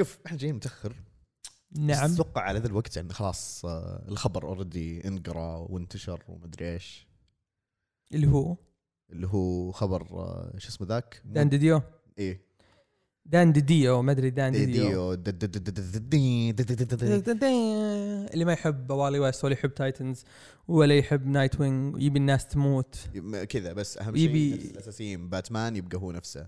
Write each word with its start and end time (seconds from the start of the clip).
شوف 0.00 0.18
إحنا 0.26 0.38
جايين 0.38 0.54
متاخر 0.54 0.92
نعم 1.72 2.12
أتوقع 2.12 2.42
على 2.42 2.58
ذا 2.58 2.66
الوقت 2.66 2.96
يعني 2.96 3.12
خلاص 3.12 3.64
آه، 3.64 4.04
الخبر 4.08 4.42
already 4.44 5.08
انقرا 5.08 5.56
وانتشر 5.56 6.22
ومدري 6.28 6.72
إيش 6.72 7.08
اللي 8.14 8.26
هو 8.26 8.56
اللي 9.10 9.26
هو 9.26 9.72
خبر 9.72 10.02
آه، 10.10 10.52
شو 10.58 10.68
اسمه 10.68 10.86
ذاك؟ 10.86 11.22
دان 11.24 11.48
ديديو 11.48 11.82
إيه 12.18 12.40
دان 13.26 13.52
ديديو 13.52 14.02
ما 14.02 14.12
ادري 14.12 14.30
دان 14.30 14.54
إيه، 14.54 14.64
ديديو 14.64 15.14
ديو 17.06 17.18
دي- 17.18 17.32
اللي 18.34 18.44
ما 18.44 18.52
يحب 18.52 18.90
والي 18.90 19.18
ويست 19.18 19.44
ولا 19.44 19.52
يحب 19.52 19.74
تايتنز 19.74 20.24
ولا 20.68 20.98
يحب 20.98 21.26
نايت 21.26 21.60
وينج 21.60 22.02
يبي 22.02 22.18
الناس 22.18 22.46
تموت. 22.46 22.96
كذا 23.48 23.72
بس 23.72 23.98
أهم 23.98 24.16
يبي- 24.16 24.50
شيء 24.50 24.60
نفس 24.60 24.70
الأساسيين 24.70 25.28
باتمان 25.28 25.76
يبقى 25.76 25.98
هو 25.98 26.12
نفسه. 26.12 26.46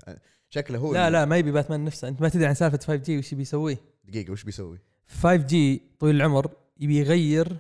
شكله 0.51 0.79
هو 0.79 0.95
لا 0.95 1.11
لا 1.11 1.25
ما 1.25 1.37
يبي 1.37 1.53
باتمان 1.53 1.85
نفسه. 1.85 2.09
أنت 2.09 2.21
ما 2.23 2.29
تدري 2.29 2.47
عن 2.47 2.55
سالفة 2.55 2.79
5G 2.79 3.19
وش 3.19 3.33
يبي 3.33 3.43
يسويه 3.43 3.79
دقيقة 4.05 4.33
وش 4.33 4.45
بيسوي؟ 4.45 4.79
5G 5.09 5.83
طويل 5.99 6.17
العمر 6.17 6.51
يبي 6.81 6.99
يغير 6.99 7.57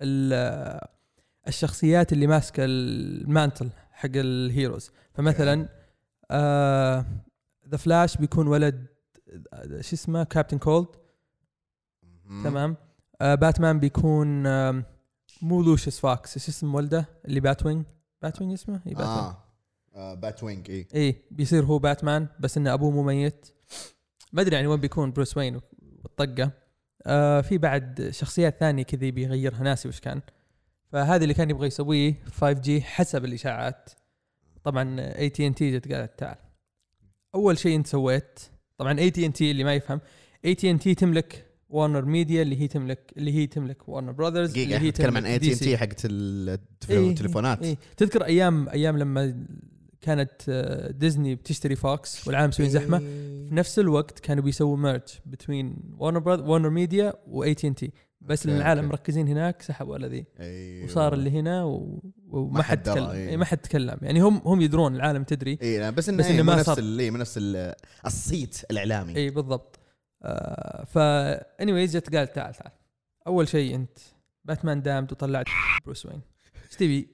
ال- 0.00 0.80
الشخصيات 1.48 2.12
اللي 2.12 2.26
ماسكة 2.26 2.64
ال 2.64 2.79
mantle 2.79 3.70
حق 3.90 4.10
ال 4.14 4.24
heroes. 4.24 4.90
فمثلا 5.14 5.68
ذا 7.68 7.76
فلاش 7.76 8.16
بيكون 8.16 8.46
ولد 8.46 8.86
آه، 9.52 9.80
شو 9.80 9.96
اسمه؟ 9.96 10.24
كابتن 10.24 10.58
كولد. 10.58 10.86
تمام؟ 12.44 12.70
آه 12.70 12.87
باتمان 13.20 13.80
بيكون 13.80 14.42
مو 15.42 15.62
لوشيس 15.62 16.00
فوكس 16.00 16.38
شو 16.38 16.50
اسم 16.50 16.74
ولده؟ 16.74 17.08
اللي 17.24 17.40
باتوينج 17.40 17.84
باتوينج 18.22 18.52
اسمه؟ 18.52 18.80
اي 18.86 18.94
باتوينج 18.94 19.18
آه, 19.18 19.44
آه 19.94 20.14
بات 20.14 20.42
وينج 20.42 20.70
اي 20.70 20.86
اي 20.94 21.22
بيصير 21.30 21.64
هو 21.64 21.78
باتمان 21.78 22.28
بس 22.40 22.56
إنه 22.56 22.74
أبوه 22.74 22.90
مو 22.90 23.02
ميت. 23.02 23.46
ما 24.32 24.42
أدري 24.42 24.54
يعني 24.54 24.66
وين 24.66 24.80
بيكون 24.80 25.12
بروس 25.12 25.36
وين 25.36 25.60
والطقة. 26.02 26.50
آه 27.06 27.40
في 27.40 27.58
بعد 27.58 28.08
شخصيات 28.10 28.56
ثانية 28.60 28.82
كذا 28.82 29.04
يبي 29.04 29.22
يغيرها 29.22 29.62
ناسي 29.62 29.88
وش 29.88 30.00
كان. 30.00 30.20
فهذا 30.92 31.22
اللي 31.22 31.34
كان 31.34 31.50
يبغى 31.50 31.66
يسويه 31.66 32.14
5G 32.24 32.82
حسب 32.82 33.24
الاشاعات 33.24 33.90
طبعا 34.64 35.00
اي 35.00 35.28
تي 35.28 35.46
ان 35.46 35.54
تي 35.54 35.78
جت 35.78 35.92
قالت 35.92 36.18
تعال. 36.18 36.38
أول 37.34 37.58
شيء 37.58 37.76
أنت 37.76 37.86
سويت 37.86 38.40
طبعا 38.78 38.98
اي 38.98 39.10
تي 39.10 39.26
ان 39.26 39.32
تي 39.32 39.50
اللي 39.50 39.64
ما 39.64 39.74
يفهم 39.74 40.00
اي 40.44 40.54
تي 40.54 40.70
ان 40.70 40.78
تي 40.78 40.94
تملك 40.94 41.47
وارنر 41.68 42.04
ميديا 42.04 42.42
اللي 42.42 42.60
هي 42.60 42.68
تملك 42.68 43.12
اللي 43.16 43.32
هي 43.34 43.46
تملك 43.46 43.88
وارنر 43.88 44.12
براذرز 44.12 44.58
اللي 44.58 44.74
هي 44.78 44.88
نتكلم 44.88 45.16
عن 45.16 45.24
اي 45.26 45.38
تي 45.38 45.54
DC. 45.54 45.58
تي 45.58 45.76
حقت 45.78 46.00
ال- 46.04 46.58
إيه، 46.90 47.10
التليفونات 47.10 47.62
إيه. 47.62 47.76
تذكر 47.96 48.24
أيام 48.24 48.68
أيام 48.68 48.98
لما 48.98 49.44
كانت 50.00 50.30
آه، 50.48 50.90
ديزني 50.90 51.34
بتشتري 51.34 51.76
فوكس 51.76 52.26
والعالم 52.28 52.48
مسوين 52.48 52.68
زحمة 52.68 52.98
في 52.98 53.48
نفس 53.52 53.78
الوقت 53.78 54.18
كانوا 54.18 54.44
بيسووا 54.44 54.76
merge 54.76 55.02
بين 55.48 55.76
وارنر 55.98 56.18
براذر 56.18 56.44
وارنر 56.50 56.70
ميديا 56.70 57.12
واي 57.26 57.54
تي 57.54 57.68
ان 57.68 57.74
تي 57.74 57.92
بس 58.20 58.46
لأن 58.46 58.56
العالم. 58.56 58.84
مركزين 58.88 59.28
هناك 59.28 59.62
سحبوا 59.62 59.94
على 59.94 60.06
ذي 60.08 60.24
أيوه. 60.40 60.84
وصار 60.84 61.14
اللي 61.14 61.30
هنا 61.30 61.64
و... 61.64 62.02
وما 62.28 62.56
ما 62.58 62.62
حد 62.62 62.82
تكلم 62.82 63.04
إيه. 63.10 63.28
إيه 63.28 63.36
ما 63.36 63.44
حد 63.44 63.58
تكلم 63.58 63.96
يعني 64.02 64.20
هم 64.20 64.42
هم 64.44 64.60
يدرون 64.60 64.96
العالم 64.96 65.22
تدري 65.24 65.58
اي 65.62 65.90
بس 65.92 66.08
إنه 66.08 66.18
بس 66.18 66.26
إنه 66.26 66.42
ما 66.42 66.54
نفس 66.54 66.66
صار. 66.66 66.78
إيه، 66.78 67.10
ما 67.10 67.18
نفس 67.18 67.34
ال- 67.38 67.74
الصيت 68.06 68.60
الإعلامي 68.70 69.16
اي 69.16 69.30
بالضبط 69.30 69.78
آه 70.22 70.84
ف 70.84 70.98
اني 71.60 71.86
جت 71.86 72.16
قالت 72.16 72.34
تعال 72.34 72.54
تعال. 72.54 72.72
أول 73.26 73.48
شيء 73.48 73.74
أنت 73.74 73.98
Batman 74.44 74.82
Damned 74.82 75.12
وطلعت 75.12 75.46
بروس 75.84 76.06
وين. 76.06 76.20
إيش 76.66 76.76
تبي؟ 76.76 77.08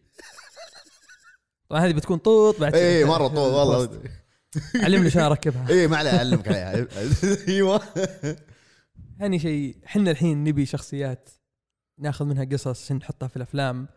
طبعا 1.68 1.86
هذه 1.86 1.92
بتكون 1.92 2.18
طوط 2.18 2.60
بعد 2.60 2.74
اي 2.74 3.00
كذا. 3.00 3.08
مرة 3.08 3.28
طول 3.28 3.52
والله. 3.52 4.00
علمني 4.74 5.10
شلون 5.10 5.24
أركبها. 5.24 5.68
اي 5.70 5.86
ما 5.86 5.96
عليه 5.96 6.16
أعلمك 6.16 6.48
عليها. 6.48 6.86
أيوه. 7.48 7.80
ثاني 9.18 9.38
شيء 9.38 9.76
إحنا 9.86 10.10
الحين 10.10 10.44
نبي 10.44 10.66
شخصيات 10.66 11.30
ناخذ 11.98 12.24
منها 12.24 12.44
قصص 12.44 12.84
عشان 12.84 12.96
نحطها 12.96 13.28
في 13.28 13.36
الأفلام. 13.36 13.88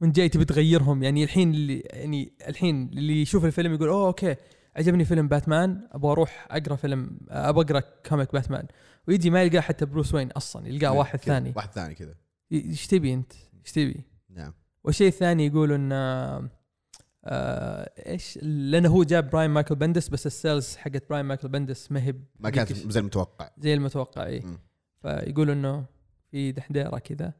وانت 0.00 0.16
جاي 0.16 0.28
تبي 0.28 0.44
تغيرهم؟ 0.44 1.02
يعني 1.02 1.24
الحين 1.24 1.54
اللي 1.54 1.78
يعني 1.80 2.32
الحين 2.48 2.88
اللي 2.88 3.22
يشوف 3.22 3.44
الفيلم 3.44 3.74
يقول 3.74 3.88
أوه 3.88 4.06
okay. 4.06 4.36
عجبني 4.76 5.04
فيلم 5.04 5.28
باتمان 5.28 5.88
أبغى 5.92 6.12
أروح 6.12 6.46
أقرأ 6.50 6.76
فيلم 6.76 7.18
أبغى 7.28 7.64
أقرأ 7.64 7.82
comic 8.08 8.32
باتمان. 8.32 8.66
ويجي 9.08 9.30
ما 9.30 9.42
يلقاه 9.42 9.60
حتى 9.60 9.84
بروس 9.84 10.14
وين 10.14 10.30
أصلا 10.30 10.68
يلقاه 10.68 10.92
واحد 10.92 11.18
كذا، 11.18 11.34
ثاني. 11.34 11.52
واحد 11.56 11.72
ثاني 11.72 11.94
كذا. 11.94 12.14
إيش 12.52 12.86
تبي 12.86 13.14
أنت؟ 13.14 13.32
إيش 13.64 13.72
تبي؟ 13.72 14.04
نعم. 14.30 14.52
والشيء 14.84 15.08
الثاني 15.08 15.46
يقولوا 15.46 15.76
إن 15.76 15.92
آه 15.92 17.90
إيش 18.06 18.38
لأنه 18.42 18.88
هو 18.88 19.02
جاب 19.02 19.30
براين 19.30 19.50
مايكل 19.50 19.74
بندس 19.74 20.08
بس 20.08 20.26
ال 20.26 20.34
sales 20.34 20.76
حقت 20.76 21.08
براين 21.08 21.24
مايكل 21.24 21.48
بندس 21.48 21.92
ما 21.92 22.02
هي 22.02 22.14
ما 22.38 22.50
كانت 22.50 22.72
زي 22.72 23.00
المتوقع. 23.00 23.50
زي 23.58 23.74
المتوقع 23.74 24.26
اي 24.26 24.40
مم. 24.40 24.58
فيقولوا 25.02 25.54
إنه 25.54 25.84
في 26.30 26.52
دحديرة 26.52 26.98
كذا. 26.98 27.32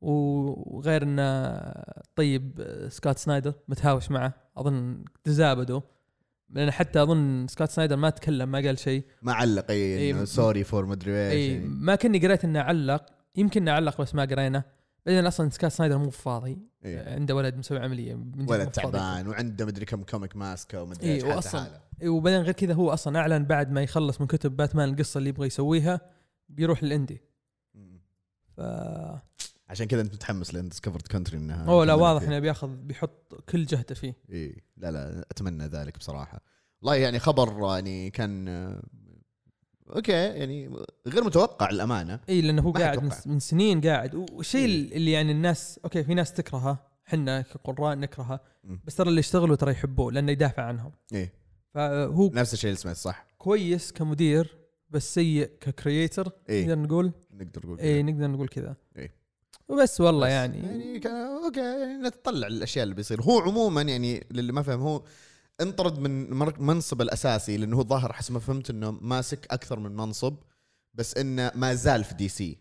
وغير 0.00 1.02
إنه 1.02 1.60
طيب 2.16 2.66
سكوت 2.88 3.18
سنايدر 3.18 3.54
متهاوش 3.68 4.10
معه. 4.10 4.34
أظن 4.56 5.04
تزابدوا 5.24 5.80
لأن 6.54 6.70
حتى 6.70 7.02
أظن 7.02 7.46
سكوت 7.48 7.70
سنايدر 7.70 7.96
ما 7.96 8.10
تكلم 8.10 8.48
ما 8.48 8.58
قال 8.58 8.78
شيء 8.78 9.04
ما 9.22 9.32
علق 9.32 9.70
إي 9.70 9.76
إيه، 9.76 10.24
sorry 10.24 10.64
for 10.64 10.86
مدري 10.86 11.30
إيش 11.30 11.50
إي. 11.50 11.58
ما 11.58 11.94
كني 11.94 12.18
قريت 12.18 12.44
إنه 12.44 12.60
علق 12.60 13.06
يمكن 13.36 13.68
علق 13.68 14.00
بس 14.00 14.14
ما 14.14 14.22
قرينا 14.22 14.64
بعدين 15.06 15.26
أصلا 15.26 15.50
سكوت 15.50 15.70
سنايدر 15.70 15.98
مو 15.98 16.10
فاضي 16.10 16.58
إيه. 16.84 17.14
عنده 17.14 17.34
ولد 17.34 17.56
مسوي 17.56 17.78
عملية 17.78 18.18
ولد. 18.48 18.70
تعبان 18.70 19.28
وعنده 19.28 19.66
مدري 19.66 19.84
كم 19.84 20.02
comic 20.02 20.36
ماسكه 20.36 20.82
ومدري 20.82 21.14
إيش 21.14 21.46
حالة. 21.46 21.80
إيه، 22.02 22.08
وبعدين 22.08 22.40
غير 22.40 22.52
كذا 22.52 22.74
هو 22.74 22.90
أصلا 22.90 23.18
أعلن 23.18 23.44
بعد 23.44 23.70
ما 23.70 23.82
يخلص 23.82 24.20
من 24.20 24.26
كتب 24.26 24.56
باتمان 24.56 24.88
القصة 24.88 25.18
اللي 25.18 25.28
يبغى 25.28 25.46
يسويها 25.46 26.00
بيروح 26.48 26.84
لل 26.84 26.93
indie. 26.93 27.20
ف 28.56 28.60
عشان 29.68 29.86
كذا 29.86 30.00
انت 30.00 30.14
متحمس 30.14 30.54
لأن 30.54 30.68
Undiscovered 30.68 31.06
Country 31.06 31.38
إنها 31.38 31.66
أوه 31.66 31.84
لا 31.84 31.94
واضح. 31.94 32.22
إنه 32.22 32.38
بياخذ 32.38 32.68
بيحط 32.76 33.34
كل 33.48 33.64
جهده 33.64 33.94
فيه 33.94 34.16
إي 34.32 34.62
لا 34.76 34.90
لا 34.90 35.26
أتمنى 35.30 35.66
ذلك 35.66 35.98
بصراحة 35.98 36.40
والله 36.82 36.96
يعني 36.96 37.18
خبر 37.18 37.74
يعني 37.74 38.10
كان 38.10 38.48
okay 39.96 40.12
يعني 40.12 40.76
غير 41.06 41.24
متوقع 41.24 41.70
الامانه 41.70 42.20
إي 42.28 42.40
لأنه 42.40 42.62
هو 42.62 42.72
قاعد 42.72 43.02
من. 43.02 43.10
من 43.26 43.38
سنين 43.40 43.80
قاعد 43.80 44.14
والشيء 44.14 44.68
إيه. 44.68 44.96
اللي 44.96 45.12
يعني 45.12 45.32
الناس 45.32 45.80
okay 45.84 46.04
في 46.04 46.14
ناس 46.14 46.32
تكرهه 46.32 46.86
إحنا 47.08 47.40
كقراء 47.42 47.96
نكرهه. 47.96 48.40
بس 48.84 48.96
ترى 48.96 49.08
اللي 49.08 49.18
يشتغلوا 49.18 49.56
ترى 49.56 49.72
يحبوه 49.72 50.12
لأنه 50.12 50.32
يدافع 50.32 50.62
عنهم 50.62 50.92
إيه 51.12 51.32
فهو 51.74 52.30
نفس 52.34 52.54
الشيء 52.54 52.70
اللي 52.70 52.80
سمعت 52.80 52.96
صح 52.96 53.26
كويس 53.38 53.92
كمدير 53.92 54.58
بس 54.90 55.14
سيء 55.14 55.50
ك 55.60 55.69
creator 55.69 56.32
إيه. 56.48 56.66
نقدر 56.66 56.78
نقول 56.78 57.12
نقدر 57.32 57.66
نقول 57.66 57.80
إي. 57.80 58.02
نقدر 58.02 58.26
نقول 58.26 58.48
كذا 58.48 58.76
إيه. 58.96 59.23
وبس 59.68 60.00
والله 60.00 60.26
بس 60.26 60.32
يعني. 60.32 60.58
يعني 60.58 60.98
كان 61.00 61.12
okay 61.44 61.60
يعني 61.60 62.02
نتطلع 62.08 62.46
الاشياء 62.46 62.82
اللي 62.82 62.94
بيصير. 62.94 63.22
هو 63.22 63.38
عموما 63.40 63.82
يعني 63.82 64.26
للي 64.30 64.52
ما 64.52 64.62
فهم 64.62 64.80
هو 64.80 65.02
انطرد 65.60 65.98
من 65.98 66.30
منصب 66.66 67.02
الأساسي 67.02 67.56
لأنه 67.56 67.76
هو 67.76 67.84
ظاهر 67.84 68.12
حسب 68.12 68.32
ما 68.32 68.40
فهمت 68.40 68.70
إنه 68.70 68.90
ماسك 68.90 69.46
أكثر 69.50 69.78
من 69.78 69.96
منصب 69.96 70.36
بس 70.94 71.16
إنه 71.16 71.52
ما 71.54 71.74
زال 71.74 72.04
في 72.04 72.14
دي 72.14 72.28
سي. 72.28 72.58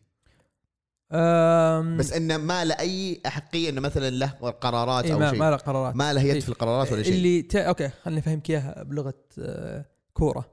أم. 1.12 1.98
بس 1.98 2.14
إنه 2.14 2.38
ما 2.38 2.66
له 2.66 2.80
أي 2.80 3.22
أحقية 3.26 3.70
إنه 3.70 3.82
مثلا 3.82 4.10
له 4.10 4.28
قرارات 4.62 5.06
إيه 5.06 5.14
أو 5.14 5.30
شيء. 5.30 5.40
ما 5.40 5.50
له 5.52 5.56
قرارات. 5.58 5.96
ما 5.96 6.14
له 6.14 6.22
يد. 6.22 6.40
في 6.40 6.50
القرارات 6.50 6.92
ولا 6.92 7.04
شيء. 7.04 7.14
اللي 7.14 7.42
ت... 7.42 7.56
okay 7.56 7.90
خليني 8.04 8.20
أفهمك 8.20 8.50
إياها 8.50 8.84
بلغة 8.84 9.14
آه، 9.40 9.86
كورة. 10.14 10.50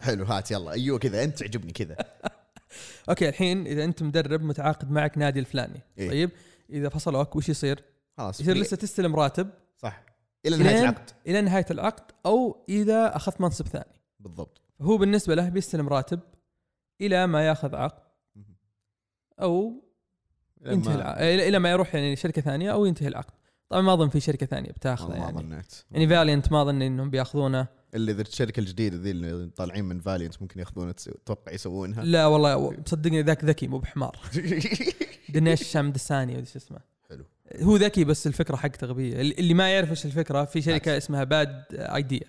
حلو 0.00 0.24
هات 0.24 0.50
يلا. 0.50 0.72
أيوه 0.72 0.98
كذا 0.98 1.24
أنت 1.24 1.38
تعجبني 1.38 1.72
كذا. 1.72 1.96
أوكي 3.08 3.28
الحين 3.28 3.66
إذا 3.66 3.84
أنت 3.84 4.02
مدرب 4.02 4.42
متعاقد 4.42 4.90
معك 4.90 5.18
نادي 5.18 5.40
الفلاني 5.40 5.80
إيه. 5.98 6.08
طيب؟ 6.08 6.30
إذا 6.70 6.88
فصلوك 6.88 7.36
وش 7.36 7.48
يصير؟ 7.48 7.82
خلاص 8.18 8.40
يصير 8.40 8.56
لسه 8.56 8.76
تستلم 8.76 9.16
راتب. 9.16 9.50
صح. 9.78 10.02
إلى 10.46 10.56
نهاية 10.56 10.80
العقد. 10.80 11.10
إلى 11.26 11.40
نهاية 11.40 11.66
العقد 11.70 12.12
أو 12.26 12.64
إذا 12.68 13.16
أخذت 13.16 13.40
منصب 13.40 13.66
ثاني. 13.66 14.00
بالضبط. 14.20 14.60
هو 14.80 14.96
بالنسبة 14.96 15.34
له 15.34 15.48
بيستلم 15.48 15.88
راتب 15.88 16.20
إلى 17.00 17.26
ما 17.26 17.46
ياخذ 17.46 17.74
عقد. 17.74 18.02
أو 19.40 19.84
ينتهي 20.66 20.94
العقد 20.94 21.20
إلى 21.20 21.58
ما 21.58 21.70
يروح 21.70 21.94
يعني 21.94 22.16
شركه 22.16 22.42
ثانية 22.42 22.72
أو 22.72 22.86
ينتهي 22.86 23.08
العقد. 23.08 23.34
طبعا 23.68 23.82
ما 23.82 23.92
أظن 23.94 24.08
في 24.08 24.20
شركة 24.20 24.46
ثانية 24.46 24.70
بتاخذه 24.70 25.10
والله 25.10 25.18
ما 25.18 25.40
يعني. 25.40 25.48
ظنيت. 25.48 25.84
يعني 25.90 26.08
فاليانت 26.08 26.52
ما 26.52 26.62
أظن 26.62 26.82
إنهم 26.82 27.10
بيأخذونه. 27.10 27.66
اللي 27.94 28.12
ذي 28.12 28.22
الشركة 28.22 28.60
الجديدة 28.60 28.96
ذي 28.96 29.10
اللي 29.10 29.50
طالعين 29.56 29.84
من 29.84 30.00
فاليانت 30.00 30.42
ممكن 30.42 30.60
ياخذونها 30.60 30.94
أتوقع 31.08 31.52
يسوونها. 31.52 32.04
لا 32.04 32.26
والله 32.26 32.76
صدقني 32.86 33.22
ذاك 33.22 33.44
ذكي 33.44 33.68
مو 33.68 33.78
بحمار. 33.78 34.18
دينيش 35.34 35.62
شامداساني 35.62 36.36
ولا 36.36 36.44
شو 36.44 36.58
اسمه. 36.58 36.78
حلو. 37.10 37.24
هو 37.62 37.76
ذكي 37.76 38.04
بس 38.04 38.26
الفكرة 38.26 38.56
حقته 38.56 38.86
غبيه 38.86 39.20
اللي 39.20 39.54
ما 39.54 39.72
يعرف 39.74 39.90
إيش 39.90 40.06
الفكرة 40.06 40.44
في 40.44 40.62
شركة 40.62 40.92
عكس. 40.92 41.04
اسمها 41.04 41.24
Bad 41.24 41.64
Idea 41.72 42.28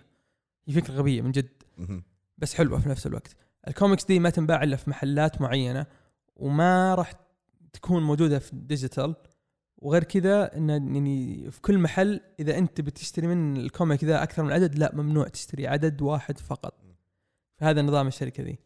هي 0.68 0.74
فكرة 0.74 0.94
غبية 0.94 1.22
من 1.22 1.32
جد. 1.32 1.50
بس 2.38 2.54
حلوة 2.54 2.80
في 2.80 2.90
نفس 2.90 3.08
الوقت. 3.08 3.36
الكوميكس 3.68 4.06
دي 4.06 4.20
ما 4.20 4.30
تنباع 4.30 4.64
إلا 4.64 4.76
في 4.76 4.90
محلات 4.90 5.42
معينة 5.42 5.86
وما 6.36 6.96
راح 6.96 7.14
تكون 7.74 8.04
موجودة 8.04 8.40
في 8.40 8.52
digital 8.54 9.16
وغير 9.86 10.04
كذا 10.04 10.58
إن 10.58 10.70
يعني 10.70 11.52
في 11.52 11.62
كل 11.62 11.78
محل 11.78 12.22
إذا 12.40 12.58
أنت 12.58 12.82
بتشتري 12.82 13.28
من 13.28 13.58
ال 13.58 13.66
comic 13.66 14.04
ذا 14.04 14.24
أكثر 14.24 14.44
من 14.44 14.52
عدد 14.52 14.76
لا 14.76 14.96
ممنوع 14.96 15.28
تشتري 15.28 15.68
عدد 15.68 16.02
واحد 16.02 16.38
فقط. 16.38 16.82
فهذا 17.58 17.82
نظام 17.82 18.08
الشركة 18.08 18.44
ذي. 18.44 18.60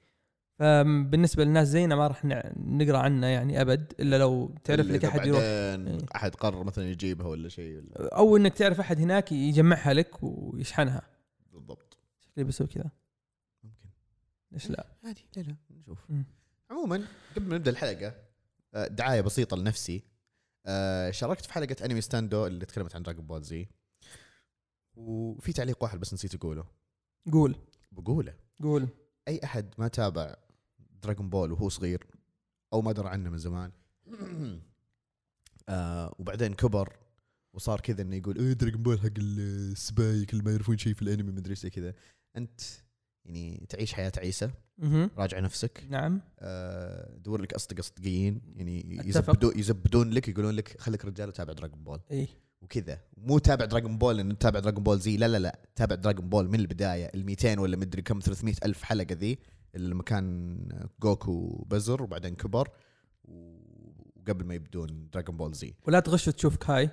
فبالنسبه 0.60 1.44
للناس 1.44 1.68
زينا 1.68 1.96
ما 1.96 2.08
راح 2.08 2.26
نقرأ 2.58 2.98
عنه 2.98 3.28
يعني 3.28 3.62
أبد 3.62 3.94
إلا 4.00 4.18
لو 4.18 4.56
تعرف 4.64 4.86
لك 4.86 5.06
أحد 5.06 5.26
يروح. 5.26 5.40
إيه. 5.42 5.98
أحد 6.16 6.36
قرر 6.36 6.64
مثلا 6.64 6.90
يجيبها 6.90 7.28
ولا 7.28 7.50
شيء 7.50 7.78
ولا- 7.78 8.16
أو 8.16 8.38
إنك 8.38 8.54
تعرف 8.54 8.80
أحد 8.80 9.00
هناك 9.00 9.32
يجمعها 9.32 9.94
لك 9.94 10.24
ويشحنها. 10.24 11.02
بالضبط. 11.54 11.98
شكلي 12.20 12.44
بسوي 12.44 12.68
كذا. 12.68 12.92
ممكن. 13.64 13.90
ليش 14.52 14.70
لا؟ 14.70 14.86
عادي 15.04 15.26
لا 15.38 15.42
لا 15.42 15.56
نشوف. 15.80 16.00
عموما 16.72 17.06
قبل 17.36 17.48
ما 17.50 17.56
نبدأ 17.56 17.72
الحلقة 17.72 18.14
آه، 18.74 18.88
دعاية 18.88 19.22
بسيطة 19.22 19.58
لنفسي. 19.58 20.04
آه، 20.70 21.12
شاركت 21.12 21.46
في 21.46 21.54
حلقة 21.54 21.86
انمي 21.86 22.02
ستاندو 22.02 22.48
اللي 22.48 22.66
تكلمت 22.66 22.96
عن 22.96 23.04
دراجون 23.04 23.26
بول 23.28 23.44
زي 23.44 23.68
وفي 24.96 25.54
تعليق 25.54 25.84
واحد 25.84 26.00
بس 26.00 26.14
نسيت 26.14 26.36
أقوله. 26.36 26.66
قول. 27.32 27.56
بقوله. 27.92 28.34
قول. 28.64 28.88
أي 29.28 29.40
أحد 29.44 29.74
ما 29.78 29.88
تابع 29.88 30.36
دراجون 31.04 31.30
بول 31.30 31.52
وهو 31.52 31.70
صغير 31.70 32.08
أو 32.74 32.82
ما 32.82 32.92
درى 32.92 33.10
عنه 33.10 33.30
من 33.30 33.38
زمان 33.38 33.72
آه 35.70 36.16
وبعدين 36.20 36.54
كبر 36.54 36.96
وصار 37.54 37.82
كذا 37.82 38.02
إنه 38.02 38.16
يقول 38.16 38.38
إيه 38.38 38.54
دراجون 38.54 38.84
بول 38.84 39.00
حق 39.00 39.10
السبايك 39.18 40.34
اللي 40.34 40.44
ما 40.44 40.52
يعرفون 40.52 40.78
شيء 40.78 40.94
في 40.94 41.02
الأنمي. 41.02 41.32
مدري 41.32 41.52
إيش 41.52 41.66
كذا. 41.66 41.94
أنت 42.38 42.62
يعني 43.26 43.66
تعيش 43.70 43.94
حياة 43.94 44.12
تعيسة. 44.18 44.50
راجع 45.18 45.40
نفسك. 45.40 45.84
نعم. 45.90 46.22
آه، 46.40 47.18
دور 47.18 47.42
لك 47.42 47.54
أصدقاء 47.54 47.82
صدقيين 47.82 48.42
يعني. 48.56 48.98
يزبدون 49.06 49.60
يزبدون 49.60 50.10
لك 50.10 50.28
يقولون 50.28 50.56
لك 50.56 50.82
خليك 50.82 51.06
رجال 51.06 51.30
وتابع 51.30 51.54
دراجون 51.54 51.84
بول 51.84 52.00
اي 52.12 52.28
وكذا. 52.62 53.00
مو 53.18 53.40
تابع 53.40 53.66
دراجون 53.66 53.98
بول 53.98 54.18
لأن 54.18 54.38
تابع 54.38 54.60
دراجون 54.60 54.84
بول 54.84 55.00
زي 55.00 55.18
لا 55.18 55.28
لا 55.28 55.38
لا. 55.38 55.60
تابع 55.76 55.96
دراجون 55.96 56.30
بول 56.30 56.48
من 56.50 56.60
البداية 56.60 57.12
ال 57.16 57.26
200 57.26 57.60
ولا 57.60 57.78
مدري 57.78 58.02
كم 58.02 58.20
300 58.20 58.56
ألف 58.66 58.84
حلقة 58.84 59.16
ذي 59.16 59.40
اللي 59.76 59.90
لما 59.90 60.04
كان 60.04 60.58
جوكو 61.02 61.66
بزر 61.70 62.04
وبعدين 62.04 62.36
كبر 62.36 62.70
وقبل 63.24 64.46
ما 64.46 64.54
يبدون 64.54 65.10
دراجون 65.14 65.38
بول 65.38 65.54
زي 65.54 65.74
ولا 65.88 66.00
تغش 66.00 66.28
وتشوف 66.28 66.56
كاي 66.58 66.90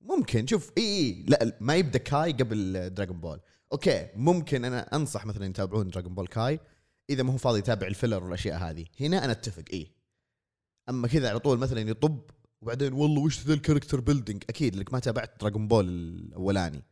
ممكن. 0.00 0.46
شوف 0.46 0.72
اي 0.78 0.82
اي 0.82 1.24
لا 1.28 1.56
ما 1.60 1.74
يبدأ 1.76 1.98
كاي 1.98 2.32
قبل 2.32 2.90
دراجون 2.94 3.20
بول 3.20 3.40
okay 3.72 4.08
ممكن 4.16 4.64
أنا 4.64 4.96
أنصح 4.96 5.26
مثلا 5.26 5.46
يتابعون 5.46 5.88
دراجون 5.88 6.14
بول 6.14 6.26
كاي 6.26 6.60
إذا 7.10 7.22
ما 7.22 7.32
هو 7.32 7.36
فاضي 7.36 7.58
يتابع 7.58 7.86
ال 7.86 7.91
filler 7.91 8.24
والأشياء 8.24 8.58
هذه. 8.58 8.84
هنا 9.00 9.24
أنا 9.24 9.32
أتفق 9.32 9.64
اي 9.72 9.92
أما 10.88 11.08
كذا 11.08 11.30
على 11.30 11.38
طول 11.38 11.58
مثلا 11.58 11.80
يطب 11.80 12.30
وبعدين 12.60 12.92
والله 12.92 13.20
وش 13.22 13.46
ذا 13.46 13.54
ال 13.54 13.59
character 13.59 14.00
building 14.00 14.44
أكيد 14.48 14.76
لك 14.76 14.92
ما 14.92 14.98
تابعت 14.98 15.40
دراجون 15.40 15.68
بول 15.68 15.88
الأولاني. 15.88 16.82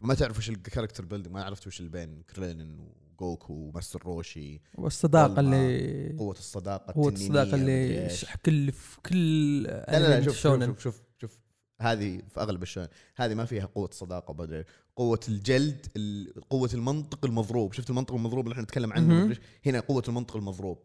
فما 0.00 0.14
تعرف 0.14 0.38
وش 0.38 0.50
ال 0.50 0.55
character 0.55 1.04
building 1.04 1.34
ما 1.34 1.44
عرفت 1.44 1.66
وش 1.66 1.80
اللي 1.80 1.90
بين 1.90 2.22
كريلين 2.22 2.78
وجوكو 2.78 3.52
وماستر 3.52 4.02
روشي. 4.02 4.60
والصداقه. 4.74 5.40
اللي 5.40 6.16
قوة 6.18 6.34
الصداقة 6.34 6.90
التنينية، 6.90 7.26
الصداقة 7.26 7.54
اللي 7.54 8.10
كل 8.44 8.72
في 8.72 9.00
كل 9.00 9.62
لا 9.62 9.98
لا 9.98 10.20
لا 10.20 10.24
شوف 10.24 10.36
شوف. 10.36 10.64
شوف 10.64 10.82
شوف, 10.82 11.02
شوف. 11.20 11.40
هذه 11.80 12.22
في 12.28 12.40
أغلب 12.40 12.62
الشونن 12.62 12.88
هذه 13.16 13.34
ما 13.34 13.44
فيها 13.44 13.64
قوة 13.64 13.90
صداقة 13.92 14.64
قوة 14.96 15.20
الجلد 15.28 15.86
ال- 15.96 16.48
قوة 16.50 16.70
المنطق 16.74 17.24
المضروب. 17.24 17.72
شفت 17.72 17.90
المنطق 17.90 18.14
المضروب 18.14 18.44
اللي 18.44 18.52
إحنا 18.52 18.62
نتكلم 18.62 18.92
عنه؟ 18.92 19.36
هنا 19.66 19.80
قوة 19.80 20.02
المنطق 20.08 20.36
المضروب. 20.36 20.84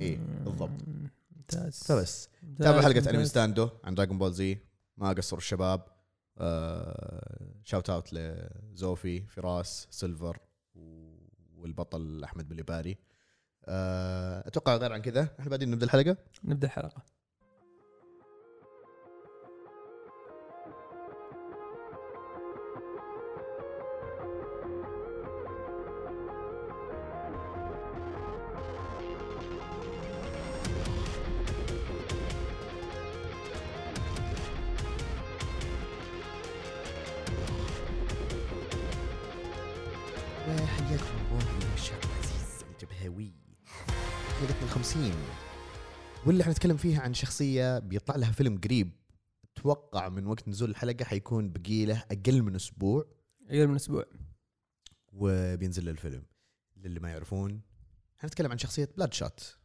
إيه، 0.00 0.18
بالضبط. 0.44 0.70
ممتاز. 1.36 1.82
فبس. 1.84 2.28
تابعوا 2.58 2.82
حلقة 2.82 3.10
أنمي. 3.10 3.24
ستاندو 3.24 3.68
عن 3.84 3.94
دراجون 3.94 4.18
بول 4.18 4.32
زي 4.32 4.58
ما 4.96 5.12
قصروا 5.12 5.40
الشباب. 5.40 5.84
آه 6.38 7.54
shout 7.64 7.90
out 7.90 8.08
لزوفي 8.12 9.26
فراس 9.26 9.86
سيلفر 9.90 10.38
والبطل 11.56 12.24
أحمد 12.24 12.48
بليباري. 12.48 12.98
آه 13.64 14.48
أتوقع 14.48 14.76
غير 14.76 14.92
عن 14.92 15.02
كذا. 15.02 15.28
إحنا 15.40 15.50
بعدين 15.50 15.70
نبدأ 15.70 15.84
الحلقة؟ 15.86 16.16
نبدأ 16.44 16.66
الحلقة. 16.66 17.15
واللي 46.36 46.44
حنتكلم 46.44 46.76
فيها 46.76 47.00
عن 47.00 47.14
شخصية 47.14 47.78
بيطلع 47.78 48.16
لها 48.16 48.32
فيلم 48.32 48.58
قريب 48.58 48.92
أتوقع 49.44 50.08
من 50.08 50.26
وقت 50.26 50.48
نزول 50.48 50.70
الحلقة 50.70 51.04
حيكون 51.04 51.52
بقي 51.52 51.84
له 51.84 52.04
أقل 52.10 52.42
من 52.42 52.54
أسبوع 52.54 53.06
أقل 53.48 53.66
من 53.68 53.74
أسبوع 53.74 54.04
وبينزل 55.12 55.84
له 55.84 55.90
الفيلم 55.90 56.22
للي 56.76 57.00
ما 57.00 57.10
يعرفون 57.10 57.60
حنتكلم 58.18 58.50
عن 58.50 58.58
شخصية 58.58 58.88
Bloodshot 58.96 59.56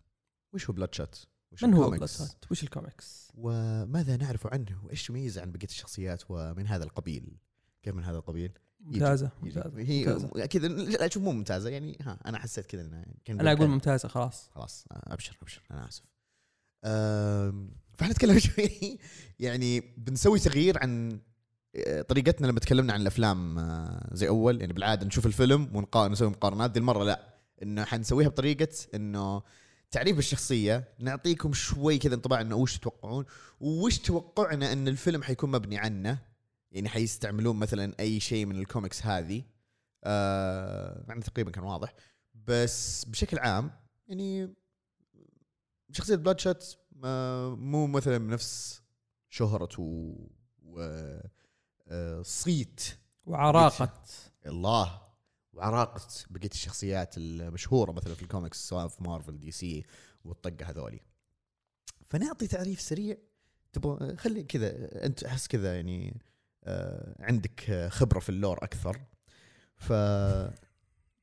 وش 0.53 0.69
هو 0.69 0.73
Bloodshot؟ 0.73 1.27
وش 1.51 1.63
من 1.63 1.73
هو 1.73 1.83
ال 1.83 1.88
comics؟ 1.88 2.17
Bloodshot 2.17 2.51
وش 2.51 2.63
الكوميكس 2.63 3.31
وماذا 3.33 4.17
نعرف 4.17 4.47
عنه 4.47 4.85
وإيش 4.85 5.09
يميزه 5.09 5.41
عن 5.41 5.51
بقية 5.51 5.67
الشخصيات 5.67 6.23
ومن 6.29 6.67
هذا 6.67 6.83
القبيل؟ 6.83 7.37
كيف 7.83 7.95
من 7.95 8.03
هذا 8.03 8.17
القبيل؟ 8.17 8.51
ممتازة. 8.79 9.31
ممتازة 9.41 9.79
هي. 9.79 10.47
كذا 10.47 10.67
لا 10.67 11.09
شوف 11.09 11.23
مو 11.23 11.31
ممتازة 11.31 11.69
يعني 11.69 11.97
ها 12.01 12.19
أنا 12.25 12.37
حسيت 12.37 12.65
كذا 12.65 13.05
أنا 13.29 13.51
أقول. 13.51 13.67
ممتازة 13.67 14.07
خلاص 14.07 14.49
خلاص 14.49 14.85
أبشر 14.91 15.37
أبشر 15.41 15.63
أنا 15.71 15.87
آسف 15.87 16.10
فاحنا 17.97 18.39
شوي. 18.39 18.97
يعني 19.39 19.79
بنسوي 19.97 20.39
تغيير 20.39 20.77
عن 20.79 21.19
آه، 21.75 22.01
طريقتنا 22.01 22.47
لما 22.47 22.59
تكلمنا 22.59 22.93
عن 22.93 23.01
الأفلام 23.01 23.59
آه، 23.59 24.09
زي 24.13 24.27
أول. 24.27 24.61
يعني 24.61 24.73
بالعادة 24.73 25.05
نشوف 25.05 25.25
الفيلم 25.25 25.69
ونقارن 25.73 26.11
نسوي 26.11 26.29
مقارنات. 26.29 26.71
دي 26.71 26.79
المرة 26.79 27.03
لا. 27.03 27.33
إنه 27.63 27.83
حنسويها 27.85 28.27
بطريقة 28.27 28.67
إنه 28.95 29.41
تعريف 29.91 30.17
الشخصية. 30.19 30.83
نعطيكم 30.99 31.53
شوي 31.53 31.97
كذا 31.97 32.15
انطباع 32.15 32.41
إنه 32.41 32.55
وش 32.55 32.77
تتوقعون. 32.77 33.25
وش 33.59 33.97
توقعنا 33.97 34.73
إن 34.73 34.87
الفيلم 34.87 35.23
حيكون 35.23 35.51
مبني 35.51 35.77
عنه. 35.77 36.17
يعني 36.71 36.89
حيستعملون 36.89 37.55
مثلا 37.55 37.93
أي 37.99 38.19
شيء 38.19 38.45
من 38.45 38.59
الكوميكس 38.59 39.05
هذه. 39.05 39.43
آه 40.03 41.05
يعني 41.09 41.21
تقريبا 41.21 41.51
كان 41.51 41.63
واضح. 41.63 41.93
بس 42.47 43.05
بشكل 43.05 43.39
عام 43.39 43.71
يعني 44.07 44.53
شخصية 45.91 46.15
Bloodshot 46.15 46.63
آه، 47.03 47.55
مو 47.55 47.87
مثلا 47.87 48.17
بنفس 48.17 48.81
شهرته 49.29 50.15
و 50.63 50.79
آه، 51.87 52.21
صيت. 52.21 52.97
وعراقه 53.25 54.03
الله. 54.45 55.01
وعراقة 55.53 56.01
بقية 56.29 56.49
الشخصيات 56.53 57.17
المشهورة 57.17 57.91
مثلا 57.91 58.13
في 58.13 58.21
الكوميكس 58.21 58.67
سواء 58.69 58.87
في 58.87 59.03
Marvel 59.03 59.39
DC 59.39 59.85
والطقة 60.25 60.69
هذولي. 60.69 60.99
فنعطي 62.09 62.47
تعريف 62.47 62.81
سريع. 62.81 63.17
تبغى 63.73 64.17
خلي 64.17 64.43
كذا 64.43 64.71
أنت 65.05 65.23
أحس 65.23 65.47
كذا 65.47 65.75
يعني 65.75 66.21
آه، 66.63 67.15
عندك 67.19 67.87
خبرة 67.91 68.19
في 68.19 68.29
ال 68.29 68.35
lore 68.35 68.57
أكثر. 68.63 69.01
ف 69.77 69.93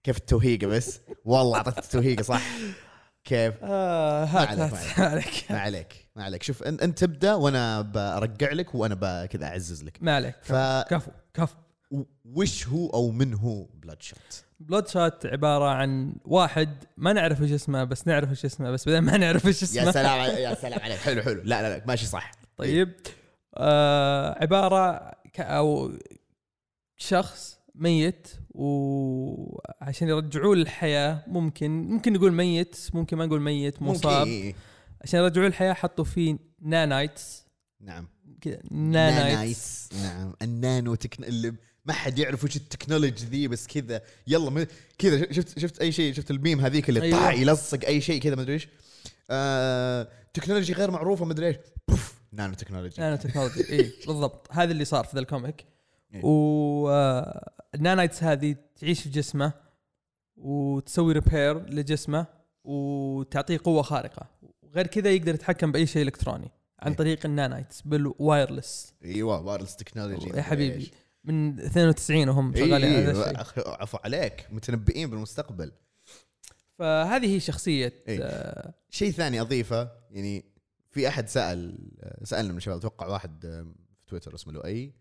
كيف 0.04 0.16
التوهيقة 0.16 0.66
بس؟ 0.66 1.00
والله 1.24 1.56
اعطيت 1.56 1.78
التوهيقة 1.78 2.22
صح؟ 2.22 2.42
كيف؟ 3.24 3.54
آه 3.62 4.24
ما 4.32 4.40
عليك، 4.40 4.60
هات. 4.60 4.98
ما 4.98 5.06
عليك. 5.10 5.44
ما 5.50 5.58
عليك 5.60 6.08
ما 6.16 6.24
عليك. 6.24 6.42
شوف 6.42 6.62
انت 6.62 6.98
تبدأ 6.98 7.34
وأنا 7.34 7.80
برجع 7.80 8.52
لك 8.52 8.74
وأنا 8.74 9.26
كذا 9.26 9.46
أعزز 9.46 9.84
لك. 9.84 9.98
ما 10.00 10.16
عليك. 10.16 10.34
ف 10.42 10.52
كفو 10.90 11.10
كفو. 11.34 11.54
وش 12.24 12.68
هو 12.68 12.86
أو 12.90 13.10
من 13.10 13.34
هو 13.34 13.64
Bloodshot 13.64 14.44
Bloodshot 14.60 15.26
عبارة 15.26 15.64
عن 15.70 16.14
واحد 16.24 16.84
ما 16.96 17.12
نعرف 17.12 17.42
إيش 17.42 17.52
اسمه 17.52 17.84
بس 17.84 18.06
نعرف 18.06 18.30
إيش 18.30 18.44
اسمه 18.44 18.70
بس 18.70 18.88
بعدين 18.88 19.02
ما 19.02 19.16
نعرف 19.16 19.46
إيش 19.46 19.62
اسمه. 19.62 19.82
يا 19.82 19.90
سلام 19.92 20.36
يا 20.50 20.54
سلام 20.54 20.80
عليك. 20.80 20.98
حلو 20.98 21.22
حلو. 21.22 21.42
لا 21.44 21.62
لا 21.62 21.78
لا 21.78 21.84
ماشي 21.86 22.06
صح. 22.06 22.30
طيب. 22.56 22.92
آه 23.54 24.38
عبارة 24.42 25.10
ك 25.34 25.40
أو 25.40 25.92
شخص 26.96 27.58
ميت 27.74 28.28
وعشان 28.58 30.08
يرجعوه 30.08 30.56
للحياة 30.56 31.24
ممكن 31.26 31.70
ممكن 31.70 32.12
نقول 32.12 32.32
ميت 32.32 32.76
ممكن 32.94 33.16
ما 33.16 33.26
نقول 33.26 33.40
ميت 33.40 33.82
مصاب. 33.82 34.26
ممكن 34.26 34.54
عشان 35.00 35.20
يرجعوه 35.20 35.46
للحياة 35.46 35.72
حطوا 35.72 36.04
فيه 36.04 36.38
nanites. 36.60 37.44
نعم. 37.80 38.08
كذا 38.40 38.58
nanites. 38.70 39.88
نعم. 40.02 40.34
ال 40.42 40.53
nano 40.53 40.94
tech... 40.94 41.24
اللي 41.24 41.54
ما 41.84 41.92
حد 41.92 42.18
يعرف 42.18 42.44
وش 42.44 42.56
ال 42.56 42.63
technology 42.63 43.26
ذي 43.26 43.48
بس 43.48 43.66
كذا 43.66 44.02
يلا 44.26 44.66
كذا 44.98 45.32
شفت 45.32 45.58
شفت 45.58 45.80
أي 45.80 45.92
شيء؟ 45.92 46.14
شفت 46.14 46.30
الميم 46.30 46.60
هذيك 46.60 46.88
اللي 46.88 47.02
أيوة. 47.02 47.32
يلصق 47.32 47.84
أي 47.84 48.00
شيء 48.00 48.20
كذا 48.20 48.34
ما 48.34 48.42
أدري 48.42 48.54
إيش. 48.54 48.68
آه... 49.30 50.08
technology 50.34 50.72
غير 50.72 50.90
معروفة 50.90 51.24
ما 51.24 51.32
أدري 51.32 51.46
إيش. 51.46 51.56
nanotechnology. 52.32 53.00
nanotechnology. 53.00 53.72
اي 53.72 53.92
بالضبط. 54.06 54.48
هذا 54.50 54.72
اللي 54.72 54.84
صار 54.84 55.04
في 55.04 55.10
ذا 55.14 55.20
ال 55.20 55.27
comic. 55.27 55.66
إيه. 56.14 56.24
وال 57.74 57.85
nanites 57.85 58.22
هذه 58.22 58.56
تعيش 58.80 59.02
في 59.02 59.08
جسمه 59.08 59.52
وتسوي 60.36 61.12
repair 61.12 61.70
لجسمه 61.70 62.26
وتعطيه 62.64 63.60
قوة 63.64 63.82
خارقة 63.82 64.26
وغير 64.62 64.86
كذا 64.86 65.10
يقدر 65.10 65.34
يتحكم 65.34 65.72
بأي 65.72 65.86
شيء 65.86 66.02
إلكتروني 66.02 66.50
عن 66.80 66.90
إيه. 66.90 66.96
طريق 66.96 67.26
ال 67.26 67.33
nanites 67.33 67.82
بال 67.82 68.05
wireless 68.05 68.94
أيوه 69.04 69.40
wireless 69.40 69.76
technology 69.76 70.28
يا 70.28 70.42
حبيبي 70.42 70.90
من 71.24 71.60
92 71.60 72.28
وهم 72.28 72.54
شغالين 72.54 72.74
على 72.74 72.86
إيه 72.86 73.10
هذا 73.10 73.40
الشيء 73.40 73.68
عفوا 73.68 73.98
عليك 74.04 74.46
متنبئين 74.50 75.10
بالمستقبل 75.10 75.72
فهذه 76.78 77.34
هي 77.34 77.40
شخصية 77.40 77.92
إيه. 78.08 78.18
آه، 78.22 78.74
شيء 78.90 79.10
ثاني 79.10 79.40
أضيفه 79.40 79.90
يعني 80.10 80.44
في 80.90 81.08
أحد 81.08 81.28
سأل 81.28 81.88
سألنا 82.22 82.52
من 82.52 82.56
الشباب 82.56 82.78
أتوقع 82.78 83.06
واحد 83.06 83.40
في 84.00 84.06
تويتر 84.06 84.34
اسمه 84.34 84.52
لؤي 84.52 84.92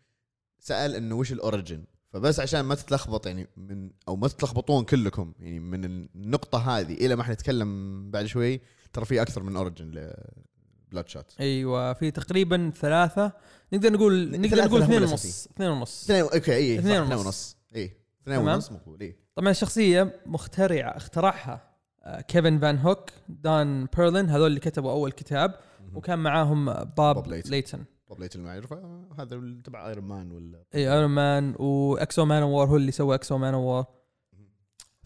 سأل 0.60 0.96
إنه 0.96 1.16
وش 1.16 1.32
ال 1.32 1.38
origin. 1.38 1.84
فبس 2.10 2.40
عشان 2.40 2.62
ما 2.62 2.76
تتلخبط 2.76 3.28
يعني 3.28 3.48
من 3.58 3.90
أو 4.08 4.16
ما 4.16 4.28
تتلخبطون 4.28 4.84
كلكم 4.84 5.34
يعني 5.40 5.60
من 5.60 5.86
النقطة 5.86 6.80
هذه 6.80 6.94
إلى 6.94 7.16
ما 7.16 7.22
إحنا 7.22 7.34
نتكلم 7.34 8.12
بعد 8.12 8.26
شوي 8.26 8.62
ترى 8.94 9.06
في 9.06 9.22
أكثر 9.22 9.44
من 9.44 9.56
origin 9.56 9.86
ل 9.86 11.10
Bloodshot 11.10 11.36
أيوه 11.40 11.94
في 11.94 12.12
تقريبا 12.12 12.72
ثلاثة. 12.82 13.32
نقدر 13.74 13.94
نقول 13.94 14.42
نقدر 14.42 14.66
نقول 14.66 14.82
اثنين. 14.82 15.02
ونص. 15.04 15.48
اثنين 15.48 15.70
ونص. 15.70 16.04
اثنين 16.04 16.22
okay 16.22 16.56
اي 16.56 16.80
اثنين 16.80 17.02
اثنين 17.02 17.18
ونص. 17.18 17.58
اي 17.76 17.92
اثنين. 18.24 18.38
ونص 18.38 18.72
مقبول 18.72 19.02
اي 19.02 19.16
طبعا 19.36 19.50
الشخصيه 19.50 20.22
مخترعة 20.26 20.98
اخترعها 20.98 21.68
آه، 22.04 22.22
Kevin 22.22 22.60
VanHook 22.60 23.10
Don 23.30 23.88
Perlin 23.98 24.30
هذول 24.30 24.48
اللي 24.48 24.60
كتبوا 24.60 24.92
أول 24.92 25.12
كتاب 25.12 25.60
وكان 25.94 26.20
معاهم 26.20 26.66
Bob, 26.66 27.16
Bob 27.16 27.27
Layton. 27.27 27.51
Layton 27.51 27.86
Bob 28.10 28.20
Layton 28.20 28.39
المعروف 28.40 28.74
هذا 29.20 29.62
تبع 29.64 29.88
Iron 29.88 30.06
Man 30.06 30.32
ولا 30.32 30.64
اي 30.76 30.94
Iron 30.94 31.10
Man 31.10 31.56
و 31.60 32.25
X-O 32.25 32.44
Manowar 32.44 32.68
هو 32.68 32.76
اللي 32.76 32.92
سوى 32.92 33.16
X-O 33.16 33.38
Manowar 33.38 33.86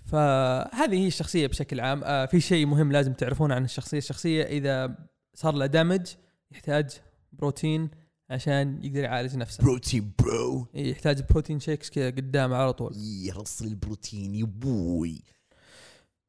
فهذه 0.05 0.95
هي 0.95 1.07
الشخصية 1.07 1.47
بشكل 1.47 1.79
عام. 1.79 2.03
آه 2.03 2.25
في 2.25 2.41
شيء 2.41 2.65
مهم 2.65 2.91
لازم 2.91 3.13
تعرفونه 3.13 3.55
عن 3.55 3.63
الشخصية. 3.63 3.97
الشخصية 3.97 4.43
إذا 4.43 4.95
صار 5.33 5.53
له 5.53 5.65
damage 5.65 6.07
يحتاج 6.51 6.89
بروتين 7.31 7.89
عشان 8.29 8.83
يقدر 8.83 9.03
يعالج 9.03 9.37
نفسه. 9.37 9.63
بروتين 9.63 10.11
برو 10.19 10.67
إيه، 10.75 10.91
يحتاج 10.91 11.23
بروتين 11.29 11.59
shakes 11.59 11.89
كذا 11.89 12.07
قدام 12.07 12.53
على 12.53 12.73
طول. 12.73 12.93
يرسل 12.97 13.67
البروتين 13.67 14.35
يا 14.35 14.45
بوي. 14.45 15.21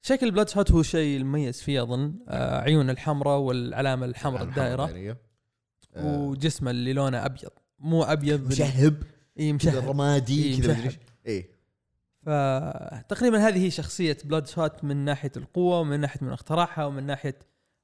شكل 0.03 0.31
Bloodshot 0.31 0.73
هو 0.73 0.83
شيء 0.83 1.17
المميز 1.17 1.61
فيه 1.61 1.83
أظن. 1.83 2.15
آه 2.29 2.61
عيون 2.61 2.91
الحمراء 2.91 3.39
والعلامة 3.39 4.07
الحمراء 4.07 4.43
الدائرة. 4.43 4.85
آه، 4.85 5.17
وجسمه 5.97 6.71
اللي 6.71 6.93
لونه 6.93 7.27
أبيض. 7.27 7.51
مو 7.79 8.03
أبيض 8.03 8.47
مشهب. 8.47 9.03
إي 9.41 9.53
مشهب. 9.53 9.89
رمادي 9.89 10.45
إيه، 10.45 10.61
كذا 10.61 10.73
مدري. 10.73 10.87
إيش. 10.87 10.99
إيه. 11.27 11.53
فتقريبا 12.23 13.49
هذه 13.49 13.65
هي 13.65 13.71
شخصية 13.71 14.17
Bloodshot 14.25 14.85
من 14.85 14.97
ناحية 14.97 15.33
القوة 15.37 15.81
ومن 15.81 16.01
ناحية 16.01 16.27
من 16.27 16.33
اختراعها 16.33 16.85
ومن 16.85 17.07
ناحية 17.07 17.39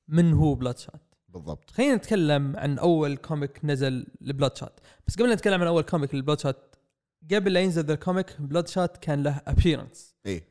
من 0.08 0.32
هو 0.32 0.54
Bloodshot 0.54 1.00
بالضبط. 1.28 1.70
خلينا 1.70 1.94
نتكلم 1.94 2.56
عن 2.56 2.78
أول 2.78 3.16
comic 3.16 3.64
نزل 3.64 4.06
ل 4.20 4.56
Bloodshot 4.56 4.72
بس 5.06 5.16
قبل 5.16 5.32
نتكلم 5.32 5.60
عن 5.60 5.66
أول 5.66 5.82
comic 5.82 6.14
ل 6.14 6.40
Bloodshot 6.40 6.56
قبل 7.34 7.52
لا 7.52 7.60
ينزل 7.60 7.84
ذا 7.84 7.94
ال 7.94 8.40
comic 8.40 8.68
Bloodshot 8.68 8.96
كان 8.96 9.22
له 9.22 9.40
appearance 9.46 10.14
إيه. 10.26 10.44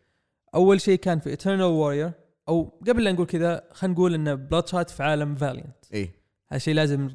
أول 0.56 0.82
شيء 0.82 1.00
كان 1.00 1.20
في 1.20 1.30
Eternal 1.30 1.64
Warrior 1.64 2.12
أو 2.50 2.80
قبل 2.88 3.04
لا 3.04 3.12
نقول 3.12 3.26
كذا 3.26 3.64
خلينا 3.72 3.94
نقول 3.94 4.14
إن 4.14 4.36
Bloodshot 4.36 4.90
في 4.90 5.04
عالم 5.04 5.36
Valiant 5.36 5.86
إيه. 5.94 6.12
هذا 6.52 6.60
شيء 6.60 6.74
لازم 6.74 7.10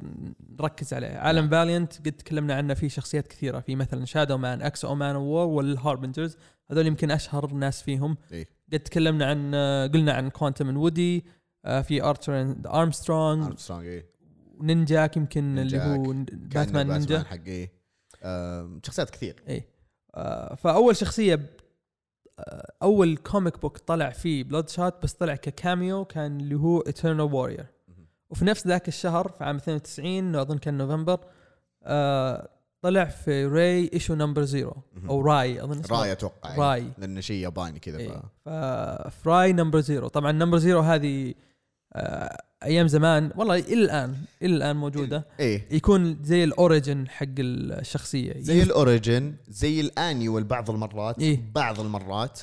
نركز 0.59 0.93
عليه. 0.93 1.07
عالم 1.07 1.49
Valiant 1.49 1.97
قد 1.97 2.11
تكلمنا 2.11 2.53
عنه 2.53 2.73
في 2.73 2.89
شخصيات 2.89 3.27
كثيرة 3.27 3.59
في 3.59 3.75
مثلا 3.75 4.05
Shadowman 4.05 4.61
X-O 4.61 4.85
Manowar 4.85 5.47
وال 5.47 5.62
Harbingers 5.62 6.37
هذول 6.71 6.87
يمكن 6.87 7.11
أشهر 7.11 7.47
ناس 7.53 7.81
فيهم. 7.81 8.17
إيه. 8.31 8.47
قد 8.73 8.79
تكلمنا 8.79 9.25
عن 9.25 9.55
قلنا 9.93 10.13
عن 10.13 10.29
Quantum 10.29 10.67
and 10.67 10.77
Woody 10.77 11.25
في 11.63 12.03
Archer 12.03 12.41
and 12.41 12.67
Armstrong 12.67 13.43
Armstrong 13.43 13.85
إيه. 13.85 14.05
Ninjak 14.61 15.17
يمكن 15.17 15.59
اللي. 15.59 15.79
هو 15.79 16.13
باتمان 16.31 16.87
نينجا 16.87 17.23
حق 17.23 17.45
إيه. 17.47 17.71
آم، 18.23 18.81
شخصيات 18.83 19.09
كثير. 19.09 19.43
اي 19.49 19.63
آه، 20.15 20.55
فأول 20.55 20.95
شخصية 20.95 21.49
آه، 22.39 22.73
أول 22.81 23.17
comic 23.17 23.61
book 23.61 23.77
طلع 23.77 24.09
فيه 24.09 24.43
Bloodshot 24.43 25.03
بس 25.03 25.13
طلع 25.13 25.35
ك 25.35 25.47
cameo 25.47 26.05
كان 26.05 26.39
اللي 26.39 26.55
هو 26.55 26.79
Eternal 26.79 27.21
Warrior. 27.21 27.65
وفي 28.33 28.45
نفس 28.45 28.67
ذاك 28.67 28.87
الشهر 28.87 29.27
في 29.27 29.43
عام 29.43 29.55
92 29.55 30.35
أظن 30.35 30.57
كان 30.57 30.77
نوفمبر 30.77 31.19
آه، 31.83 32.49
طلع 32.81 33.05
في 33.05 33.45
Rai 33.45 33.89
issue 33.93 34.15
number 34.15 34.43
zero. 34.43 34.75
أو 35.09 35.21
Rai 35.21 35.63
أظن 35.63 35.79
اسمه 35.79 35.99
Rai 35.99 36.11
أتوقع 36.11 36.49
يعني، 36.49 36.61
Rai. 36.61 36.91
لأنه 36.97 37.21
شيء 37.21 37.43
ياباني 37.43 37.79
كذا 37.79 37.97
إيه. 37.97 38.21
ف 38.45 38.49
ف 38.49 38.75
Rai 38.75 39.53
number 39.53 39.79
zero 39.79 40.07
طبعا 40.07 40.31
number 40.31 40.57
zero 40.57 40.79
هذه 40.79 41.33
آه، 41.93 42.43
أيام 42.63 42.87
زمان 42.87 43.31
والله 43.35 43.59
إلى 43.59 43.83
الآن 43.83 44.15
إلى 44.41 44.55
الآن 44.55 44.75
موجودة 44.75 45.25
إيه 45.39 45.67
يكون 45.71 46.23
زي 46.23 46.43
ال 46.43 46.52
origin 46.52 47.07
حق 47.09 47.25
الشخصية 47.39 48.33
زي 48.37 48.63
ال 48.63 48.73
origin 48.73 49.35
زي 49.47 49.81
ال 49.81 49.90
annual 49.90 50.43
بعض 50.43 50.69
المرات 50.69 51.19
إيه. 51.19 51.39
بعض 51.55 51.79
المرات 51.79 52.39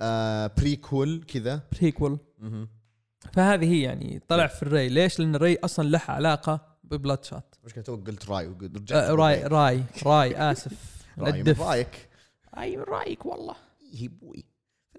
آه 0.00 0.50
prequel 0.58 1.24
كذا 1.28 1.60
prequel. 1.80 2.18
فهذه 3.32 3.72
هي 3.72 3.82
يعني 3.82 4.20
طلع 4.28 4.46
في 4.46 4.62
ال 4.62 4.68
Rai 4.68 4.88
ليش؟ 4.88 5.18
لأن 5.20 5.34
ال 5.34 5.39
Rai 5.39 5.56
أصلا 5.56 5.88
له 5.88 6.02
علاقة 6.08 6.78
ب 6.84 7.24
Bloodshot 7.24 7.44
مش 7.64 7.74
كنت 7.74 7.90
قلت 7.90 8.28
رأي 8.30 8.46
وقلت 8.48 8.76
رجعت 8.76 9.02
آه 9.04 9.14
Rai 9.14 9.42
Rai 9.44 9.84
رأي. 10.06 10.36
آسف. 10.52 11.06
رأي 11.18 11.42
من 11.42 11.52
رأيك. 11.52 12.08
راي 12.54 12.76
من 12.76 12.82
رأيك 12.82 13.26
والله. 13.26 13.54
هي 13.92 14.08
بوي. 14.08 14.44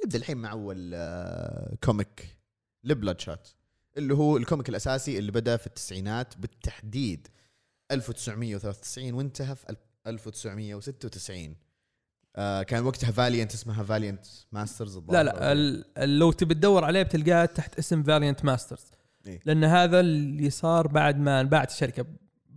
نبدا 0.05 0.17
الحين 0.17 0.37
مع 0.37 0.51
أول 0.51 0.91
آه، 0.93 1.75
comic 1.83 2.37
ل 2.83 3.19
Bloodshot 3.19 3.47
اللي 3.97 4.13
هو 4.13 4.37
ال 4.37 4.43
comic 4.43 4.69
الأساسي 4.69 5.17
اللي 5.17 5.31
بدأ 5.31 5.57
في 5.57 5.67
التسعينات 5.67 6.37
بالتحديد 6.37 7.27
1993 7.91 9.13
وانتهى 9.13 9.55
في 9.55 9.75
1996 10.07 11.55
آه 12.35 12.63
كان 12.63 12.83
وقتها 12.83 13.11
Valiant 13.11 13.53
اسمها 13.53 13.83
Valiant 13.83 14.25
Masters 14.51 14.99
لا 15.09 15.23
لا 15.23 16.05
لو 16.05 16.31
تبي 16.31 16.53
تدور 16.53 16.85
عليه 16.85 17.03
بتلقاه 17.03 17.45
تحت 17.45 17.79
اسم 17.79 18.03
Valiant 18.03 18.45
Masters 18.45 18.91
إيه. 19.27 19.39
لأن 19.45 19.63
هذا 19.63 19.99
اللي 19.99 20.49
صار 20.49 20.87
بعد 20.87 21.19
ما 21.19 21.41
انباعت 21.41 21.71
الشركة. 21.71 22.05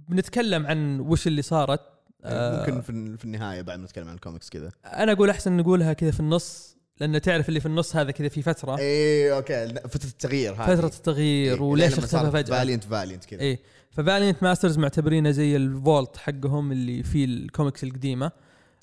بنتكلم 0.09 0.67
عن 0.67 1.01
وش 1.01 1.27
اللي 1.27 1.43
صارت. 1.43 1.81
آه، 2.25 2.61
ممكن 2.61 2.81
في, 2.81 3.17
في 3.17 3.25
النهاية 3.25 3.63
بعد 3.63 3.79
ما 3.79 3.85
نتكلم 3.85 4.09
عن 4.09 4.15
الكوميكس 4.15 4.51
كذا. 4.51 4.73
أنا 4.85 5.13
أقول 5.13 5.31
أحسن 5.31 5.57
نقولها 5.57 5.93
كذا 5.93 6.11
في 6.11 6.21
النص 6.21 6.77
لأن 7.01 7.21
تعرف 7.21 7.49
اللي 7.49 7.61
في 7.61 7.67
النص 7.67 7.97
هذا 7.97 8.11
كذا 8.11 8.29
في 8.29 8.43
فترة. 8.43 8.79
إيه 8.79 9.37
okay 9.37 9.69
فترة 9.69 10.09
التغيير 10.09 10.55
هذه. 10.55 10.75
فترة 10.77 10.87
التغيير 10.87 11.55
إيه. 11.55 11.61
وليش 11.61 11.99
اختفى 11.99 12.31
فجأة. 12.31 12.59
فاليانت 12.59 12.85
فاليانت 12.85 13.25
كذا. 13.25 13.41
إيه. 13.41 13.61
ففاليانت 13.91 14.43
masters 14.43 14.79
معتبرينه 14.79 15.31
زي 15.31 15.57
ال 15.57 15.67
vault 15.67 16.17
حقهم 16.17 16.73
اللي 16.73 17.03
فيه 17.03 17.25
الكوميكس 17.25 17.85
القديمة. 17.85 18.33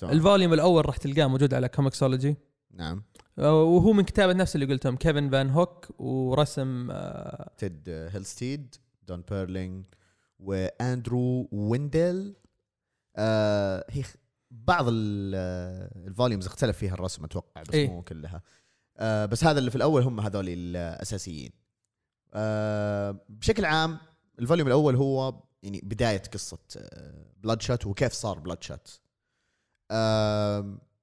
ال 0.03 0.10
volume 0.10 0.53
الأول 0.53 0.85
راح 0.85 0.97
تلقاه 0.97 1.27
موجود 1.27 1.53
على 1.53 1.69
كوميكسولوجي 1.69 2.35
نعم. 2.73 3.03
وهو 3.37 3.93
من 3.93 4.03
كتابة 4.03 4.33
نفس 4.33 4.55
اللي 4.55 4.65
قلتهم 4.65 4.95
كيفن 4.95 5.29
فان 5.29 5.49
هوك 5.49 6.01
ورسم 6.01 6.91
آه، 6.91 7.51
تيد 7.57 7.89
هيلستيد 7.89 8.75
دون 9.07 9.23
بيرلين 9.29 9.85
وأندرو 10.39 11.49
ويندل. 11.51 12.35
آه 13.15 13.85
هي 13.89 14.03
بعض 14.51 14.85
آه، 14.89 15.91
ال 16.07 16.12
volumes 16.12 16.45
اختلف 16.45 16.77
فيها 16.77 16.93
الرسم 16.93 17.23
أتوقع 17.23 17.61
بس 17.61 17.73
إيه. 17.73 17.89
مو 17.89 18.01
كلها. 18.01 18.41
آه 18.97 19.25
بس 19.25 19.43
هذا 19.43 19.59
اللي 19.59 19.71
في 19.71 19.75
الأول 19.75 20.03
هم 20.03 20.19
هذول 20.19 20.45
الأساسيين. 20.49 21.51
آه 22.33 23.19
بشكل 23.29 23.65
عام 23.65 23.97
ال 24.39 24.43
volume 24.43 24.67
الأول 24.67 24.95
هو 24.95 25.43
يعني 25.63 25.81
بداية 25.83 26.21
قصة 26.33 26.57
بلود 27.37 27.61
شوت 27.61 27.85
وكيف 27.85 28.13
صار 28.13 28.39
بلود 28.39 28.63
شوت 28.63 28.87
آه 28.87 29.08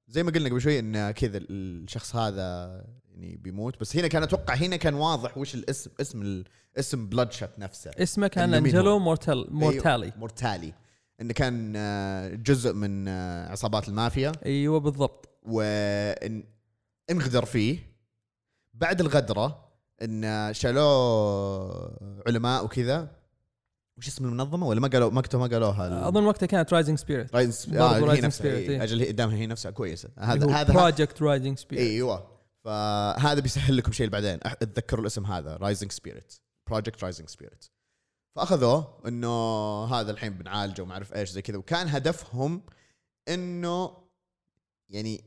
زي 0.09 0.23
ما 0.23 0.31
قلنا 0.31 0.49
قبل 0.49 0.61
شوي 0.61 0.79
إن 0.79 1.11
كذا 1.11 1.39
الشخص 1.39 2.17
هذا 2.17 2.85
يعني 3.11 3.37
بيموت. 3.37 3.81
بس 3.81 3.97
هنا 3.97 4.09
كان 4.09 4.23
أتوقع 4.23 4.55
هنا 4.55 4.77
كان 4.77 4.95
واضح 4.95 5.39
وش 5.39 5.55
الاسم 5.55 5.91
اسم 6.01 6.43
اسم 6.79 7.07
بلود 7.09 7.33
شوت 7.33 7.59
نفسه. 7.59 7.91
اسمه 7.99 8.29
كان 8.29 8.55
انجلو؟ 8.55 8.99
مورتال 8.99 9.47
مورتالي 9.51 10.13
مورتالي 10.17 10.73
إنه 11.21 11.33
كان 11.33 11.73
آه، 11.77 12.35
جزء 12.35 12.73
من 12.73 13.09
آه، 13.09 13.51
عصابات 13.53 13.89
المافيا. 13.89 14.33
أيوه 14.47 14.81
بالضبط. 14.81 15.29
وإن 15.43 16.45
انغدر 17.11 17.45
فيه. 17.45 17.79
بعد 18.75 19.01
الغدرة 19.01 19.69
إن 20.03 20.51
شالوه 20.53 22.23
علماء 22.27 22.65
وكذا. 22.65 23.11
وش 23.99 24.09
اسم 24.09 24.25
المنظمة؟ 24.25 24.67
ولا 24.67 24.81
ما 24.81 24.89
قالوا 24.89 25.11
ما 25.11 25.21
كتبوا 25.21 25.47
ما 25.47 25.55
قالوها 25.55 25.87
ال- 25.89 25.93
أظن 25.93 26.25
وقتها 26.25 26.47
كانت 26.47 26.73
رايزنج 26.73 26.99
سبيريت 26.99 27.35
رايز 27.35 27.67
برضو 27.67 28.11
آه 28.11 28.15
هي 28.15 28.21
نفسها 28.21 28.47
إيه. 28.47 28.69
إيه. 28.69 28.83
أجل 28.83 29.01
هي 29.01 29.09
قدامها 29.09 29.37
هي 29.37 29.47
نفسها 29.47 29.71
كويسة. 29.71 30.09
هذا 30.19 30.51
هذا 30.51 30.73
project 30.73 31.23
رايزنج 31.23 31.59
سبيريت 31.59 31.87
أيوه. 31.87 32.27
فهذا 32.65 33.41
بيسهل 33.41 33.77
لكم 33.77 33.93
شيء 33.93 34.09
بعدين. 34.09 34.39
أتذكروا 34.43 35.01
الاسم 35.01 35.27
هذا 35.27 35.57
رايزنج 35.57 35.93
سبيريت 35.93 36.35
project 36.67 37.05
رايزنج 37.05 37.29
سبيريت 37.29 37.65
فأخذوه 38.37 39.01
إنه 39.07 39.85
هذا 39.85 40.11
الحين 40.11 40.33
بنعالجه 40.33 40.83
وما 40.83 40.93
أعرف 40.93 41.15
إيش 41.15 41.31
زي 41.31 41.43
كذا. 41.43 41.57
وكان 41.57 41.89
هدفهم 41.89 42.63
إنه 43.29 43.91
يعني 44.89 45.25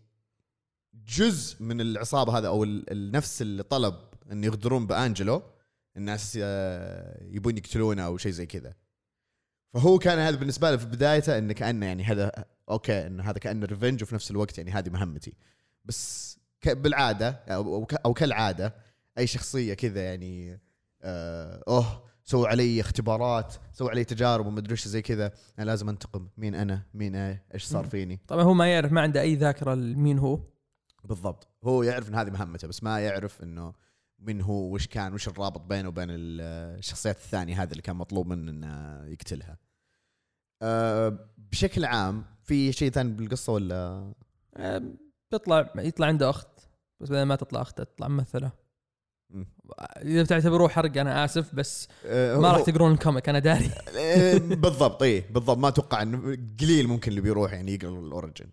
جزء 1.08 1.64
من 1.64 1.82
العصابة 1.82 2.38
هذا 2.38 2.48
أو 2.48 2.64
النفس 2.64 3.42
اللي 3.42 3.64
طلب 3.64 3.96
إن 4.32 4.44
يغدرون 4.44 4.88
بأنجلو 4.88 5.42
الناس 5.98 6.39
آه، 6.41 7.24
يبون 7.24 7.58
يقتلونه 7.58 8.05
أو 8.05 8.17
شيء 8.17 8.31
زي 8.31 8.46
كذا. 8.46 8.74
فهو 9.74 10.00
كان 10.00 10.19
هذا 10.19 10.36
بالنسبة 10.36 10.72
له 10.72 10.77
في 10.77 10.86
بدايته 10.86 11.38
انه 11.38 11.53
كأنه 11.53 11.86
يعني 11.86 12.03
هذا 12.03 12.46
okay 12.70 13.08
انه 13.08 13.24
هذا 13.24 13.38
كأنه 13.38 13.65
revenge 13.65 14.03
وفي 14.03 14.15
نفس 14.15 14.31
الوقت 14.31 14.58
يعني 14.58 14.72
هذه 14.72 14.89
مهمتي. 14.89 15.34
بس 15.86 16.39
بالعادة 16.65 17.29
أو 18.05 18.13
كالعادة 18.13 18.75
أي 19.17 19.27
شخصية 19.27 19.74
كذا 19.74 20.01
يعني 20.03 20.60
آه 21.01 21.63
أوه 21.67 22.10
سووا 22.24 22.48
علي 22.48 22.81
اختبارات 22.81 23.55
سووا 23.74 23.89
علي 23.89 24.03
تجارب 24.03 24.46
ومدري 24.46 24.72
إيش 24.72 24.88
زي 24.88 25.01
كذا 25.01 25.31
أنا 25.60 25.65
لازم 25.65 25.89
أنتقم. 25.89 26.27
مين 26.38 26.55
أنا؟ 26.55 26.84
مين 26.93 27.15
إيه 27.15 27.46
إيش 27.53 27.63
صار. 27.63 27.86
فيني؟ 27.86 28.19
طبعا 28.27 28.43
هو 28.43 28.53
ما 28.53 28.67
يعرف 28.74 28.91
ما 28.91 29.01
عنده 29.01 29.22
أي 29.22 29.36
ذاكرة 29.36 29.74
لمين 29.74 30.19
هو. 30.19 30.39
بالضبط. 31.03 31.48
هو 31.63 31.84
يعرف 31.84 32.10
إن 32.10 32.15
هذه 32.15 32.29
مهمته 32.29 32.67
بس 32.67 32.84
ما 32.84 33.00
يعرف 33.00 33.43
إنه 33.43 33.74
من 34.22 34.42
هو 34.42 34.74
وش 34.74 34.88
كان 34.88 35.14
وش 35.14 35.28
الرابط 35.28 35.62
بينه 35.62 35.88
وبين 35.90 36.10
ال- 36.10 36.42
الشخصيات 36.78 37.16
الثانية 37.16 37.64
هذه 37.64 37.72
اللي 37.72 37.82
كان 37.82 37.96
مطلوب 37.96 38.28
منه 38.28 38.52
إنه 38.52 39.06
يقتلها. 39.12 39.58
أه 40.62 41.30
بشكل 41.38 41.86
عام 41.86 42.26
في 42.44 42.72
شيء 42.72 42.92
ثاني 42.92 43.12
بالقصة 43.12 43.54
ولا؟ 43.54 44.14
بيطلع 45.32 45.72
يطلع 45.76 46.08
عنده 46.08 46.30
أخت 46.30 46.48
بس 47.00 47.10
بدل 47.10 47.24
ما 47.24 47.36
تطلع 47.36 47.62
أخته 47.62 47.84
تطلع 47.84 48.08
ممثلة. 48.08 48.52
مم. 49.30 49.48
إذا 49.98 50.24
بتعتبروه 50.24 50.70
حرق 50.70 50.98
أنا 50.98 51.26
آسف 51.26 51.56
بس 51.56 51.88
أه 52.06 52.38
ما 52.38 52.52
راح 52.52 52.62
تقرون 52.62 52.92
ال 52.91 52.98
comic 52.98 53.29
أنا 53.30 53.40
داري. 53.40 53.72
بالضبط 54.56 55.04
اي 55.04 55.22
بالضبط. 55.22 55.58
ما 55.58 55.68
أتوقع 55.68 56.02
إنه 56.02 56.18
قليل 56.60 56.88
ممكن 56.88 57.12
اللي 57.12 57.22
بيروح 57.22 57.54
يعني 57.54 57.74
يقرأ 57.74 58.00
ال 58.00 58.06
origin. 58.06 58.50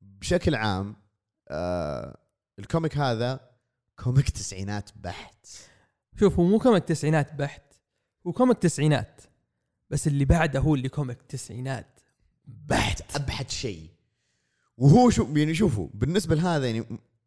بشكل 0.00 0.54
عام 0.54 0.96
آه 1.48 2.16
ال 2.58 2.64
comic 2.64 2.96
هذا 2.98 3.47
comic 4.04 4.30
تسعينات 4.30 4.90
بحت. 4.96 5.46
شوف 6.20 6.38
هو 6.38 6.44
مو 6.44 6.58
comic 6.58 6.84
تسعينات 6.84 7.34
بحت 7.34 7.62
هو 8.26 8.32
comic 8.32 8.58
تسعينات 8.58 9.20
بس 9.90 10.06
اللي 10.06 10.24
بعده 10.24 10.60
هو 10.60 10.74
اللي 10.74 10.88
comic 10.88 11.22
تسعينات 11.22 12.00
بحت. 12.46 13.16
أبحت 13.16 13.50
شيء. 13.50 13.90
وهو 14.76 15.10
شو 15.10 15.28
يعني 15.36 15.54
شوفوا 15.54 15.88
بالنسبة 15.94 16.34
لهذا 16.34 16.66
يعني 16.66 16.84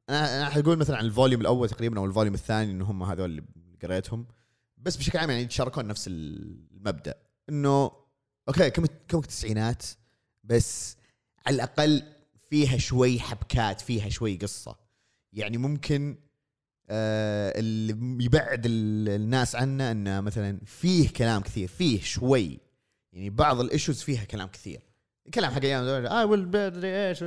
أنا 0.10 0.38
أنا 0.38 0.50
حقول 0.50 0.78
مثلا 0.78 0.98
عن 0.98 1.06
الفوليوم 1.06 1.42
الأول 1.42 1.70
تقريبا 1.70 2.00
أو 2.00 2.06
الفوليوم 2.06 2.34
الثاني 2.34 2.72
انه 2.72 2.86
هم 2.86 3.04
هذول 3.04 3.30
اللي 3.30 3.44
قريتهم. 3.84 4.28
بس 4.78 4.98
بشكل 4.98 5.18
عام 5.18 5.30
يعني 5.30 5.42
يتشاركون 5.42 5.88
نفس 5.88 6.08
المبدأ. 6.08 7.16
إنه 7.50 7.92
okay 8.48 8.70
comic 9.12 9.26
تسعينات 9.26 9.86
بس 10.44 10.98
على 11.46 11.56
الأقل 11.56 12.04
فيها 12.50 12.78
شوي 12.78 13.20
حبكات 13.20 13.82
فيها 13.82 14.10
شوي 14.10 14.38
قصة. 14.38 14.76
يعني 15.34 15.58
ممكن 15.58 16.18
اللي 16.92 18.26
يبعد 18.26 18.66
ال- 18.66 19.10
الناس 19.10 19.56
عنه 19.56 19.92
انه 19.92 20.22
مثلا 20.22 20.60
فيه 20.66 21.10
كلام 21.10 21.42
كثير 21.42 21.68
فيه 21.68 22.02
شوي. 22.02 22.60
يعني 23.14 23.30
بعض 23.30 23.60
ال 23.60 23.66
issues 23.66 24.02
فيها 24.02 24.24
كلام 24.24 24.48
كثير. 24.48 24.82
كلام 25.34 25.52
حق 25.52 25.62
أيام 25.62 26.06
I 26.06 26.24
will 26.24 26.48
مدري 26.48 27.08
إيش 27.10 27.24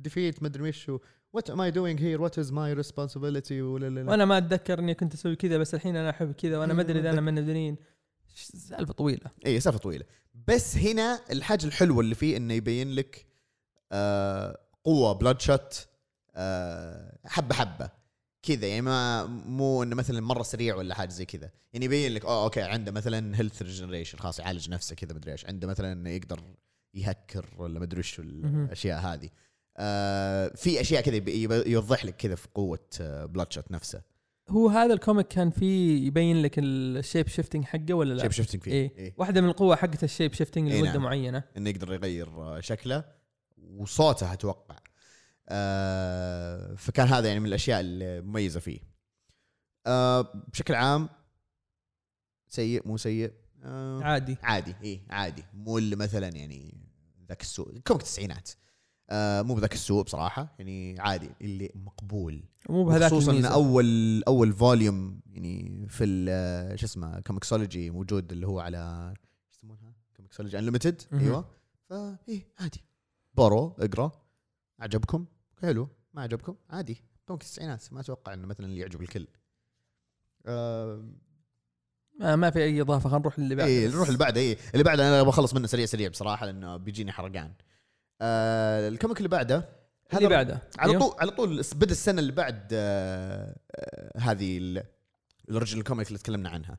ديفيت 0.00 0.42
مدري 0.42 0.68
وش 0.68 0.90
what 1.32 1.50
am 1.50 1.60
I 1.60 1.70
doing 1.70 2.02
here 2.02 2.22
what 2.22 2.38
is 2.38 2.52
my 2.52 2.72
responsibility 2.72 3.62
وأنا 3.62 4.24
ما 4.24 4.38
أتذكر 4.38 4.78
إني 4.78 4.94
كنت 4.94 5.14
أسوي 5.14 5.36
كذا 5.36 5.58
بس 5.58 5.74
الحين 5.74 5.96
أنا 5.96 6.10
أحب 6.10 6.32
كذا 6.32 6.58
وأنا 6.58 6.74
ما 6.74 6.82
أدري 6.82 7.00
إذا 7.00 7.10
أنا 7.10 7.20
من 7.20 7.38
المدنيين 7.38 7.76
سالفة 8.34 8.92
طويلة. 8.92 9.30
اي 9.46 9.60
سالفة 9.60 9.78
طويلة. 9.78 10.04
بس 10.48 10.76
هنا 10.76 11.20
الحاجة 11.32 11.64
الحلوة 11.66 12.00
اللي 12.00 12.14
فيه 12.14 12.36
إنه 12.36 12.54
يبين 12.54 12.90
لك 12.94 13.26
آه 13.92 14.58
قوة 14.84 15.12
بلود 15.12 15.40
شوت 15.40 15.86
آه 16.34 17.18
حبة 17.24 17.54
حبة. 17.54 17.90
كذا 18.42 18.66
يعني 18.66 18.80
ما 18.80 19.26
مو 19.26 19.82
إنه 19.82 19.96
مثلا 19.96 20.20
مرة 20.20 20.42
سريع 20.42 20.76
ولا 20.76 20.94
حاجة 20.94 21.10
زي 21.10 21.24
كذا 21.24 21.50
يعني 21.72 21.84
يبين 21.84 22.14
لك 22.14 22.24
آه 22.24 22.44
okay 22.44 22.62
عنده 22.62 22.92
مثلا 22.92 23.38
health 23.38 23.62
regeneration 23.62 24.18
خلاص 24.18 24.38
يعالج 24.38 24.70
نفسه 24.70 24.96
كذا 24.96 25.14
مدري 25.14 25.32
إيش 25.32 25.46
عنده 25.46 25.68
مثلا 25.68 26.10
يقدر 26.10 26.40
يهكر 26.94 27.46
ولا 27.58 27.80
مدري 27.80 27.98
إيش. 27.98 28.18
الأشياء 28.18 29.00
هذه 29.00 29.28
آه 29.76 30.48
في 30.48 30.80
أشياء 30.80 31.02
كذا 31.02 31.30
يوضح 31.68 32.04
لك 32.04 32.16
كذا 32.16 32.34
في 32.34 32.48
قوة 32.54 32.86
آه 33.00 33.24
بلود 33.24 33.52
شوت 33.52 33.70
نفسه 33.70 34.02
هو 34.50 34.68
هذا 34.68 34.94
ال 34.94 35.00
comic 35.00 35.28
كان 35.28 35.50
فيه 35.50 36.06
يبين 36.06 36.42
لك 36.42 36.58
ال 36.58 36.70
shape 36.70 37.28
shifting 37.28 37.64
حقه 37.64 37.94
ولا 37.94 38.14
لا؟ 38.14 38.22
shape 38.22 38.30
shifting 38.30 38.62
فيه 38.62 38.72
إيه. 38.72 38.92
إيه. 38.96 39.14
واحدة 39.18 39.40
من 39.40 39.48
القوة 39.48 39.76
حقت 39.76 40.04
ال 40.04 40.09
shape 40.09 40.34
shifting 40.34 40.70
إيه 40.70 40.78
لمدة 40.78 40.92
نعم. 40.92 41.02
معينة 41.02 41.42
إنه 41.56 41.70
يقدر 41.70 41.92
يغير 41.92 42.28
آه، 42.28 42.60
شكله 42.60 43.04
وصوته 43.76 44.32
أتوقع 44.32 44.76
آه 45.50 46.74
فكان 46.74 47.08
هذا 47.08 47.28
يعني 47.28 47.40
من 47.40 47.46
الأشياء 47.46 47.80
المميزة 47.84 48.60
فيه. 48.60 48.80
آه 49.86 50.20
بشكل 50.52 50.74
عام 50.74 51.08
سيء 52.48 52.88
مو 52.88 52.96
سيء؟ 52.96 53.32
آه 53.64 54.02
عادي. 54.02 54.36
عادي 54.42 54.74
اي 54.82 55.00
عادي. 55.10 55.44
مو 55.54 55.78
اللي 55.78 55.96
مثلا 55.96 56.28
يعني 56.28 56.74
ذاك 57.28 57.40
السوء 57.42 57.66
comic 57.66 57.90
التسعينات 58.02 58.50
آه 59.10 59.42
مو 59.42 59.54
بذاك 59.54 59.72
السوء 59.74 60.02
بصراحة 60.02 60.54
يعني 60.58 61.00
عادي 61.00 61.30
اللي 61.40 61.70
مقبول. 61.74 62.44
مو 62.68 62.84
بهذاك 62.84 63.10
خصوصا 63.10 63.32
إن 63.32 63.44
أول 63.44 64.22
أول 64.28 64.52
volume 64.52 65.20
يعني 65.26 65.86
في 65.88 66.04
ال- 66.04 66.78
شو 66.80 66.86
اسمه 66.86 67.20
كوميكسولوجي 67.20 67.90
موجود 67.90 68.32
اللي 68.32 68.46
هو 68.46 68.60
على 68.60 69.14
شو 69.50 69.58
يسمونها؟ 69.58 69.94
كوميكسولوجي 70.16 70.58
unlimited. 70.58 71.02
أيوه. 71.12 71.48
فايه 71.88 72.18
إيه، 72.28 72.46
عادي. 72.60 72.84
بورو 73.34 73.76
اقرأ 73.78 74.12
عجبكم 74.80 75.26
حلو 75.62 75.88
ما 76.14 76.22
عجبكم؟ 76.22 76.54
عادي. 76.70 77.02
comic 77.26 77.42
التسعينات 77.42 77.92
ما 77.92 78.00
أتوقع 78.00 78.34
إنه 78.34 78.46
مثلا 78.46 78.66
اللي 78.66 78.80
يعجب 78.80 79.02
الكل. 79.02 79.26
آه 80.46 81.04
ما, 82.20 82.36
ما 82.36 82.50
في 82.50 82.58
أي 82.58 82.80
إضافة 82.80 83.08
خلينا 83.08 83.18
نروح 83.18 83.38
اللي 83.38 83.54
بعده. 83.54 83.86
بس. 83.88 83.94
نروح 83.94 84.06
اللي 84.08 84.18
بعده. 84.18 84.40
إيه 84.40 84.56
اللي 84.72 84.84
بعده 84.84 85.08
أنا 85.08 85.22
بخلص 85.22 85.54
منه 85.54 85.66
سريع 85.66 85.86
سريع 85.86 86.08
بصراحة 86.08 86.46
لأنه 86.46 86.76
بيجيني 86.76 87.12
حرقان. 87.12 87.52
آه 88.20 88.88
ال 88.88 88.93
comic 88.93 89.16
اللي 89.16 89.28
بعده 89.28 89.68
اللي 90.14 90.28
بعده. 90.28 90.58
على 90.78 90.90
أيوه. 90.92 91.00
طول 91.08 91.16
على 91.20 91.30
طول 91.30 91.62
بدأ 91.74 91.90
السنة 91.92 92.20
اللي 92.20 92.32
بعد 92.32 92.68
آه، 92.72 93.56
آه، 93.74 94.18
هذه 94.18 94.58
ال- 94.58 94.84
original 95.48 95.84
comic 95.84 96.08
اللي 96.08 96.18
تكلمنا 96.18 96.48
عنها. 96.48 96.78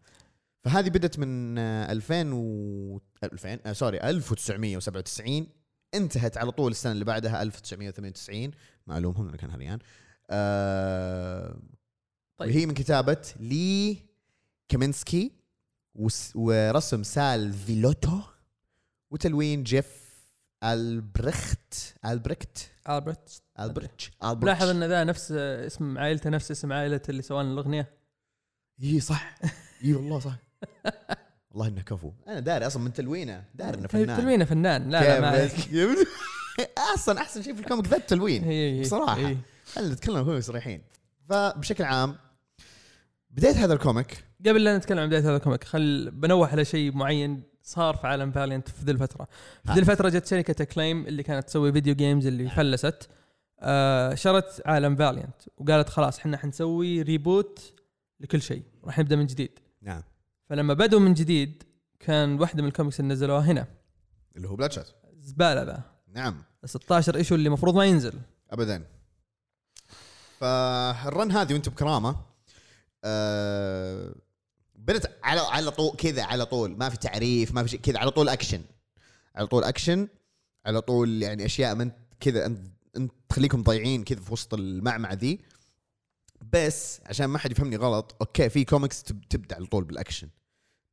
فهذه 0.63 0.89
بدت 0.89 1.20
من 1.20 1.58
آه، 1.58 1.91
2000 1.91 2.34
و 2.34 3.02
2000 3.24 3.60
آه 3.65 3.74
sorry 3.74 3.98
1997 4.10 5.48
انتهت 5.93 6.38
على 6.38 6.51
طول 6.51 6.71
السنة 6.71 6.91
اللي 6.91 7.06
بعدها 7.06 7.41
1998 7.41 8.51
ما 8.88 8.97
الومهم 8.97 9.25
لأنه 9.25 9.38
كان 9.38 9.51
هذيان. 9.51 9.80
آه 10.30 11.60
طيب. 12.38 12.49
وهي 12.49 12.65
من 12.65 12.73
كتابة 12.73 13.34
لي 13.39 13.97
كامينسكي 14.69 15.32
ورسم 16.36 17.04
سال 17.04 17.54
فيلوتو 17.54 18.21
وتلوين 19.12 19.63
جيف 19.63 20.01
البرخت 20.63 21.73
البركت 22.06 22.71
البرت 22.89 23.41
البرتش 23.60 24.12
لاحظ 24.43 24.67
إن 24.67 24.84
ذا 24.84 25.04
نفس 25.04 25.32
اسم 25.32 25.97
عائلته 25.97 26.30
نفس 26.30 26.51
اسم 26.51 26.73
عائلة 26.73 27.01
اللي 27.10 27.21
سوى 27.21 27.43
لنا 27.43 27.54
الأغنية. 27.54 27.93
اي 28.84 28.99
صح. 28.99 29.36
اي 29.84 29.93
والله 29.93 30.19
صح. 30.19 30.36
والله 31.52 31.68
إنه 31.68 31.82
كفو. 31.82 32.12
أنا 32.28 32.40
داري 32.40 32.68
أصلا 32.68 32.84
من 32.84 32.94
تلوينه 32.94 33.44
داري 33.56 33.78
إنه 33.78 33.88
فنان. 33.88 34.18
تلوينه 34.18 34.46
فنان. 34.46 34.90
لا 34.90 35.02
لا 35.02 35.22
ما 35.22 35.28
عليك. 35.28 35.52
كيف 35.72 36.08
أصلا 36.94 37.22
أحسن 37.22 37.42
شيء 37.42 37.54
في 37.54 37.62
ال 37.62 37.66
comic 37.66 37.88
ذا 37.88 37.98
التلوين. 37.98 38.44
هي. 38.44 38.84
خلينا 39.66 39.94
نتكلم 39.94 40.18
هو 40.18 40.40
صريحين 40.40 40.82
فبشكل 41.30 41.84
عام 41.84 42.16
بداية 43.30 43.66
هذا 43.66 43.74
الكوميك. 43.74 44.24
قبل 44.48 44.64
لا 44.64 44.78
نتكلم 44.78 45.00
عن 45.00 45.08
بداية 45.08 45.22
هذا 45.22 45.36
الكوميك 45.36 45.64
خل 45.64 46.12
بنوه 46.12 46.48
على 46.48 46.66
شيء 46.66 46.96
معين 46.96 47.44
صار 47.64 47.96
في 47.96 48.08
عالم 48.08 48.32
فاليانت 48.32 48.70
في 48.70 48.86
ذي 48.86 48.92
الفترة. 48.92 49.28
في 49.66 49.72
ذي 49.72 49.80
ها. 49.80 49.80
الفترة 49.80 50.10
جت 50.10 50.28
شركة 50.28 50.64
أكليم 50.63 51.08
اللي 51.08 51.24
كانت 51.24 51.48
تسوي 51.48 51.72
video 51.72 51.96
games 51.96 52.28
اللي 52.28 52.50
فلست. 52.50 53.10
آه 53.60 54.16
شرت 54.16 54.62
عالم 54.66 54.96
فاليانت 54.96 55.42
وقالت 55.58 55.90
خلاص 55.90 56.20
إحنا 56.20 56.38
حنسوي 56.38 57.02
reboot 57.02 57.74
لكل 58.20 58.42
شيء. 58.42 58.64
راح 58.84 59.00
نبدأ 59.00 59.16
من 59.16 59.26
جديد. 59.26 59.60
نعم. 59.82 60.04
فلما 60.52 60.74
بدوا 60.74 61.00
من 61.00 61.14
جديد 61.14 61.64
كان 62.00 62.40
واحدة 62.40 62.62
من 62.62 62.68
الكوميكس 62.68 63.00
اللي 63.00 63.14
نزلوها 63.14 63.42
هنا. 63.42 63.68
اللي 64.36 64.50
هو 64.50 64.56
Bloodshot 64.56 64.96
زبالة 65.20 65.64
ذا 65.64 65.84
نعم. 66.14 66.44
16 66.66 67.16
issue 67.15 67.36
اللي 67.36 67.48
المفروض 67.48 67.76
ما 67.76 67.86
ينزل. 67.86 68.14
ابدا. 68.52 68.86
فال 70.39 70.76
run 70.76 71.32
هذه 71.32 71.54
وانت 71.54 71.70
بكرامة 71.70 72.16
آه 73.04 74.16
بدت 74.76 75.18
على 75.24 75.40
على 75.42 75.72
طول 75.72 75.96
كذا 75.98 76.24
على 76.24 76.46
طول. 76.46 76.78
ما 76.78 76.90
في 76.90 76.98
تعريف 76.98 77.54
ما 77.54 77.64
في 77.64 77.70
شيء 77.70 77.80
كذا 77.80 78.00
على 78.00 78.12
طول 78.12 78.30
اكشن 78.30 78.62
على 79.36 79.48
طول 79.48 79.64
اكشن 79.64 80.08
على 80.66 80.82
طول 80.82 81.24
يعني 81.24 81.46
أشياء 81.46 81.76
من 81.76 81.92
كذا 82.20 82.46
انت 82.46 82.68
أنت 82.98 83.12
تخليكم 83.30 83.64
ضايعين 83.64 84.04
كذا 84.04 84.20
في 84.20 84.34
وسط 84.34 84.54
المعمعة 84.54 85.14
ذي. 85.14 85.40
بس 86.54 87.02
عشان 87.06 87.26
ما 87.26 87.38
حد 87.40 87.52
يفهمني 87.52 87.76
غلط 87.76 88.16
okay 88.22 88.50
في 88.50 88.66
كوميكس 88.66 89.04
تب- 89.04 89.28
تبدأ 89.30 89.56
على 89.56 89.66
طول 89.66 89.84
بالاكشن 89.84 90.28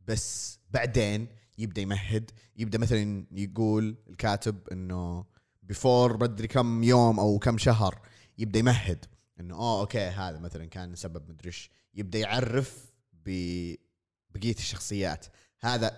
بس 0.09 0.59
بعدين 0.71 1.29
يبدأ 1.59 1.83
يمهد 1.83 2.31
يبدأ 2.57 2.79
مثلا 2.79 3.27
يقول 3.33 3.97
الكاتب 4.09 4.69
إنه 4.69 5.25
before 5.63 6.17
بدري 6.17 6.49
كم 6.49 6.83
يوم 6.83 7.21
أو 7.21 7.39
كم 7.39 7.59
شهر 7.59 8.01
يبدأ 8.39 8.59
يمهد 8.59 9.05
إنه 9.41 9.55
اوه 9.55 9.81
okay 9.81 9.99
هذا 10.09 10.39
مثلا 10.39 10.67
كان 10.67 10.95
سبب 10.95 11.31
مدري 11.31 11.47
إيش. 11.47 11.71
يبدأ 11.95 12.19
يعرف 12.19 12.93
ببقيه 13.13 13.79
الشخصيات. 14.59 15.27
هذا 15.61 15.89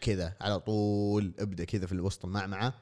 كذا 0.00 0.36
على 0.40 0.60
طول 0.60 1.34
ابدأ 1.38 1.64
كذا 1.64 1.86
في 1.86 1.92
الوسط 1.92 2.24
المعمعة. 2.24 2.74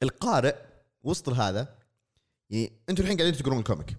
فالقارئ 0.00 0.56
وسط 1.02 1.28
هذا 1.28 1.78
يعني 2.50 2.72
أنتم 2.88 3.02
الحين 3.02 3.16
قاعدين 3.16 3.38
تقرون 3.40 3.58
ال 3.58 3.63
comic. 3.63 3.96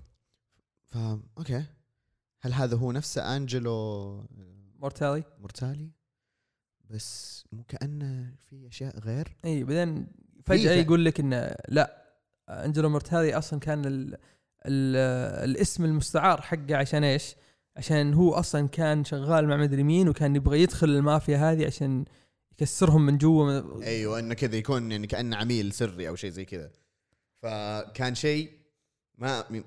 فا 0.92 1.22
okay. 1.38 1.66
هل 2.42 2.54
هذا 2.54 2.78
هو 2.78 2.92
نفسه 2.92 3.36
أنجلو 3.36 4.26
مورتالي؟ 4.80 5.24
مورتالي؟ 5.40 5.90
بس 6.90 7.46
مو 7.52 7.64
كأنه 7.64 8.36
في 8.50 8.68
أشياء 8.68 9.00
غير؟ 9.00 9.38
إي 9.46 9.64
بعدين 9.64 10.08
فجأة 10.46 10.72
إيه، 10.72 10.82
يقول 10.82 11.06
لك 11.06 11.20
إنه 11.20 11.56
لا 11.68 12.06
أنجلو 12.50 12.90
مورتالي 12.90 13.38
أصلا 13.38 13.60
كان 13.60 13.86
ال 13.86 14.18
ال 14.66 14.96
الاسم 15.50 15.86
المستعار 15.86 16.42
حقه 16.42 16.76
عشان 16.76 17.04
إيش؟ 17.04 17.36
عشان 17.78 18.14
هو 18.14 18.34
أصلا 18.34 18.68
كان 18.68 19.04
شغال 19.04 19.48
مع 19.48 19.58
مدري 19.58 19.84
مين 19.84 20.10
وكان 20.10 20.36
يبغى 20.36 20.62
يدخل 20.62 20.90
المافيا 20.90 21.52
هذه 21.52 21.66
عشان 21.66 22.06
يكسرهم 22.52 23.06
من 23.06 23.18
جوا. 23.18 23.84
أيوه 23.84 24.20
إنه 24.20 24.34
كذا 24.34 24.56
يكون 24.56 24.92
يعني 24.92 25.08
كأنه 25.08 25.38
عميل 25.38 25.74
سري 25.74 26.10
أو 26.10 26.16
شيء 26.16 26.30
زي 26.30 26.46
كذا. 26.46 26.72
فكان 27.42 28.16
شيء 28.16 28.52
ما 29.18 29.64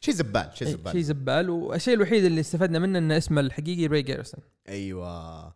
شيء 0.00 0.14
زبال 0.14 0.50
شيء 0.54 0.68
زبال. 0.68 0.92
شيء 0.92 1.00
زبال. 1.00 1.50
والشيء 1.50 1.94
الوحيد 1.94 2.24
اللي 2.24 2.40
استفدنا 2.40 2.78
منه 2.78 2.98
ان 2.98 3.12
اسمه 3.12 3.40
الحقيقي 3.40 3.86
Ray 3.86 4.02
Garrison. 4.02 4.40
أيوه. 4.68 5.54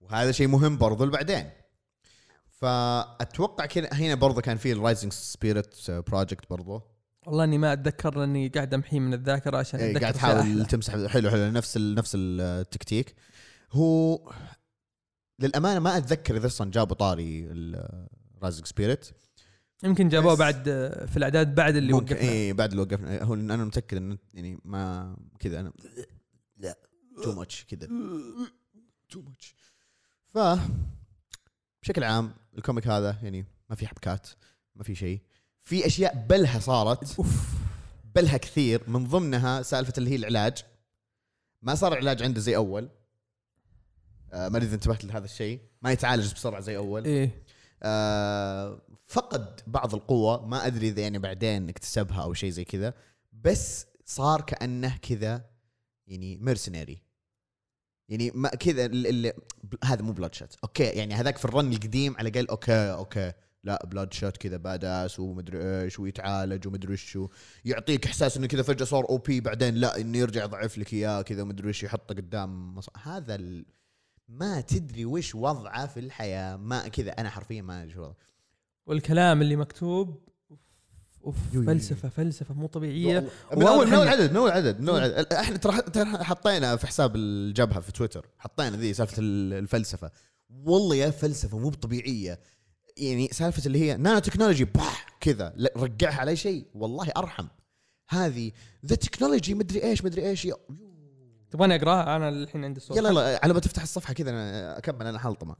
وهذا 0.00 0.32
شيء 0.32 0.46
مهم 0.46 0.78
برضو 0.78 1.04
لبعدين. 1.04 1.50
فأتوقع 2.48 3.66
كذا 3.66 3.88
هنا 3.92 4.14
برضو 4.14 4.40
كان 4.40 4.56
في 4.56 4.72
ال 4.72 4.78
Rising 4.78 5.12
Spirit 5.12 5.90
Project 5.90 6.50
برضو. 6.50 6.82
والله 7.26 7.44
إني 7.44 7.58
ما 7.58 7.72
أتذكر 7.72 8.18
لاني 8.18 8.48
قاعد 8.48 8.74
أمحيه 8.74 9.00
من 9.00 9.14
الذاكرة 9.14 9.56
عشان 9.56 9.80
إيه 9.80 9.90
أتذكر 9.90 10.00
قاعد 10.00 10.14
تحاول. 10.14 10.66
تمسح 10.66 11.06
حلو 11.06 11.30
حلو 11.30 11.50
نفس 11.50 11.76
ال 11.76 11.94
نفس 11.94 12.12
التكتيك 12.16 13.14
هو 13.72 14.20
للأمانة 15.38 15.80
ما 15.80 15.96
أتذكر 15.96 16.36
إذا 16.36 16.46
أصلا 16.46 16.70
جابوا 16.70 16.96
طاري 16.96 17.48
ال 17.50 17.67
Rising 17.67 18.66
Spirit 18.66 19.06
يمكن 19.84 20.08
جابوه 20.08 20.34
بعد 20.36 20.64
في 21.08 21.16
الأعداد 21.16 21.54
بعد 21.54 21.76
اللي 21.76 21.92
وقفنا. 21.92 22.20
اي 22.20 22.52
بعد 22.52 22.70
اللي 22.70 22.82
وقفنا. 22.82 23.22
هو 23.22 23.34
أنا 23.34 23.64
متأكد 23.64 23.96
انه 23.96 24.18
يعني 24.34 24.58
ما 24.64 25.16
كذا 25.38 25.60
أنا 25.60 25.72
لا. 26.56 26.78
too 27.22 27.34
much 27.34 27.64
كذا. 27.64 27.88
too 29.08 29.20
much 29.20 29.54
ف 30.28 30.38
بشكل 31.82 32.04
عام 32.04 32.34
ال 32.58 32.63
comic 32.63 32.88
هذا 32.88 33.18
يعني 33.22 33.46
ما 33.70 33.76
في 33.76 33.86
حبكات 33.86 34.28
ما 34.74 34.82
في 34.82 34.94
شيء. 34.94 35.20
في 35.64 35.86
أشياء 35.86 36.26
بلها 36.28 36.60
صارت. 36.60 37.18
أوف. 37.18 37.54
بلها 38.14 38.36
كثير. 38.36 38.90
من 38.90 39.06
ضمنها 39.06 39.62
سالفة 39.62 39.92
اللي 39.98 40.10
هي 40.10 40.16
العلاج. 40.16 40.64
ما 41.62 41.74
صار 41.74 41.92
العلاج 41.92 42.22
عنده 42.22 42.40
زي 42.40 42.56
أول. 42.56 42.88
آه 44.32 44.48
ما 44.48 44.56
أدري 44.56 44.66
إذا 44.66 44.74
انتبهت 44.74 45.04
لهذا 45.04 45.24
الشيء. 45.24 45.60
ما 45.82 45.92
يتعالج 45.92 46.32
بسرعة 46.34 46.60
زي 46.60 46.76
أول. 46.76 47.04
إيه. 47.04 47.42
آه 47.82 48.82
فقد 49.06 49.60
بعض 49.66 49.94
القوة 49.94 50.46
ما 50.46 50.66
أدري 50.66 50.88
إذا 50.88 51.02
يعني 51.02 51.18
بعدين 51.18 51.68
اكتسبها 51.68 52.22
أو 52.22 52.34
شيء 52.34 52.50
زي 52.50 52.64
كذا 52.64 52.94
بس 53.32 53.86
صار 54.04 54.40
كأنه 54.40 54.96
كذا 54.96 55.44
يعني 56.06 56.36
mercenary 56.36 57.02
يعني 58.08 58.30
ما 58.34 58.48
كذا 58.48 58.90
هذا 59.84 60.02
مو 60.02 60.12
Bloodshot 60.12 60.56
okay 60.64 60.84
يعني 60.84 61.14
هذاك 61.14 61.38
في 61.38 61.44
ال 61.44 61.51
run 61.51 61.72
القديم 61.72 62.16
على 62.16 62.28
الأقل 62.28 62.48
okay 62.48 62.92
okay. 62.92 63.32
لا 63.64 63.86
Bloodshot 63.86 64.36
كذا 64.36 64.56
badass 64.56 65.20
ومدري 65.20 65.82
إيش 65.82 66.00
ويتعالج 66.00 66.66
ومدري 66.66 66.92
إيش 66.92 67.18
يعطيك 67.64 68.06
إحساس 68.06 68.36
إنه 68.36 68.46
كذا 68.46 68.62
فجأة 68.62 68.84
صار 68.84 69.08
OP 69.08 69.40
بعدين 69.40 69.74
لا 69.74 70.00
إنه 70.00 70.18
يرجع 70.18 70.44
يضعف 70.44 70.78
لك 70.78 70.92
إياه 70.92 71.22
كذا 71.22 71.42
ومدري 71.42 71.68
إيش 71.68 71.82
يحطه 71.82 72.14
قدام 72.14 72.74
مص... 72.74 72.88
هذا 73.02 73.34
ال... 73.34 73.66
ما 74.28 74.60
تدري 74.60 75.04
وش 75.04 75.34
وضعه 75.34 75.86
في 75.86 76.00
الحياة 76.00 76.56
ما 76.56 76.88
كذا. 76.88 77.10
أنا 77.10 77.30
حرفيا 77.30 77.62
ما 77.62 77.82
أدري 77.82 77.98
وضعه. 77.98 78.16
والكلام 78.86 79.42
اللي 79.42 79.56
مكتوب 79.56 80.24
أوف 81.24 81.36
فلسفة 81.66 82.08
فلسفة 82.08 82.54
مو 82.54 82.66
طبيعية. 82.66 83.28
من 83.56 83.62
أول 83.66 83.86
من 83.86 83.94
أول 83.94 84.08
عدد 84.08 84.30
من 84.30 84.36
أول 84.36 84.50
عدد 84.50 84.80
من 84.80 84.88
أول 84.88 85.00
عدد. 85.00 85.32
إحنا 85.32 85.56
ترى 85.56 85.82
حطينا 86.24 86.76
في 86.76 86.86
حساب 86.86 87.16
الجبهة 87.16 87.80
في 87.80 87.92
تويتر 87.92 88.26
حطينا 88.38 88.76
ذي 88.76 88.94
سالفة 88.94 89.16
ال- 89.18 89.52
الفلسفة. 89.52 90.10
والله 90.50 90.96
يا 90.96 91.10
فلسفة 91.10 91.58
مو 91.58 91.70
طبيعيه 91.70 92.40
يعني 92.96 93.28
سالفة 93.32 93.62
اللي 93.66 93.78
هي 93.78 93.96
نانو 93.96 94.18
تكنولوجي 94.18 94.64
بح 94.64 95.06
كذا. 95.20 95.52
لا، 95.56 95.72
رجعها 95.76 96.20
على 96.20 96.36
شيء. 96.36 96.66
والله 96.74 97.12
أرحم. 97.16 97.46
هذه 98.08 98.52
ذا 98.86 98.94
technology 98.94 99.54
مدري 99.54 99.82
إيش 99.82 100.04
مدري 100.04 100.28
إيش 100.28 100.48
تبغاني 101.50 101.74
أقراها؟ 101.74 102.16
أنا 102.16 102.28
الحين 102.28 102.64
عندي 102.64 102.80
الصوت 102.80 102.96
يلا 102.96 103.08
يلا 103.08 103.40
على 103.42 103.54
ما 103.54 103.60
تفتح 103.60 103.82
الصفحة 103.82 104.14
كذا 104.14 104.30
أنا 104.30 104.78
أكمل 104.78 105.06
أنا 105.06 105.18
حلطمه 105.18 105.56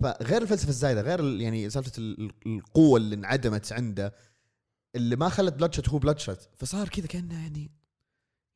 فغير 0.00 0.42
الفلسفة 0.42 0.68
الزايدة 0.68 1.00
غير 1.00 1.20
يعني 1.40 1.70
سالفة 1.70 1.92
ال- 1.98 2.20
ال- 2.20 2.32
القوة 2.58 2.96
اللي 2.98 3.14
انعدمت 3.14 3.72
عنده 3.72 4.14
اللي 4.96 5.16
ما 5.16 5.28
خلت 5.28 5.54
Bloodshot 5.54 5.88
هو 5.88 5.98
Bloodshot 5.98 6.48
فصار 6.56 6.88
كذا 6.88 7.06
كأنه 7.06 7.34
يعني 7.42 7.70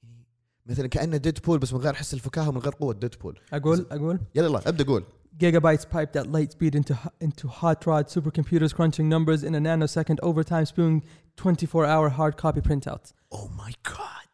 يعني 0.03 0.27
مثلا 0.67 0.87
كأنه 0.87 1.17
Deadpool 1.17 1.59
بس 1.59 1.73
من 1.73 1.81
غير 1.81 1.95
حس 1.95 2.15
الفكاهة 2.15 2.49
ومن 2.49 2.59
غير 2.59 2.73
قوة 2.73 2.95
Deadpool 2.95 3.41
أقول 3.53 3.87
أقول؟ 3.91 4.21
يلا 4.35 4.47
يلا 4.47 4.69
ابدأ 4.69 4.85
قول. 4.85 5.05
Gigabytes 5.43 5.85
piped 5.95 6.15
at 6.21 6.27
light 6.27 6.51
speed 6.53 6.75
into 6.75 6.95
into 7.27 7.47
hot 7.49 7.81
rod 7.87 8.07
supercomputers 8.15 8.73
crunching 8.79 9.07
numbers 9.15 9.41
in 9.49 9.55
a 9.55 9.61
nanosecond 9.69 10.19
over 10.23 10.43
time 10.45 10.67
spewing 10.67 11.01
24 11.37 11.87
hour 11.87 12.09
hard 12.11 12.37
copy 12.37 12.61
printouts. 12.61 13.13
oh 13.33 13.49
my 13.57 13.73
God 13.87 14.29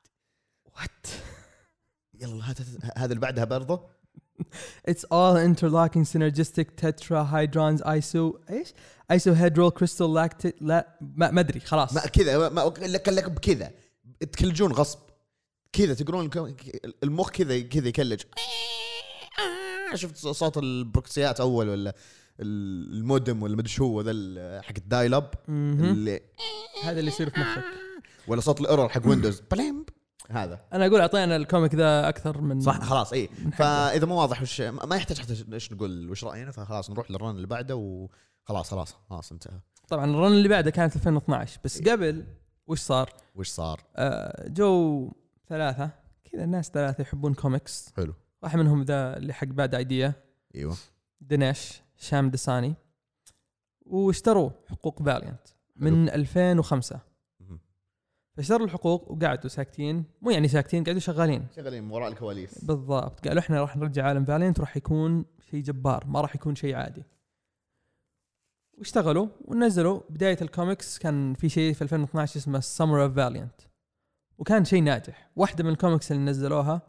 وات 0.77 1.07
يلا 2.21 2.51
هات- 2.51 2.61
هات- 2.61 2.99
هذا 2.99 3.12
اللي 3.12 3.21
بعدها 3.21 3.44
برضه. 3.44 3.88
It's 4.90 5.05
all 5.12 5.37
interlocking 5.37 6.05
synergistic 6.05 6.66
tetrahydrons 6.81 7.83
iso 7.83 8.38
إيش؟ 8.51 8.72
isohedral 9.12 9.70
crystal 9.70 10.09
lactate 10.09 10.55
لا 10.61 10.98
ما 11.01 11.31
ما 11.31 11.40
أدري 11.40 11.61
خلاص. 11.61 11.94
ما 11.94 12.01
كذا 12.01 12.48
ما 12.48 12.72
لك 12.79 13.09
لك 13.09 13.31
بكذا. 13.31 13.72
تكلجون 14.20 14.72
غصب. 14.72 14.98
كذا 15.72 15.94
تقرون 15.94 16.31
المخ 17.03 17.31
كذا 17.31 17.61
كذا 17.61 17.88
يكلج. 17.88 18.20
شفت 19.94 20.16
صوت 20.16 20.59
البروكسيات 20.59 21.40
أول 21.40 21.68
ولا 21.68 21.94
المودم 22.40 23.42
ولا 23.42 23.57
مدري 23.57 23.68
شو 23.68 23.85
هو 23.85 24.01
ذا 24.01 24.62
حق 24.62 24.74
الدايل 24.77 25.14
اب. 25.14 25.35
اللي 25.48 26.20
هذا 26.85 27.01
اللي 27.01 27.11
يصير 27.11 27.31
في 27.31 27.40
مخك. 27.40 27.64
ولا 28.29 28.40
صوت 28.40 28.61
ال 28.61 28.65
error 28.65 28.88
حق 28.88 29.07
Windows 29.07 29.42
بليمب. 29.51 29.88
هذا. 30.31 30.61
أنا 30.73 30.87
أقول 30.87 31.01
أعطينا 31.01 31.37
ال 31.37 31.43
comic 31.43 31.75
ذا 31.75 32.09
أكثر 32.09 32.41
من 32.41 32.61
صح 32.61 32.81
خلاص 32.83 33.12
اي. 33.12 33.29
فإذا 33.53 34.07
مو 34.07 34.21
واضح 34.21 34.43
وش 34.43 34.61
ما 34.61 34.97
يحتاج 34.97 35.19
حتى 35.19 35.45
إيش 35.53 35.73
نقول 35.73 36.11
وش 36.11 36.25
رأينا 36.25 36.51
فخلاص 36.51 36.91
نروح 36.91 37.11
لل 37.11 37.21
run 37.21 37.37
اللي 37.37 37.47
بعده 37.47 37.77
وخلاص 37.77 38.71
خلاص 38.71 38.97
خلاص 39.11 39.33
انتهى. 39.33 39.61
طبعا 39.88 40.05
ال 40.11 40.16
run 40.16 40.33
اللي 40.33 40.49
بعده 40.49 40.71
كانت 40.71 40.97
2012 40.97 41.61
بس 41.64 41.83
قبل 41.83 42.25
وش 42.67 42.81
صار؟ 42.81 43.12
وش 43.35 43.49
صار؟ 43.49 43.81
آه، 43.97 44.49
جو 44.49 45.11
ثلاثة 45.49 45.91
كذا 46.33 46.45
الناس 46.45 46.71
ثلاثة 46.71 47.03
يحبون 47.03 47.35
كوميكس 47.35 47.93
حلو. 47.97 48.14
واحد 48.43 48.59
منهم 48.59 48.83
ذا 48.83 49.17
اللي 49.17 49.33
حق 49.33 49.47
Bad 49.47 49.75
Idea 49.75 50.12
إيوه. 50.55 50.77
Dinesh 51.21 51.83
Shamdasani. 51.97 52.75
واشتروا 53.87 54.51
حقوق 54.67 55.03
Valiant 55.03 55.40
من 55.77 56.09
2005 56.09 56.95
مهم. 56.97 57.03
فاشتروا 58.38 58.66
الحقوق 58.66 59.11
وقعدوا 59.11 59.48
ساكتين. 59.51 60.05
مو 60.22 60.31
يعني 60.31 60.48
ساكتين 60.48 60.85
قعدوا 60.85 61.01
شغالين. 61.01 61.46
شغالين 61.57 61.85
من 61.85 61.90
وراء 61.90 62.09
الكواليس. 62.09 62.64
بالضبط. 62.64 63.29
قالوا 63.29 63.42
إحنا 63.42 63.61
راح 63.61 63.77
نرجع 63.77 64.05
عالم 64.07 64.24
Valiant 64.25 64.61
راح 64.61 64.77
يكون 64.77 65.24
شيء 65.51 65.62
جبار 65.62 66.07
ما 66.07 66.20
راح 66.20 66.35
يكون 66.35 66.55
شيء 66.55 66.74
عادي. 66.74 67.03
واشتغلوا 68.79 69.27
ونزلوا. 69.44 70.01
بداية 70.11 70.38
الكوميكس 70.42 70.98
كان 70.98 71.35
في 71.35 71.48
شيء 71.48 71.72
في 71.72 71.83
2012 71.83 72.37
اسمه 72.37 72.61
Summer 72.61 73.05
of 73.05 73.12
Valiant 73.12 73.61
وكان 74.38 74.64
شيء 74.64 74.83
ناجح. 74.83 75.31
واحدة 75.37 75.64
من 75.64 75.70
الكوميكس 75.70 76.12
اللي 76.12 76.22
نزلوها 76.22 76.83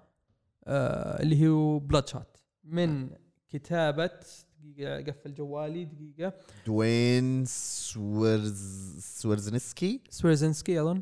آه 0.68 1.22
اللي 1.22 1.48
هو 1.48 1.80
Bloodshot 1.80 2.38
من 2.64 3.10
كتابة 3.50 4.12
دقيقة 4.60 5.12
قفل 5.12 5.34
جوالي 5.34 5.86
دقيقة. 5.86 6.34
دوين 6.68 7.46
سويرز 7.46 9.00
سويرزنسكي؟ 9.00 10.02
سويرزنسكي 10.10 10.82
أظن. 10.82 11.02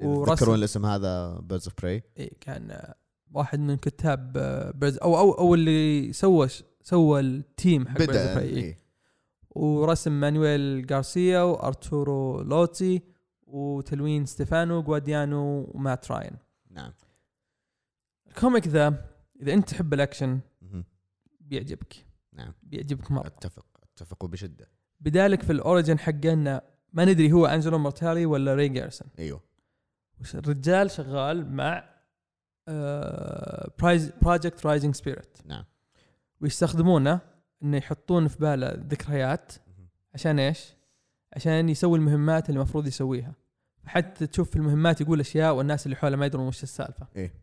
تذكرون 0.00 0.54
الاسم 0.54 0.86
هذا 0.86 1.38
بيردز 1.38 1.68
اوف 1.68 1.74
براي 1.82 2.02
إيه 2.16 2.30
كان 2.40 2.70
آه، 2.70 2.94
واحد 3.32 3.60
من 3.60 3.76
كتاب 3.76 4.32
آه، 4.36 4.70
بيرز 4.70 4.98
أو 4.98 5.18
أو 5.18 5.32
أو 5.32 5.54
اللي 5.54 6.12
سوى 6.12 6.48
سوى 6.82 7.20
التيم 7.20 7.88
حق 7.88 7.98
بيرز 7.98 8.16
اوف. 8.16 8.38
إيه. 8.38 8.78
ورسم 9.50 10.12
مانويل 10.12 10.86
غارسيا 10.92 11.42
وأرتورو 11.42 12.42
لوتي 12.42 13.02
وتلوين 13.46 14.26
ستيفانو 14.26 14.82
جواديانو 14.82 15.70
ومات 15.74 16.12
راين. 16.12 16.36
نعم. 16.70 16.92
ال 18.26 18.33
comic 18.33 18.68
ذا 18.68 19.06
إذا 19.42 19.52
أنت 19.52 19.68
تحب 19.68 19.94
الأكشن. 19.94 20.40
بيعجبك. 21.40 21.94
نعم. 22.32 22.52
بيعجبك 22.62 23.10
مرة. 23.10 23.26
أتفق 23.26 23.66
أتفق 23.82 24.24
وبشده 24.24 24.68
بدالك 25.00 25.42
في 25.42 25.52
ال 25.52 25.59
origin 25.59 25.98
حقه 25.98 26.34
ما 26.92 27.04
ندري 27.04 27.32
هو 27.32 27.46
أنجلو 27.46 27.78
مورتالي 27.78 28.26
ولا 28.26 28.54
ري 28.54 28.68
جارسون. 28.68 29.08
أيوه. 29.18 29.49
الرجال 30.34 30.90
شغال 30.90 31.52
مع 31.52 31.90
برايز 33.78 34.12
Project 34.22 34.66
Rising 34.66 34.94
Spirit 34.94 35.38
نعم 35.46 35.64
ويستخدمونه 36.40 37.20
إنه 37.62 37.76
يحطون 37.76 38.28
في 38.28 38.38
باله 38.38 38.72
ذكريات 38.88 39.52
عشان 40.14 40.38
إيش؟ 40.38 40.74
عشان 41.32 41.68
يسوي 41.68 41.98
المهمات 41.98 42.48
اللي 42.48 42.58
المفروض 42.58 42.86
يسويها 42.86 43.34
حتى 43.86 44.26
تشوف 44.26 44.50
في 44.50 44.56
المهمات 44.56 45.00
يقول 45.00 45.20
أشياء 45.20 45.54
والناس 45.54 45.86
اللي 45.86 45.96
حوله 45.96 46.16
ما 46.16 46.26
يدرون 46.26 46.46
وش 46.46 46.62
السالفة 46.62 47.06
إيه. 47.16 47.34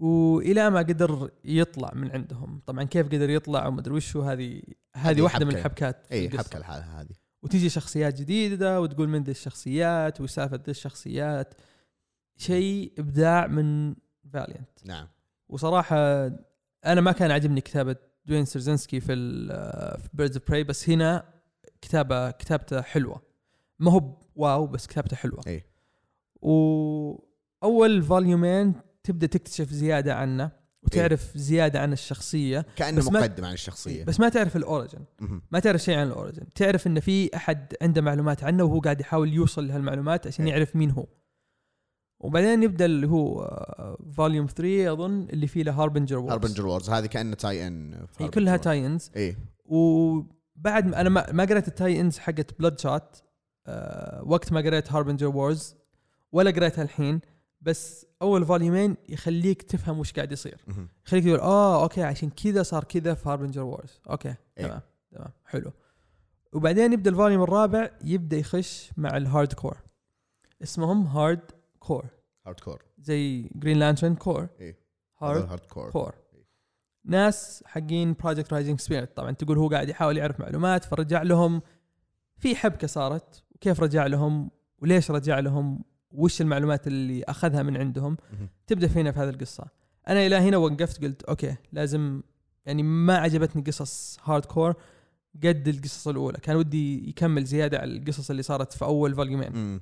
وإلى 0.00 0.70
ما 0.70 0.78
قدر 0.78 1.30
يطلع 1.44 1.90
من 1.94 2.10
عندهم 2.10 2.62
طبعا 2.66 2.84
كيف 2.84 3.06
قدر 3.06 3.30
يطلع 3.30 3.66
وما 3.66 3.80
أدري 3.80 3.94
وش 3.94 4.16
هذه 4.16 4.62
هذه 4.96 5.22
واحدة 5.22 5.44
من. 5.44 5.54
الحبكات 5.54 6.06
اي. 6.12 6.30
حبكة 6.30 6.58
لحالها 6.58 7.00
هذه 7.00 7.14
وتيجي 7.42 7.68
شخصيات 7.68 8.20
جديدة 8.20 8.80
وتقول 8.80 9.08
من 9.08 9.22
ذي 9.22 9.30
الشخصيات 9.30 10.20
وسالفه 10.20 10.56
ذي 10.56 10.70
الشخصيات. 10.70 11.54
شيء 12.36 12.92
إبداع 12.98 13.46
من 13.46 13.94
فاليانت 14.32 14.86
نعم. 14.86 15.08
وصراحة 15.48 16.26
أنا 16.86 17.00
ما 17.00 17.12
كان 17.12 17.30
عاجبني 17.30 17.60
كتابة 17.60 17.96
دوين 18.26 18.44
سرزنسكي 18.44 19.00
في 19.00 19.16
في 19.98 20.08
Birds 20.12 20.36
of 20.36 20.48
Prey 20.48 20.64
بس 20.64 20.90
هنا 20.90 21.24
كتابة 21.80 22.30
كتابته 22.30 22.82
حلوة. 22.82 23.22
ما 23.78 23.92
هو 23.92 24.16
wow 24.34 24.66
بس 24.66 24.86
كتابته 24.86 25.16
حلوة. 25.16 25.40
اي 25.46 25.64
وأول 26.42 28.02
فوليومين 28.02 28.74
تبدأ 29.02 29.26
تكتشف 29.26 29.70
زيادة 29.70 30.14
عنه. 30.14 30.57
وتعرف 30.96 31.36
زيادة 31.36 31.80
عن 31.80 31.92
الشخصية 31.92 32.66
كأنه 32.76 33.10
مقدم 33.10 33.44
عن 33.44 33.52
الشخصية. 33.52 34.04
بس 34.04 34.20
ما 34.20 34.28
تعرف 34.28 34.56
ال 34.56 34.62
origin. 34.62 35.04
ما 35.50 35.58
تعرف 35.58 35.82
شيء 35.82 35.98
عن 35.98 36.06
ال 36.06 36.12
origin. 36.12 36.52
تعرف 36.54 36.86
إن 36.86 37.00
في 37.00 37.36
أحد 37.36 37.74
عنده 37.82 38.00
معلومات 38.02 38.44
عنه 38.44 38.64
وهو 38.64 38.80
قاعد 38.80 39.00
يحاول 39.00 39.32
يوصل 39.32 39.68
لهالمعلومات 39.68 40.26
عشان 40.26 40.44
إيه. 40.44 40.52
يعرف 40.52 40.76
مين 40.76 40.90
هو. 40.90 41.06
وبعدين 42.20 42.62
يبدأ 42.62 42.84
اللي 42.84 43.08
هو 43.08 43.48
volume 44.16 44.46
3 44.46 44.92
أظن 44.92 45.28
اللي 45.32 45.46
فيه 45.46 45.62
له 45.62 45.72
Harbinger 45.72 46.18
Wars 46.18 46.32
Harbinger 46.32 46.66
Wars 46.66 46.90
هذه 46.90 47.06
كأنه 47.06 47.34
tie-in 47.34 48.06
هي 48.18 48.28
كلها 48.28 48.56
tie 48.56 48.86
ins 48.86 49.10
اي 49.16 49.36
وبعد 49.64 50.86
ما 50.86 51.00
أنا 51.00 51.08
ما, 51.32 51.44
قريت 51.44 51.68
ال 51.68 52.00
tie-ins 52.00 52.18
حقت 52.18 52.58
Bloodshot 52.58 53.22
أه 53.66 54.22
وقت 54.26 54.52
ما 54.52 54.60
قريت 54.60 54.92
Harbinger 54.92 55.26
Wars 55.26 55.76
ولا 56.32 56.50
قريتها 56.50 56.82
الحين 56.82 57.20
بس 57.60 58.06
أول 58.22 58.44
فوليومين 58.46 58.96
يخليك 59.08 59.62
تفهم 59.62 59.98
وش 59.98 60.12
قاعد 60.12 60.32
يصير. 60.32 60.64
يخليك 61.06 61.24
تقول 61.24 61.40
آه 61.40 61.82
okay 61.82 62.02
عشان 62.02 62.30
كذا 62.30 62.62
صار 62.62 62.84
كذا 62.84 63.14
في 63.14 63.28
Harbinger 63.28 63.62
Wars 63.62 64.00
okay 64.10 64.28
إيه. 64.28 64.66
تمام 64.66 64.80
تمام 65.10 65.30
حلو. 65.46 65.72
وبعدين 66.52 66.92
يبدأ 66.92 67.10
ال 67.10 67.15
volume 67.15 67.42
الرابع 67.42 67.90
يبدأ 68.04 68.36
يخش 68.36 68.90
مع 68.96 69.16
ال 69.16 69.23
Hard 69.23 69.52
Corps 69.52 69.76
اسمهم 70.62 71.06
Hard 71.06 71.40
Corps 71.80 72.06
Hard 72.46 72.60
Corps 72.60 72.82
زي 72.98 73.42
Green 73.54 73.78
Lantern 73.78 74.14
Corps. 74.14 74.48
Hard 75.18 75.48
Hard 75.50 75.60
Corps 75.60 75.90
Corps 75.90 76.14
ناس 77.04 77.62
حقين 77.66 78.12
Project 78.12 78.52
Rising 78.52 78.80
Spirit 78.80 79.16
طبعا 79.16 79.32
تقول 79.32 79.58
هو 79.58 79.68
قاعد 79.68 79.88
يحاول 79.88 80.16
يعرف 80.16 80.40
معلومات 80.40 80.84
فرجع 80.84 81.22
لهم 81.22 81.62
في 82.36 82.56
حبكة 82.56 82.86
صارت. 82.86 83.44
وكيف 83.54 83.80
رجع 83.80 84.06
لهم؟ 84.06 84.50
وليش 84.78 85.10
رجع 85.10 85.38
لهم؟ 85.38 85.84
وش 86.10 86.40
المعلومات 86.40 86.86
اللي 86.86 87.24
أخذها 87.24 87.62
من 87.62 87.76
عندهم. 87.76 88.16
تبدأ 88.66 88.88
فينا 88.88 89.12
في 89.12 89.18
هذه 89.18 89.28
القصة. 89.28 89.66
أنا 90.08 90.26
إلى 90.26 90.36
هنا 90.36 90.56
وقفت 90.56 91.04
قلت 91.04 91.22
okay 91.22 91.56
لازم 91.72 92.22
يعني 92.66 92.82
ما 92.82 93.16
عجبتني 93.16 93.62
قصص 93.62 94.18
Hard 94.24 94.44
Corps 94.44 94.74
قد 95.44 95.68
القصص 95.68 96.08
الأولى. 96.08 96.38
كان 96.38 96.56
ودي 96.56 97.08
يكمل 97.08 97.44
زيادة 97.44 97.78
على 97.78 97.96
القصص 97.96 98.30
اللي 98.30 98.42
صارت 98.42 98.72
في 98.72 98.84
أول 98.84 99.14
فوليومين. 99.14 99.80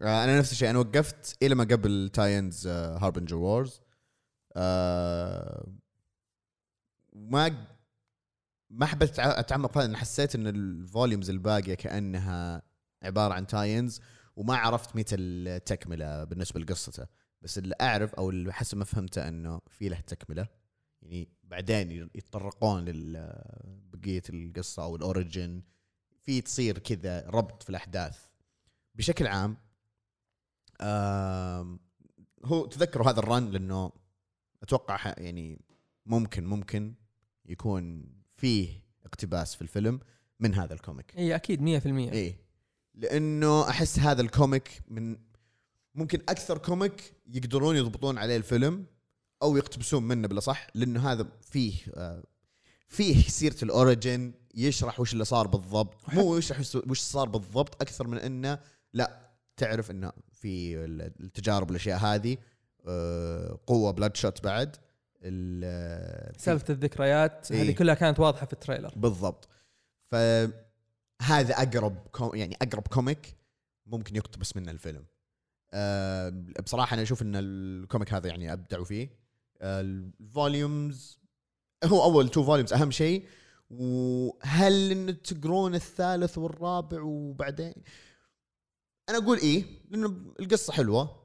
آه، 0.00 0.24
أنا 0.24 0.38
نفس 0.38 0.52
الشيء. 0.52 0.70
أنا 0.70 0.78
وقفت 0.78 1.36
إلى 1.42 1.54
ما 1.54 1.64
قبل 1.64 2.10
tie-ins 2.12 2.66
Harbinger 2.66 3.36
Wars 3.36 3.80
ما 7.14 7.66
ما 8.70 8.86
حبيت 8.86 9.18
أتعمق 9.18 9.72
في 9.72 9.78
هذا 9.78 9.86
أنا 9.86 9.96
حسيت 9.96 10.34
إن 10.34 10.46
ال 10.46 10.57
volumes 10.57 11.30
الباقية 11.30 11.74
كأنها 11.74 12.62
عبارة 13.02 13.34
عن 13.34 13.46
tie-ins 13.46 14.00
وما 14.36 14.56
عرفت 14.56 14.96
متى 14.96 15.16
التكملة 15.16 16.24
بالنسبة 16.24 16.60
لقصته. 16.60 17.06
بس 17.42 17.58
اللي 17.58 17.74
أعرف 17.80 18.14
أو 18.14 18.30
اللي 18.30 18.52
حسب 18.52 18.78
ما 18.78 18.84
فهمته 18.84 19.28
إنه 19.28 19.60
في 19.68 19.88
له 19.88 20.00
تكملة. 20.00 20.48
يعني 21.02 21.28
بعدين 21.44 22.10
يتطرقون 22.14 22.84
لبقيه 22.84 24.22
القصة 24.30 24.82
أو 24.82 24.96
ال 24.96 25.04
origin. 25.04 25.62
في 26.22 26.40
تصير 26.40 26.78
كذا 26.78 27.30
ربط 27.30 27.62
في 27.62 27.70
الأحداث. 27.70 28.26
بشكل 28.94 29.26
عام 29.26 29.56
هو 32.44 32.66
تذكروا 32.66 33.10
هذا 33.10 33.18
ال 33.18 33.26
run 33.26 33.50
لأنه 33.50 33.92
أتوقع 34.62 35.14
يعني 35.18 35.60
ممكن 36.06 36.44
ممكن 36.44 36.94
يكون 37.46 38.12
فيه 38.36 38.84
اقتباس 39.04 39.54
في 39.54 39.62
الفيلم 39.62 40.00
من 40.40 40.54
هذا 40.54 40.74
ال 40.74 40.80
comic. 40.80 41.16
إي 41.16 41.34
أكيد 41.34 41.60
100% 41.60 41.86
إيه 42.12 42.43
لأنه 42.94 43.68
أحس 43.68 43.98
هذا 43.98 44.22
ال 44.22 44.32
comic 44.32 44.82
من 44.88 45.16
ممكن 45.94 46.20
أكثر 46.28 46.58
comic 46.58 47.12
يقدرون 47.26 47.76
يضبطون 47.76 48.18
عليه 48.18 48.36
الفيلم 48.36 48.86
أو 49.42 49.56
يقتبسون 49.56 50.02
منه 50.02 50.28
بالأصح 50.28 50.66
لأنه 50.74 51.12
هذا 51.12 51.26
فيه 51.42 51.74
آه، 51.94 52.22
فيه 52.88 53.22
سيرة 53.28 53.56
ال 53.62 53.72
origin 53.72 54.32
يشرح 54.54 55.00
وش 55.00 55.12
اللي 55.12 55.24
صار 55.24 55.46
بالضبط. 55.46 55.94
مو 56.12 56.36
يشرح 56.36 56.60
وش- 56.88 57.00
صار 57.00 57.28
بالضبط 57.28 57.82
أكثر 57.82 58.06
من 58.06 58.18
إنه 58.18 58.58
لا 58.92 59.30
تعرف 59.56 59.90
إنه 59.90 60.12
في 60.32 60.76
التجارب 61.20 61.70
الأشياء 61.70 61.98
هذه 61.98 62.36
آه، 62.86 63.58
قوة 63.66 63.90
Bloodshot 63.90 64.44
بعد 64.44 64.76
سالفة 66.38 66.64
الذكريات 66.74 67.52
إيه. 67.52 67.62
هذه 67.62 67.70
كلها 67.72 67.94
كانت 67.94 68.20
واضحة 68.20 68.46
في 68.46 68.52
ال 68.52 68.56
trailer. 68.56 68.92
بالضبط. 68.96 69.48
فهذا 71.18 71.54
أقرب 71.54 71.98
كو 72.12 72.34
يعني 72.34 72.56
أقرب 72.62 72.88
comic 72.88 73.36
ممكن 73.86 74.16
يقتبس 74.16 74.56
منه 74.56 74.70
الفيلم. 74.70 75.06
أه 75.72 76.44
بصراحة 76.64 76.94
أنا 76.94 77.02
أشوف 77.02 77.22
إن 77.22 77.32
ال 77.36 77.49
comic 77.49 78.14
هذا 78.14 78.28
يعني 78.28 78.52
ابدعوا 78.52 78.84
فيه. 78.84 79.24
آه، 79.60 79.80
ال 79.80 79.98
volumes 79.98 81.20
هو 81.84 82.02
أول 82.02 82.28
two 82.28 82.44
volumes 82.44 82.72
أهم 82.72 82.90
شيء. 82.90 83.26
وهل 83.70 84.90
إن 84.90 85.22
تقرون 85.22 85.74
الثالث 85.74 86.38
والرابع 86.38 87.02
وبعدين؟ 87.02 87.74
أنا 89.08 89.18
أقول 89.18 89.38
إيه 89.38 89.64
لأنه 89.90 90.34
القصة 90.40 90.72
حلوة. 90.72 91.24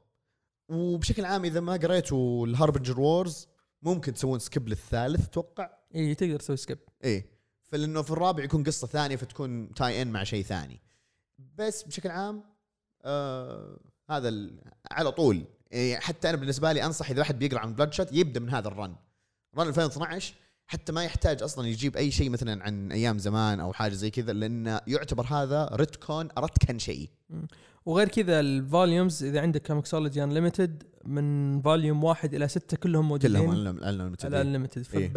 وبشكل 0.68 1.24
عام 1.24 1.44
إذا 1.44 1.60
ما 1.60 1.72
قريتوا 1.72 2.46
ال 2.46 2.51
Harbinger 2.51 3.00
Wars 3.00 3.48
ممكن 3.82 4.14
تسوون 4.14 4.38
skip 4.38 4.68
للثالث 4.68 5.24
أتوقع 5.24 5.70
اي 5.94 6.14
تقدر 6.14 6.38
تسوي 6.38 6.56
skip 6.56 6.78
إيه. 7.04 7.39
فلأنه 7.72 8.02
في 8.02 8.10
الرابع 8.10 8.44
يكون 8.44 8.64
قصة 8.64 8.86
ثانية 8.86 9.16
فتكون 9.16 9.74
tie-in 9.74 10.08
مع 10.08 10.24
شيء 10.24 10.44
ثاني. 10.44 10.80
بس 11.58 11.82
بشكل 11.82 12.08
عام 12.08 12.44
آه 13.04 13.80
هذا 14.10 14.50
على 14.90 15.12
طول. 15.12 15.44
إيه 15.72 15.96
حتى 15.96 16.30
أنا 16.30 16.36
بالنسبة 16.36 16.72
لي 16.72 16.84
أنصح 16.84 17.10
إذا 17.10 17.18
واحد 17.18 17.38
بيقرأ 17.38 17.58
عن 17.58 17.74
Bloodshot 17.74 18.12
يبدأ 18.12 18.40
من 18.40 18.50
هذا 18.50 18.68
ال 18.68 18.74
run. 18.74 18.96
run 19.58 19.68
2012 19.68 20.34
حتى 20.66 20.92
ما 20.92 21.04
يحتاج 21.04 21.42
أصلا 21.42 21.68
يجيب 21.68 21.96
أي 21.96 22.10
شيء 22.10 22.30
مثلا 22.30 22.64
عن 22.64 22.92
أيام 22.92 23.18
زمان 23.18 23.60
أو 23.60 23.72
حاجة 23.72 23.92
زي 23.92 24.10
كذا 24.10 24.32
لأنه 24.32 24.80
يعتبر 24.86 25.24
هذا 25.24 25.70
retcon 25.72 26.28
retcon 26.38 26.78
شيء. 26.78 27.10
وغير 27.86 28.08
كذا 28.08 28.40
ال 28.40 28.51
volumes 28.51 29.24
إذا 29.24 29.40
عندك 29.40 29.66
Comixology 29.66 30.24
Unlimited 30.24 30.82
من 31.04 31.62
volume 31.62 32.04
واحد 32.04 32.34
إلى 32.34 32.48
ستة 32.48 32.76
كلهم 32.76 33.08
موجودين. 33.08 33.50
كلهم 33.50 33.84
على 33.84 34.40
Unlimited 34.40 34.86
إيه. 34.94 35.12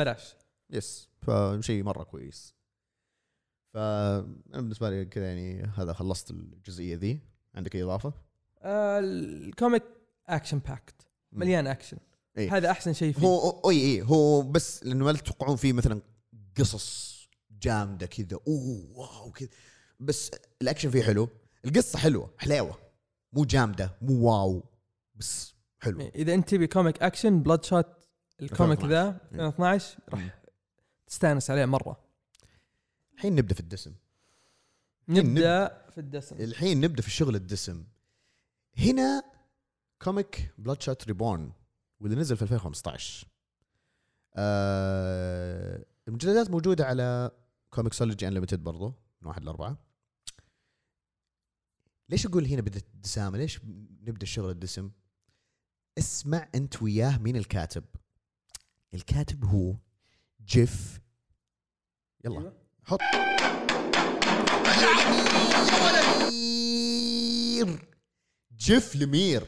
yes 0.69 1.09
فشيء 1.21 1.83
مرة 1.83 2.03
كويس. 2.03 2.55
فانا 3.73 4.61
بالنسبة 4.61 4.89
لي 4.89 5.05
كذا 5.05 5.27
يعني 5.27 5.63
هذا 5.63 5.93
خلصت 5.93 6.31
الجزئية 6.31 6.95
ذي. 6.95 7.19
عندك 7.55 7.75
أي 7.75 7.83
إضافة؟ 7.83 8.13
آه، 8.61 8.99
ال 8.99 9.83
comic 10.27 10.59
action-packed 10.59 11.07
مليان 11.31 11.67
أكشن. 11.67 11.97
إيه. 12.37 12.57
هذا 12.57 12.71
أحسن 12.71 12.93
شيء 12.93 13.13
فيه. 13.13 13.27
هو 13.27 13.69
اي 13.69 13.81
اي 13.81 14.01
هو 14.01 14.41
بس 14.41 14.83
لأنه 14.83 15.05
ما 15.05 15.13
تتوقعون 15.13 15.55
فيه 15.55 15.73
مثلا 15.73 16.01
قصص 16.57 17.19
جامدة 17.51 18.05
كذا. 18.05 18.39
أوه 18.47 18.87
wow 18.91 19.31
كذا. 19.31 19.49
بس 19.99 20.31
الأكشن 20.61 20.89
فيه 20.89 21.03
حلو. 21.03 21.29
القصة 21.65 21.99
حلوة 21.99 22.33
حلاوة. 22.37 22.77
مو 23.33 23.45
جامدة 23.45 23.97
مو 24.01 24.29
wow 24.29 24.63
بس 25.15 25.53
حلو 25.79 26.01
إذا 26.01 26.33
أنت 26.33 26.49
تبي 26.49 26.67
comic 26.67 27.03
اكشن 27.03 27.43
Bloodshot 27.43 27.63
ال 27.63 27.87
comic 28.41 28.79
2012. 28.79 29.37
ذا 29.37 29.47
2012 29.47 29.97
راح 30.09 30.42
تستانس 31.13 31.49
عليه 31.49 31.65
مرة. 31.65 32.03
الحين 33.13 33.35
نبدأ 33.35 33.53
في 33.53 33.59
الدسم. 33.59 33.93
نبدأ 35.09 35.89
في 35.91 35.97
الدسم. 35.97 36.35
الحين 36.35 36.81
نبدأ 36.81 37.01
في 37.01 37.07
الشغل 37.07 37.35
الدسم. 37.35 37.83
هنا 38.77 39.23
comic 40.01 40.53
Bloodshot 40.57 41.07
Reborn 41.07 41.51
واللي 41.99 42.15
نزل 42.15 42.37
في 42.37 42.41
2015 42.41 43.27
آه 44.35 45.85
المجلدات 46.07 46.49
موجودة 46.49 46.85
على 46.85 47.31
Comixology 47.69 48.27
Unlimited 48.27 48.63
برضو 48.63 48.93
من 49.21 49.27
واحد 49.27 49.43
لأربعة. 49.43 49.77
ليش 52.09 52.25
أقول 52.25 52.45
هنا 52.45 52.61
بدت 52.61 52.85
الدسامة؟ 52.93 53.37
ليش 53.37 53.59
نبدأ 54.01 54.23
الشغل 54.23 54.49
الدسم؟ 54.49 54.91
اسمع 55.97 56.49
أنت 56.55 56.81
وياه 56.81 57.17
مين 57.17 57.35
الكاتب. 57.35 57.83
الكاتب 58.93 59.45
هو 59.45 59.75
جيف. 60.47 60.99
يلا. 62.25 62.39
أيوة. 62.39 62.53
حط. 62.83 62.99
جيف 68.57 68.95
لمير. 68.95 69.47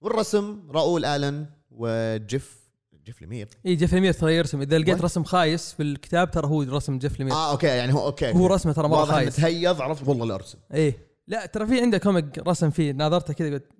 والرسم 0.00 0.70
راؤول 0.70 1.04
آلن 1.04 1.46
وجيف. 1.70 2.60
جيف 3.04 3.22
لمير. 3.22 3.48
اي 3.66 3.74
جيف 3.76 3.94
لمير 3.94 4.12
ترى 4.12 4.36
يرسم. 4.36 4.60
إذا 4.60 4.78
لقيت؟ 4.78 5.00
رسم 5.00 5.24
خايس 5.24 5.72
في 5.72 5.82
الكتاب 5.82 6.30
ترى 6.30 6.46
هو 6.46 6.62
رسم 6.62 6.98
جيف 6.98 7.20
لمير. 7.20 7.34
آه 7.34 7.50
okay. 7.50 7.66
يعني 7.66 7.94
هو 7.94 8.06
okay. 8.06 8.32
هو 8.32 8.46
رسمه 8.46 8.72
ترى 8.72 8.88
مرة 8.88 9.04
خايس. 9.04 9.38
متهيض 9.38 9.80
عرفت. 9.80 10.08
والله 10.08 10.26
لا 10.26 10.34
أرسم. 10.34 10.58
إيه. 10.74 11.10
لا 11.26 11.46
ترى 11.46 11.66
في 11.66 11.80
عنده 11.80 11.98
comic 11.98 12.38
رسم 12.38 12.70
فيه 12.70 12.92
ناظرته 12.92 13.34
كذا 13.34 13.52
قلت 13.52 13.72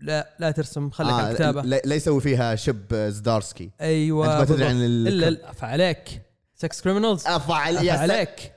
لا 0.00 0.34
لا 0.38 0.50
ترسم 0.50 0.90
خليك 0.90 1.12
على 1.12 1.30
الكتابة. 1.30 1.62
لا 1.62 1.82
لا 1.84 1.94
يسوي 1.94 2.20
فيها 2.20 2.54
Chip 2.54 2.94
Zdarsky. 2.94 3.70
أيوه 3.80 4.26
أنت 4.26 4.50
ما 4.50 4.56
تدري. 4.56 4.68
عن 4.68 4.76
ال... 4.84 5.08
إلا 5.08 5.28
ال- 5.28 5.54
فعليك 5.54 6.22
Sex 6.54 6.80
Criminals 6.80 7.26
أفعل 7.26 7.76
يا. 7.76 7.92
عليك. 7.92 8.52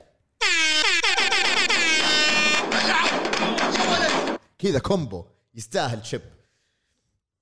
كذا 4.58 4.78
combo 4.78 5.24
يستاهل 5.54 6.06
Chip. 6.06 6.20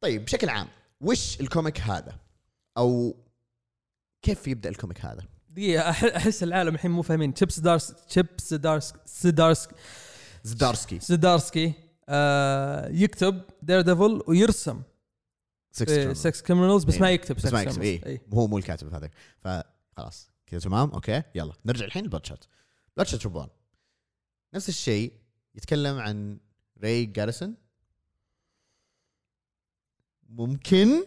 طيب 0.00 0.24
بشكل 0.24 0.48
عام 0.48 0.68
وش 1.00 1.40
ال 1.40 1.47
comic 1.47 1.80
هذا؟ 1.80 2.16
أو 2.78 3.16
كيف 4.22 4.48
يبدأ 4.48 4.68
ال 4.68 4.74
comic 4.74 5.04
هذا؟ 5.04 5.22
دقيقة 5.50 5.92
أح- 5.92 6.16
أحس 6.16 6.42
العالم 6.42 6.74
الحين 6.74 6.90
مو 6.90 7.02
فاهمين. 7.02 7.34
Chip 7.34 7.60
Zdarsky 7.60 7.94
Chip 8.08 8.48
Zdarsky 8.48 8.92
Zdarsky 9.06 9.68
Zdarsky. 10.44 11.00
Zdarsky 11.00 11.72
آه 12.08 12.88
يكتب 12.88 13.42
Daredevil 13.62 14.22
ويرسم 14.26 14.82
Sex 16.12 16.42
Criminals 16.42 16.84
بس 16.84 16.94
إيه. 16.94 17.00
ما 17.00 17.10
يكتب 17.10 17.36
بس 17.36 17.52
ما 17.52 17.62
يكتب. 17.62 17.74
Criminals 17.74 18.04
إيه. 18.06 18.22
هو 18.34 18.46
مو 18.46 18.58
الكاتب 18.58 18.88
في 18.88 18.96
هذا. 18.96 19.10
فخلاص. 19.40 20.30
كذا 20.46 20.60
تمام. 20.60 20.90
okay. 20.90 21.22
يلا. 21.34 21.52
نرجع 21.64 21.84
الحين 21.84 22.08
Bloodshot 22.08 23.20
شوبان 23.20 23.48
نفس 24.54 24.68
الشيء. 24.68 25.12
يتكلم 25.54 25.98
عن 25.98 26.40
Ray 26.82 27.04
Garrison 27.04 27.56
ممكن؟ 30.28 30.88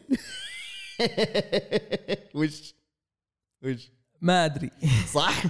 وش؟ 2.35 2.75
وش؟ 3.63 3.91
ما 4.21 4.45
أدري. 4.45 4.71
صح؟ 5.13 5.43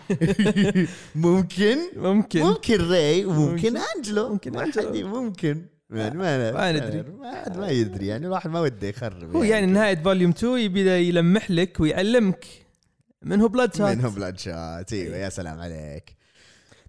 ممكن؟ 1.16 1.78
ممكن. 1.96 2.40
ممكن 2.42 2.82
Ray 2.90 3.26
وممكن 3.26 3.74
ممكن. 3.74 3.78
Angelo. 3.98 4.30
ممكن. 4.30 4.60
حد- 4.60 4.96
ممكن. 4.98 5.66
يعني 5.92 6.18
ما 6.18 6.52
ما 6.52 6.72
ندري. 6.72 7.04
ما 7.12 7.58
ما 7.58 7.70
يدري. 7.70 8.08
يعني 8.08 8.26
الواحد 8.26 8.50
ما 8.50 8.60
وده 8.62 8.88
يخرب 8.88 9.36
هو 9.36 9.44
يعني 9.44 9.66
نهاية 9.66 10.04
volume 10.04 10.32
2 10.32 10.58
يبي 10.58 10.92
يلمح 11.08 11.52
لك 11.52 11.80
ويعلمك. 11.80 12.46
من 13.22 13.42
هو 13.42 13.48
Bloodshot 13.48 13.82
منهم 13.90 14.14
Bloodshot 14.16 14.94
أيوه 14.94 15.18
يا 15.18 15.30
سلام 15.30 15.60
عليك. 15.60 16.16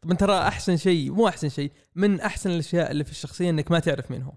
طبعا 0.02 0.16
ترى 0.16 0.38
أحسن 0.38 0.76
شيء 0.76 1.10
مو 1.10 1.28
أحسن 1.28 1.48
شيء 1.48 1.72
من 1.94 2.20
أحسن 2.20 2.50
الأشياء 2.50 2.90
اللي 2.90 3.04
في 3.04 3.10
الشخصية 3.10 3.50
إنك 3.50 3.70
ما 3.70 3.78
تعرف 3.78 4.10
مين 4.10 4.22
هو. 4.22 4.32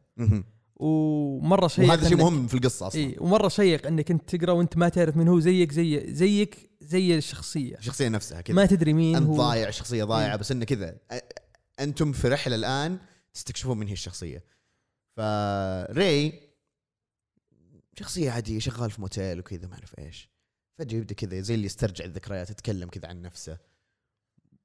ومرة 0.79 1.67
شيق 1.67 1.89
وهذا 1.89 2.09
شيء 2.09 2.17
مهم 2.17 2.47
في 2.47 2.53
القصة 2.53 2.87
أصلا. 2.87 3.01
إي 3.01 3.15
ومرة 3.19 3.47
شيق 3.47 3.87
إنك 3.87 4.11
انت 4.11 4.35
تقرأ 4.35 4.51
وأنت 4.51 4.77
ما 4.77 4.89
تعرف 4.89 5.17
مين 5.17 5.27
هو 5.27 5.39
زيك 5.39 5.71
زي 5.71 6.13
زيك 6.13 6.69
زي 6.81 7.17
الشخصية. 7.17 7.77
الشخصية 7.77 8.09
نفسها 8.09 8.41
كذا. 8.41 8.55
ما 8.55 8.65
تدري 8.65 8.93
مين 8.93 9.15
أنت 9.15 9.27
هو. 9.27 9.35
ضايع 9.35 9.67
الشخصيه 9.67 10.03
ضايعة 10.03 10.31
إيه. 10.31 10.35
بس 10.35 10.51
إنه 10.51 10.65
كذا. 10.65 10.97
أنتم 11.79 12.11
في 12.11 12.27
رحلة 12.27 12.55
الآن 12.55 12.99
تستكشفون 13.33 13.77
من 13.77 13.87
هي 13.87 13.93
الشخصية. 13.93 14.43
ف 15.17 15.50
Ray 15.50 16.49
شخصية 17.99 18.31
عادية 18.31 18.59
شغال 18.59 18.91
في 18.91 19.01
موتيل 19.01 19.39
وكذا 19.39 19.67
ما 19.67 19.73
أعرف 19.73 19.99
إيش. 19.99 20.29
فجأة 20.79 20.97
يبدأ 20.97 21.15
كذا 21.15 21.41
زي 21.41 21.55
اللي 21.55 21.65
يسترجع 21.65 22.05
الذكريات 22.05 22.49
يتكلم 22.49 22.89
كذا 22.89 23.07
عن 23.07 23.21
نفسه. 23.21 23.57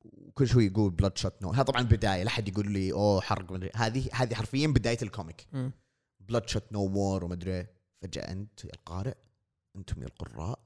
وكل 0.05 0.49
شوي 0.49 0.67
يقول 0.67 0.91
Bloodshot 0.91 1.43
no 1.43 1.51
هذا 1.51 1.63
طبعا 1.63 1.83
بداية 1.83 2.23
لا 2.23 2.29
أحد 2.29 2.49
يقول 2.49 2.73
لي 2.73 2.93
أوه 2.93 3.21
حرق 3.21 3.53
هذه 3.77 4.09
هذه 4.13 4.35
حرفيا 4.35 4.67
بداية 4.67 4.99
ال 5.03 5.09
comic. 5.09 5.47
مم. 5.53 5.73
Bloodshot 6.29 6.73
no 6.73 6.87
more 6.89 7.25
ومدري. 7.25 7.67
فجأة 8.03 8.33
أنت 8.33 8.65
يا 8.65 8.71
القارئ 8.75 9.15
أنتم 9.77 10.03
يا 10.03 10.07
القراء 10.07 10.59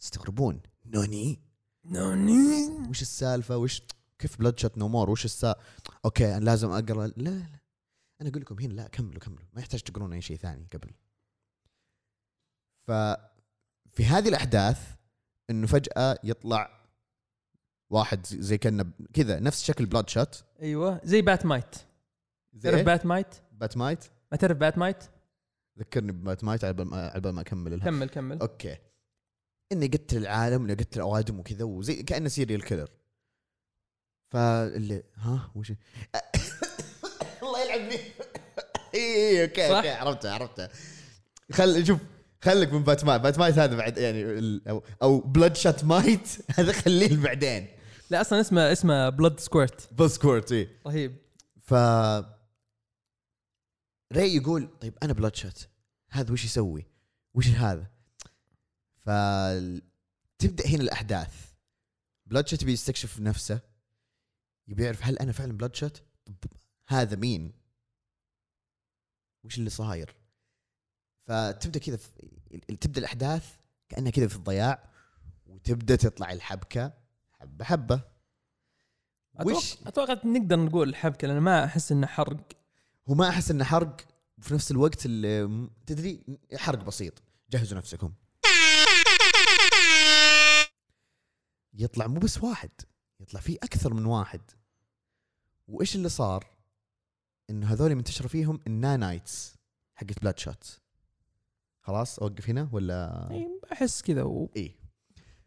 تستغربون. 0.00 0.60
nani؟ 0.86 1.40
nani؟ 1.84 2.88
وش 2.88 3.02
السالفة؟ 3.02 3.56
وش 3.56 3.82
كيف 4.18 4.38
Bloodshot 4.38 4.78
no 4.78 4.88
more 4.88 5.10
وش 5.10 5.24
السا؟ 5.24 5.54
okay 6.04 6.36
أنا 6.36 6.44
لازم 6.44 6.70
أقرأ. 6.70 7.06
لا 7.06 7.12
لا 7.16 7.60
أنا 8.20 8.28
أقول 8.28 8.40
لكم 8.42 8.58
هنا 8.60 8.72
لا 8.72 8.88
كملوا 8.88 9.20
كملوا. 9.20 9.44
ما 9.52 9.60
يحتاج 9.60 9.80
تقرون 9.80 10.12
أي 10.12 10.22
شيء 10.22 10.36
ثاني 10.36 10.66
قبل. 10.72 10.90
ففي 12.86 14.04
هذه 14.04 14.28
الأحداث 14.28 14.94
إنه 15.50 15.66
فجأة 15.66 16.18
يطلع 16.24 16.80
واحد 17.90 18.26
زي- 18.26 18.42
زي 18.42 18.58
كأنه 18.58 18.92
كذا 19.14 19.40
نفس 19.40 19.62
شكل 19.64 19.86
Bloodshot 19.86 20.44
أيوه 20.62 21.00
زي 21.04 21.22
Bat-Mite 21.22 21.74
زي 22.54 22.70
تعرف 22.70 22.78
إيه؟ 22.78 22.84
Bat-Mite 22.84 23.34
Bat-Mite 23.52 24.04
ما 24.32 24.38
تعرف 24.38 24.56
Bat-Mite 24.56 25.04
ذكرني 25.78 26.12
ب 26.12 26.44
Bat-Mite 26.44 26.64
على 26.64 26.72
بال 26.72 26.86
ما 26.86 27.08
على 27.08 27.20
بال 27.20 27.32
ما 27.32 27.40
أكمل 27.40 27.72
الها. 27.74 27.84
كمل 27.84 28.08
كمل. 28.08 28.40
okay. 28.40 28.76
انه 29.72 29.84
يقتل 29.84 30.16
العالم 30.16 30.62
انه 30.64 30.72
يقتل 30.72 31.00
أوادم 31.00 31.38
وكذا 31.38 31.64
وزي 31.64 32.02
كأنه 32.02 32.28
serial 32.28 32.62
killer 32.64 32.88
فاللي 34.32 35.02
ها؟ 35.16 35.50
وش؟ 35.54 35.72
الله 37.42 37.64
يلعب 37.64 37.88
بي 37.88 37.98
إي 38.94 39.42
okay؟ 39.44 39.76
okay 39.76 39.90
عرفته 39.90 40.30
عرفته. 40.34 40.68
خل 41.52 41.86
شوف 41.86 41.98
خليك 42.42 42.72
من 42.72 42.82
Bat-Mite 42.84 43.20
Bat-Mite 43.22 43.58
هذا 43.58 43.76
بعد 43.76 43.98
يعني 43.98 44.22
ال- 44.22 44.68
أو 44.68 44.82
أو 45.02 45.20
Bloodshot 45.20 45.84
Mite 45.84 46.28
هذا 46.58 46.72
خليه 46.72 47.16
بعدين. 47.16 47.66
لا 48.10 48.20
أصلا 48.20 48.40
اسمه 48.40 48.72
اسمه 48.72 49.08
Bloodsquirt 49.08 49.88
Bloodsquirt 49.92 50.52
إي. 50.52 50.68
رهيب. 50.86 51.16
ف 51.62 51.74
Ray 54.12 54.36
يقول 54.36 54.78
طيب 54.80 54.94
أنا 55.02 55.12
Bloodshot 55.12 55.68
هذا 56.10 56.32
وش 56.32 56.44
يسوي؟ 56.44 56.86
وش 57.34 57.48
هذا؟ 57.48 57.90
ف 58.96 59.10
تبدأ 60.38 60.66
هنا 60.66 60.82
الأحداث 60.82 61.52
Bloodshot 62.26 62.64
بيستكشف 62.64 63.20
نفسه 63.20 63.60
يبي 64.68 64.84
يعرف 64.84 65.02
هل 65.02 65.18
أنا 65.18 65.32
فعلا 65.32 65.52
Bloodshot؟ 65.52 66.02
طب 66.26 66.50
هذا 66.86 67.16
مين؟ 67.16 67.52
وش 69.44 69.58
اللي 69.58 69.70
صاير؟ 69.70 70.14
فتبدأ 71.26 71.80
كذا. 71.80 71.98
تبدأ 72.80 72.98
الأحداث 73.00 73.54
كأنها 73.88 74.10
كذا 74.10 74.28
في 74.28 74.36
الضياع 74.36 74.90
وتبدأ 75.46 75.96
تطلع 75.96 76.32
الحبكة 76.32 76.92
حبة 77.32 77.64
حبة 77.64 78.02
وش 79.44 79.76
أتوقع 79.86 80.20
نقدر 80.24 80.56
نقول 80.56 80.88
الحبكة 80.88 81.28
لأن 81.28 81.38
ما 81.38 81.64
أحس 81.64 81.92
إنه 81.92 82.06
حرق 82.06 82.59
هو 83.10 83.14
ما 83.14 83.28
أحس 83.28 83.50
انه 83.50 83.64
حرق 83.64 83.96
وفي 84.38 84.54
نفس 84.54 84.70
الوقت 84.70 85.00
تدري 85.86 86.38
حرق 86.56 86.84
بسيط. 86.84 87.22
جهزوا 87.50 87.78
نفسكم. 87.78 88.12
يطلع 91.74 92.06
مو 92.06 92.20
بس 92.20 92.42
واحد 92.42 92.70
يطلع 93.20 93.40
فيه 93.40 93.56
أكثر 93.62 93.94
من 93.94 94.06
واحد. 94.06 94.40
وإيش 95.68 95.96
اللي 95.96 96.08
صار؟ 96.08 96.46
انه 97.50 97.66
هذول 97.66 97.94
منتشر 97.94 98.28
فيهم 98.28 98.60
النانايتس 98.66 99.54
حقت 99.94 100.20
بلاد 100.20 100.38
شوت 100.38 100.80
خلاص 101.80 102.18
أوقف 102.18 102.48
هنا 102.48 102.68
ولا؟ 102.72 103.28
أحس 103.72 104.02
كذا 104.02 104.22
و... 104.22 104.50
إيه 104.56 104.76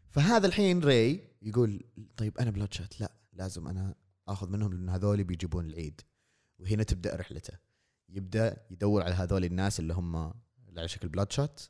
فهذا 0.08 0.46
الحين 0.46 0.84
ري 0.84 1.28
يقول 1.42 1.84
طيب 2.16 2.38
أنا 2.38 2.50
بلاد 2.50 2.72
شات 2.72 3.00
لا 3.00 3.12
لازم 3.32 3.68
أنا 3.68 3.94
آخذ 4.28 4.48
منهم 4.48 4.72
لأن 4.72 4.88
هذول 4.88 5.24
بيجيبون 5.24 5.66
العيد. 5.66 6.00
وهنا 6.64 6.82
تبدأ 6.82 7.16
رحلته. 7.16 7.58
يبدأ 8.08 8.56
يدور 8.70 9.02
على 9.02 9.14
هذول 9.14 9.44
الناس 9.44 9.80
اللي 9.80 9.94
هم 9.94 10.16
اللي 10.68 10.80
على 10.80 10.88
شكل 10.88 11.08
بلاد 11.08 11.32
شات 11.32 11.60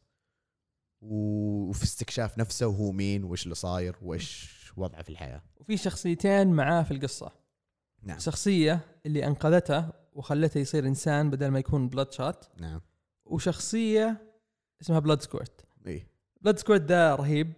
و- 1.01 1.69
وفي 1.69 1.85
استكشاف 1.85 2.39
نفسه 2.39 2.67
وهو 2.67 2.93
مين 2.93 3.25
وإيش 3.25 3.45
اللي 3.45 3.55
صاير 3.55 3.97
وإيش 4.03 4.55
وضعه 4.77 5.03
في 5.03 5.09
الحياة. 5.11 5.43
وفي 5.61 5.77
شخصيتين 5.77 6.47
معاه 6.49 6.83
في 6.83 6.91
القصة. 6.91 7.33
نعم. 8.03 8.19
شخصية 8.19 8.81
اللي 9.07 9.27
أنقذته 9.27 9.89
وخلته 10.13 10.59
يصير 10.59 10.87
إنسان 10.87 11.31
بدل 11.31 11.49
ما 11.49 11.59
يكون 11.59 11.89
Bloodshot 11.89 12.45
نعم. 12.61 12.81
وشخصية 13.25 14.23
اسمها 14.83 14.99
Bloodsquirt 14.99 15.65
إيه. 15.87 16.07
Bloodsquirt 16.41 16.81
ده 16.81 17.15
رهيب 17.15 17.53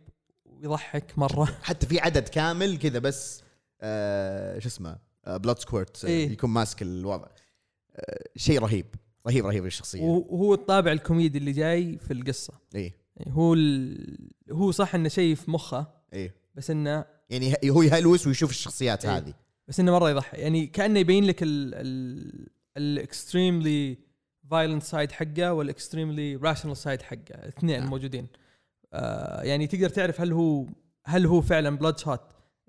ويضحك 0.44 1.18
مرة. 1.18 1.44
حتى 1.62 1.86
في 1.86 2.00
عدد 2.00 2.28
كامل 2.28 2.78
كذا 2.78 2.98
بس 2.98 3.42
آه 3.80 4.58
شو 4.58 4.68
اسمه 4.68 4.98
Bloodsquirt 5.26 6.04
آه 6.04 6.08
إيه. 6.08 6.30
يكون 6.30 6.50
ماسك 6.50 6.82
الوضع. 6.82 7.28
آه 7.96 8.24
شيء 8.36 8.58
رهيب 8.58 8.86
رهيب 9.26 9.46
رهيب 9.46 9.66
الشخصية. 9.66 10.02
وهو 10.02 10.54
الطابع 10.54 10.92
الكوميدي 10.92 11.38
اللي 11.38 11.52
جاي 11.52 11.98
في 11.98 12.12
القصة. 12.12 12.54
إيه. 12.74 12.96
يعني 13.16 13.36
هو 13.36 13.54
ال... 13.54 14.30
هو 14.52 14.70
صح 14.70 14.94
إنه 14.94 15.08
شيء 15.08 15.34
في 15.34 15.50
مخه 15.50 15.86
إيه. 16.12 16.34
بس 16.54 16.70
إنه 16.70 17.04
يعني 17.30 17.56
هو 17.64 17.82
يهلوس 17.82 18.26
ويشوف 18.26 18.50
الشخصيات 18.50 19.04
إيه. 19.04 19.16
هذه. 19.16 19.34
بس 19.68 19.80
إنه 19.80 19.92
مرة 19.92 20.10
يضحك. 20.10 20.38
يعني 20.38 20.66
كأنه 20.66 21.00
يبين 21.00 21.24
لك 21.24 21.42
ال... 21.42 21.74
ال... 21.74 22.48
ال 22.76 22.89
extremely 22.89 23.98
violent 24.50 24.82
side 24.82 25.12
حقه 25.12 25.52
وال 25.52 25.68
extremely 25.68 26.36
rational 26.36 26.76
side 26.76 27.02
حقه 27.02 27.34
الاثنين 27.34 27.80
نعم. 27.80 27.90
موجودين. 27.90 28.26
آه 28.92 29.42
يعني 29.42 29.66
تقدر 29.66 29.88
تعرف 29.88 30.20
هل 30.20 30.32
هو 30.32 30.66
هل 31.04 31.26
هو 31.26 31.40
فعلا 31.40 31.76
Bloodshot 31.76 32.20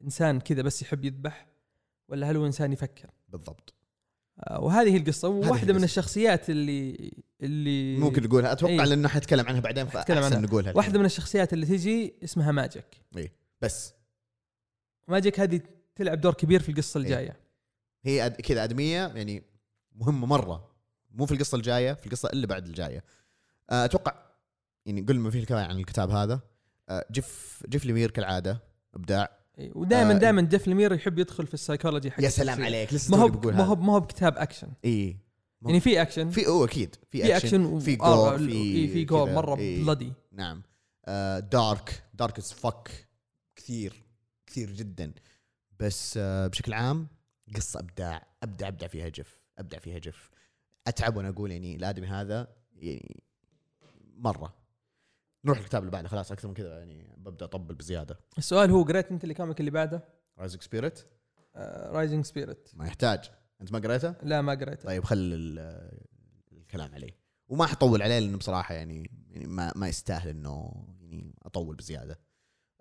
إنسان 0.03 0.39
كذا 0.39 0.61
بس 0.61 0.81
يحب 0.81 1.05
يذبح؟ 1.05 1.47
ولا 2.07 2.31
هل 2.31 2.37
هو 2.37 2.45
إنسان 2.45 2.73
يفكر؟ 2.73 3.09
بالضبط. 3.29 3.73
آه 4.39 4.59
وهذه 4.59 4.93
هي 4.93 4.97
القصة. 4.97 5.27
وواحدة 5.27 5.73
من. 5.73 5.83
الشخصيات 5.83 6.49
اللي 6.49 7.11
اللي 7.41 7.97
ممكن 7.97 8.23
نقولها. 8.23 8.51
أتوقع 8.51 8.73
إيه. 8.73 8.83
لأنه 8.83 9.07
حنتكلم 9.07 9.45
عنها 9.47 9.59
بعدين 9.59 9.87
فأحسن. 9.87 10.41
نقولها. 10.41 10.73
واحدة 10.75 10.99
من 10.99 11.05
الشخصيات 11.05 11.53
اللي 11.53 11.65
تجي 11.65 12.13
اسمها 12.23 12.51
Magic. 12.51 13.01
بس. 13.61 13.93
Magic 15.07 15.39
هذه 15.39 15.61
تلعب 15.95 16.21
دور 16.21 16.33
كبير 16.33 16.61
في 16.61 16.69
القصة 16.69 16.97
إيه. 16.97 17.03
الجاية. 17.03 17.39
هي 18.03 18.25
أد... 18.25 18.33
كذا 18.41 18.63
أدمية 18.63 19.07
يعني 19.07 19.43
مهمة 19.95 20.27
مرة. 20.27 20.71
مو 21.11 21.25
في 21.25 21.31
القصة 21.31 21.55
الجاية 21.55 21.93
في 21.93 22.05
القصة 22.05 22.29
اللي 22.29 22.47
بعد 22.47 22.67
الجاية. 22.67 23.03
آه، 23.69 23.85
أتوقع 23.85 24.15
يعني 24.85 25.01
قل 25.01 25.19
ما 25.19 25.31
فيه 25.31 25.39
الكفايه 25.39 25.65
عن 25.65 25.77
الكتاب 25.77 26.09
هذا. 26.09 26.39
آه، 26.89 27.05
Jeff 27.11 27.63
Jeff 27.69 27.85
Lemire 27.85 28.11
كالعادة 28.11 28.59
إبداع. 28.95 29.37
ودائما 29.57 30.11
آه، 30.15 30.17
دائما 30.17 30.41
Jeff 30.41 30.67
Lemire 30.67 30.93
يحب 30.93 31.19
يدخل 31.19 31.47
في 31.47 31.53
السايكولوجي 31.53 32.11
حق 32.11 32.23
يا 32.23 32.29
سلام. 32.29 32.63
عليك 32.63 32.93
لسه 32.93 33.17
ما 33.17 33.23
هو 33.23 33.27
ما 33.51 33.63
هو 33.63 33.75
ما 33.75 33.93
هو 33.93 33.99
بكتاب 33.99 34.37
اكشن 34.37 34.67
إي. 34.85 35.17
يعني 35.61 35.79
في 35.79 36.01
اكشن 36.01 36.29
في 36.29 36.47
اوه 36.47 36.65
أكيد. 36.65 36.95
في 37.11 37.37
اكشن 37.37 37.79
في 37.79 37.93
آه، 37.93 37.95
gore 37.95 38.37
في 38.37 38.47
في 38.47 38.87
في 38.87 39.03
gore 39.05 39.31
مرة 39.31 39.57
إيه. 39.57 39.83
bloody 39.83 40.13
نعم. 40.31 40.63
آه 41.05 41.39
dark 41.39 42.03
dark 42.13 42.37
as 42.37 42.53
fuck 42.53 43.07
كثير 43.55 44.03
كثير 44.47 44.71
جدا. 44.71 45.13
بس 45.79 46.13
آه 46.17 46.47
بشكل 46.47 46.73
عام 46.73 47.07
قصة 47.55 47.79
أبداع. 47.79 48.27
أبدع 48.43 48.67
أبدع 48.67 48.87
فيها 48.87 49.09
جف. 49.09 49.39
أبدع 49.57 49.79
فيها 49.79 49.99
جف. 49.99 50.29
أتعب 50.87 51.17
وأنا 51.17 51.29
أقول 51.29 51.51
يعني 51.51 51.75
الآدمي 51.75 52.07
هذا 52.07 52.47
يعني 52.75 53.23
مرة. 54.17 54.56
نروح 55.45 55.57
الكتاب 55.59 55.81
اللي 55.81 55.91
بعده 55.91 56.07
خلاص 56.07 56.31
أكثر 56.31 56.47
من 56.47 56.53
كذا 56.53 56.77
يعني 56.77 57.13
ببدأ 57.17 57.45
أطبل 57.45 57.75
بزيادة. 57.75 58.19
السؤال 58.37 58.71
هو 58.71 58.83
قريت 58.83 59.11
أنت 59.11 59.23
ال 59.23 59.29
comic 59.29 59.59
اللي 59.59 59.71
بعده؟ 59.71 60.03
Rising 60.39 60.61
Spirit 60.61 60.99
Rising 61.91 62.25
Spirit 62.25 62.69
ما 62.73 62.87
يحتاج. 62.87 63.31
أنت 63.61 63.71
ما 63.71 63.79
قريته؟ 63.79 64.15
لا 64.23 64.41
ما 64.41 64.53
قريته. 64.53 64.83
طيب 64.85 65.03
خل 65.03 65.17
ال- 65.17 65.99
الكلام 66.51 66.93
عليه. 66.93 67.17
وما 67.49 67.65
حطول 67.65 68.01
عليه 68.01 68.19
لأنه 68.19 68.37
بصراحة 68.37 68.73
يعني 68.75 69.11
يعني 69.29 69.47
ما 69.47 69.73
ما 69.75 69.87
يستاهل 69.87 70.29
إنه 70.29 70.85
يعني 70.99 71.35
أطول 71.43 71.75
بزيادة. 71.75 72.19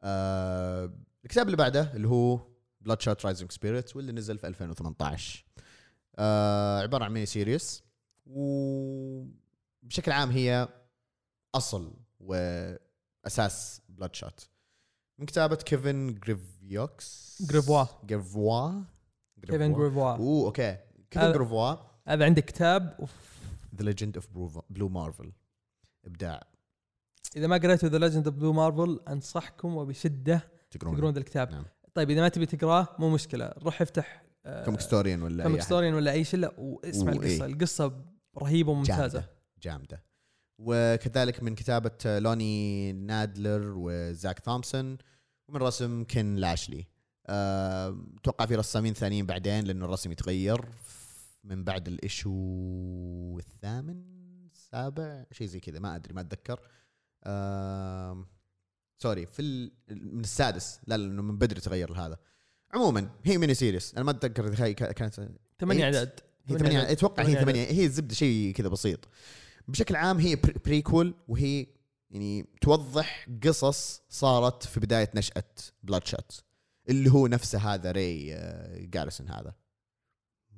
آه 0.02 0.92
الكتاب 1.24 1.46
اللي 1.46 1.56
بعده 1.56 1.92
اللي 1.94 2.08
هو 2.08 2.40
Bloodshot 2.80 3.26
Rising 3.26 3.52
Spirit 3.52 3.96
واللي 3.96 4.12
نزل 4.12 4.38
في 4.38 4.46
2018 4.46 5.44
آه 6.18 6.80
عبارة 6.82 7.04
عن 7.04 7.12
mini 7.12 7.26
series 7.26 7.82
وبشكل 8.26 10.12
عام 10.12 10.30
هي 10.30 10.68
أصل 11.54 11.92
وأساس 12.20 13.82
Bloodshot 13.88 14.48
من 15.18 15.26
كتابة 15.26 15.56
كيفن 15.56 16.14
جريفيوكس. 16.14 17.42
جريفوا. 17.50 17.84
جريفوا 18.04 18.82
كيفن 19.42 19.72
جريفوا 19.72 20.12
أوه 20.12 20.46
okay. 20.46 20.78
كيفن 21.10 21.32
جريفوا 21.32 21.74
هذا 22.08 22.24
عندك 22.24 22.44
كتاب 22.44 23.08
The 23.76 23.84
Legend 23.84 24.16
of 24.16 24.60
Blue 24.70 24.88
Marvel 24.88 25.32
إبداع. 26.04 26.46
إذا 27.36 27.46
ما 27.46 27.56
قريتوا 27.56 27.88
The 27.88 27.98
Legend 27.98 28.26
of 28.26 28.36
Blue 28.36 28.52
Marvel 28.52 29.00
أنصحكم 29.08 29.76
وبشدة 29.76 30.50
تقرون 30.70 30.96
تقرون 30.96 31.12
ذا 31.12 31.18
الكتاب. 31.18 31.50
نعم. 31.50 31.64
طيب 31.94 32.10
إذا 32.10 32.20
ما 32.20 32.28
تبي 32.28 32.46
تقراه 32.46 32.88
مو 32.98 33.10
مشكلة. 33.10 33.54
روح 33.58 33.82
افتح 33.82 34.26
Comicstorian 34.64 35.22
ولا 35.22 35.42
Comicstorian 35.42 35.94
ولا 35.94 36.12
أي 36.12 36.24
شيء 36.24 36.40
لا 36.40 36.54
واسمع 36.58 37.12
القصة. 37.12 37.44
إيه. 37.44 37.44
القصة 37.44 38.04
رهيبة 38.38 38.70
وممتازة. 38.70 39.18
جامدة. 39.18 39.30
جامدة. 39.62 40.05
وكذلك 40.58 41.42
من 41.42 41.54
كتابة 41.54 42.18
لوني 42.18 42.92
نادلر 42.92 43.74
وزاك 43.76 44.38
ثومسون 44.38 44.98
ومن 45.48 45.60
رسم 45.60 46.04
كين 46.04 46.36
لاشلي. 46.36 46.86
أه، 47.26 47.98
أتوقع 48.18 48.46
في 48.46 48.54
رسامين 48.54 48.94
ثانيين 48.94 49.26
بعدين 49.26 49.64
لأنه 49.64 49.84
الرسم 49.84 50.12
يتغير. 50.12 50.64
من 51.44 51.64
بعد 51.64 51.88
ال 51.88 51.95
issue 51.95 52.30
الثامن 53.38 54.02
السابع 54.52 55.24
شيء 55.32 55.46
زي 55.46 55.60
كذا 55.60 55.78
ما 55.78 55.96
أدري 55.96 56.14
ما 56.14 56.20
أتذكر. 56.20 56.60
أه 57.24 58.26
سوري 58.98 59.26
في 59.26 59.70
من 59.90 60.20
السادس. 60.20 60.80
لا 60.86 60.96
لأنه 60.96 61.22
من 61.22 61.38
بدري 61.38 61.60
تغير 61.60 61.92
هذا. 61.92 62.18
عموما 62.74 63.10
هي 63.24 63.38
mini 63.38 63.54
series 63.54 63.94
أنا 63.94 64.04
ما 64.04 64.10
أتذكر 64.10 64.64
هي 64.64 64.74
كانت 64.74 65.14
ثمانية. 65.60 65.84
اعداد 65.84 66.20
هي 66.46 66.58
ثمانية. 66.58 66.92
أتوقع 66.92 67.22
هي 67.22 67.26
ثمانية 67.26 67.42
ثمانية. 67.42 67.80
هي 67.80 67.84
الزبده 67.84 68.14
شيء 68.14 68.52
كذا 68.52 68.68
بسيط. 68.68 69.08
بشكل 69.68 69.96
عام 69.96 70.18
هي 70.18 70.36
pre- 70.36 70.54
prequel 70.64 71.14
وهي 71.28 71.66
يعني 72.10 72.46
توضح 72.60 73.26
قصص 73.44 74.02
صارت 74.08 74.62
في 74.66 74.80
بداية 74.80 75.10
نشأة 75.14 75.44
Bloodshot 75.82 76.44
اللي 76.88 77.10
هو 77.10 77.26
نفسه 77.26 77.58
هذا 77.74 77.90
ري 77.92 78.34
آه، 78.34 78.78
جاريسون 78.78 79.28
هذا. 79.28 79.54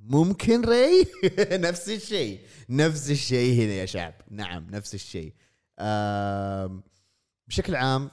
ممكن 0.00 0.64
ري 0.64 1.06
نفس 1.68 1.88
الشيء. 1.88 2.40
نفس 2.68 3.10
الشيء 3.10 3.62
هنا 3.64 3.72
يا 3.72 3.86
شعب. 3.86 4.14
نعم 4.30 4.66
نفس 4.70 4.94
الشيء. 4.94 5.34
بشكل 7.48 7.74
عام 7.76 8.10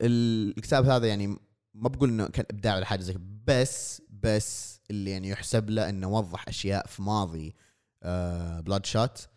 الكتاب 0.00 0.84
هذا 0.86 1.06
يعني 1.06 1.26
ما 1.74 1.88
بقول 1.88 2.08
إنه 2.08 2.26
كان 2.28 2.44
إبداع 2.50 2.76
ولا 2.76 2.84
حاجة 2.86 3.00
زي 3.00 3.16
بس 3.46 4.02
بس 4.10 4.80
اللي 4.90 5.10
يعني 5.10 5.28
يحسب 5.28 5.70
له 5.70 5.88
إنه 5.88 6.08
وضح 6.08 6.48
أشياء 6.48 6.86
في 6.86 7.02
ماضي 7.02 7.54
آه 8.02 8.60
Bloodshot 8.60 9.28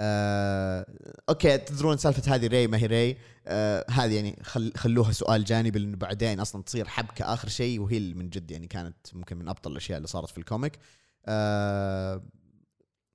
آه 0.00 0.86
okay 1.28 1.58
تدرون 1.58 1.96
سالفة 1.96 2.34
هذه 2.34 2.46
ري 2.46 2.66
ما 2.66 2.78
هي 2.78 2.86
ري. 2.86 3.16
آه 3.46 3.84
هذه 3.90 4.14
يعني 4.14 4.38
خل 4.42 4.72
خلوها 4.76 5.12
سؤال 5.12 5.44
جانبي 5.44 5.78
لأنه 5.78 5.96
بعدين 5.96 6.40
أصلا 6.40 6.62
تصير 6.62 6.88
حبكة 6.88 7.34
آخر 7.34 7.48
شيء 7.48 7.80
وهي 7.80 7.96
اللي 7.96 8.14
من 8.14 8.30
جد 8.30 8.50
يعني 8.50 8.66
كانت 8.66 8.96
ممكن 9.12 9.36
من 9.36 9.48
أبطل 9.48 9.72
الأشياء 9.72 9.96
اللي 9.96 10.08
صارت 10.08 10.30
في 10.30 10.38
ال 10.38 10.44
comic. 10.44 10.78
آه 11.26 12.22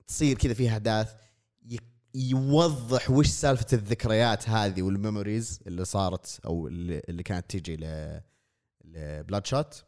تصير 0.06 0.36
كذا 0.36 0.54
فيها 0.54 0.72
أحداث 0.72 1.14
يوضح 2.14 3.10
وش 3.10 3.26
سالفة 3.26 3.66
الذكريات 3.72 4.48
هذه 4.48 4.82
وال 4.82 4.98
memories 4.98 5.60
اللي 5.66 5.84
صارت 5.84 6.40
أو 6.44 6.68
اللي, 6.68 7.22
كانت 7.22 7.50
تيجي 7.50 7.76
ل 7.76 8.20
ل 8.84 9.46
Bloodshot 9.46 9.84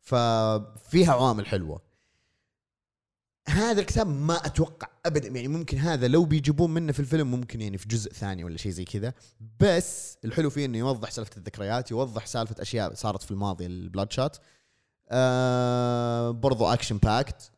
ففيها 0.00 1.12
عوامل 1.12 1.46
حلوة. 1.46 1.87
هذا 3.48 3.80
الكتاب 3.80 4.06
ما 4.06 4.46
أتوقع 4.46 4.88
ابدا. 5.06 5.28
يعني 5.28 5.48
ممكن 5.48 5.78
هذا 5.78 6.08
لو 6.08 6.24
بيجيبون 6.24 6.70
منه 6.70 6.92
في 6.92 7.00
الفيلم 7.00 7.30
ممكن 7.30 7.60
يعني 7.60 7.78
في 7.78 7.88
جزء 7.88 8.12
ثاني 8.12 8.44
ولا 8.44 8.56
شيء 8.56 8.72
زي 8.72 8.84
كذا. 8.84 9.14
بس 9.60 10.18
الحلو 10.24 10.50
فيه 10.50 10.64
إنه 10.64 10.78
يوضح 10.78 11.10
سالفة 11.10 11.36
الذكريات 11.36 11.90
يوضح 11.90 12.26
سالفة 12.26 12.62
أشياء 12.62 12.94
صارت 12.94 13.22
في 13.22 13.30
الماضي 13.30 13.66
ال 13.66 14.12
Bloodshot 14.12 14.40
آه 15.08 16.30
برضو 16.30 16.66
action 16.66 16.98
packed 16.98 17.50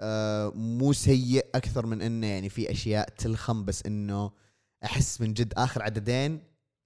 آه 0.00 0.52
مو 0.54 0.92
سيء 0.92 1.46
أكثر 1.54 1.86
من 1.86 2.02
إنه 2.02 2.26
يعني 2.26 2.48
في 2.48 2.70
أشياء 2.70 3.08
تلخم 3.08 3.64
بس 3.64 3.86
إنه 3.86 4.30
أحس 4.84 5.20
من 5.20 5.34
جد 5.34 5.52
آخر 5.56 5.82
عددين 5.82 6.42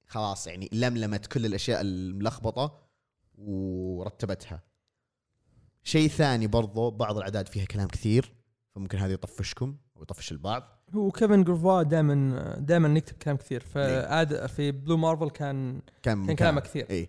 خلاص 0.07 0.47
يعني 0.47 0.69
لملمت 0.73 1.27
كل 1.27 1.47
الأشياء 1.47 1.81
الملخبطة 1.81 2.79
ورتبتها. 3.39 4.63
شيء 5.83 6.09
ثاني 6.09 6.47
برضو 6.47 6.91
بعض 6.91 7.17
الأعداد 7.17 7.49
فيها 7.49 7.65
كلام 7.65 7.89
كثير. 7.89 8.33
فممكن 8.77 8.99
هذا 8.99 9.13
يطفشكم 9.13 9.77
أو 9.97 10.03
يطفش 10.03 10.33
البعض. 10.33 10.63
هو 10.95 11.11
كيفن 11.11 11.45
جروفوا 11.45 11.83
دائما 11.83 12.57
دائما 12.59 12.99
يكتب 12.99 13.17
كلام 13.17 13.37
كثير. 13.37 13.63
إيه. 13.63 14.03
فعاد 14.03 14.47
في 14.47 14.71
Blue 14.71 14.97
Marvel 14.97 15.31
كان 15.31 15.83
كان 16.03 16.27
كان 16.27 16.37
كلامه 16.37 16.61
كثير. 16.61 16.87
اي 16.91 17.09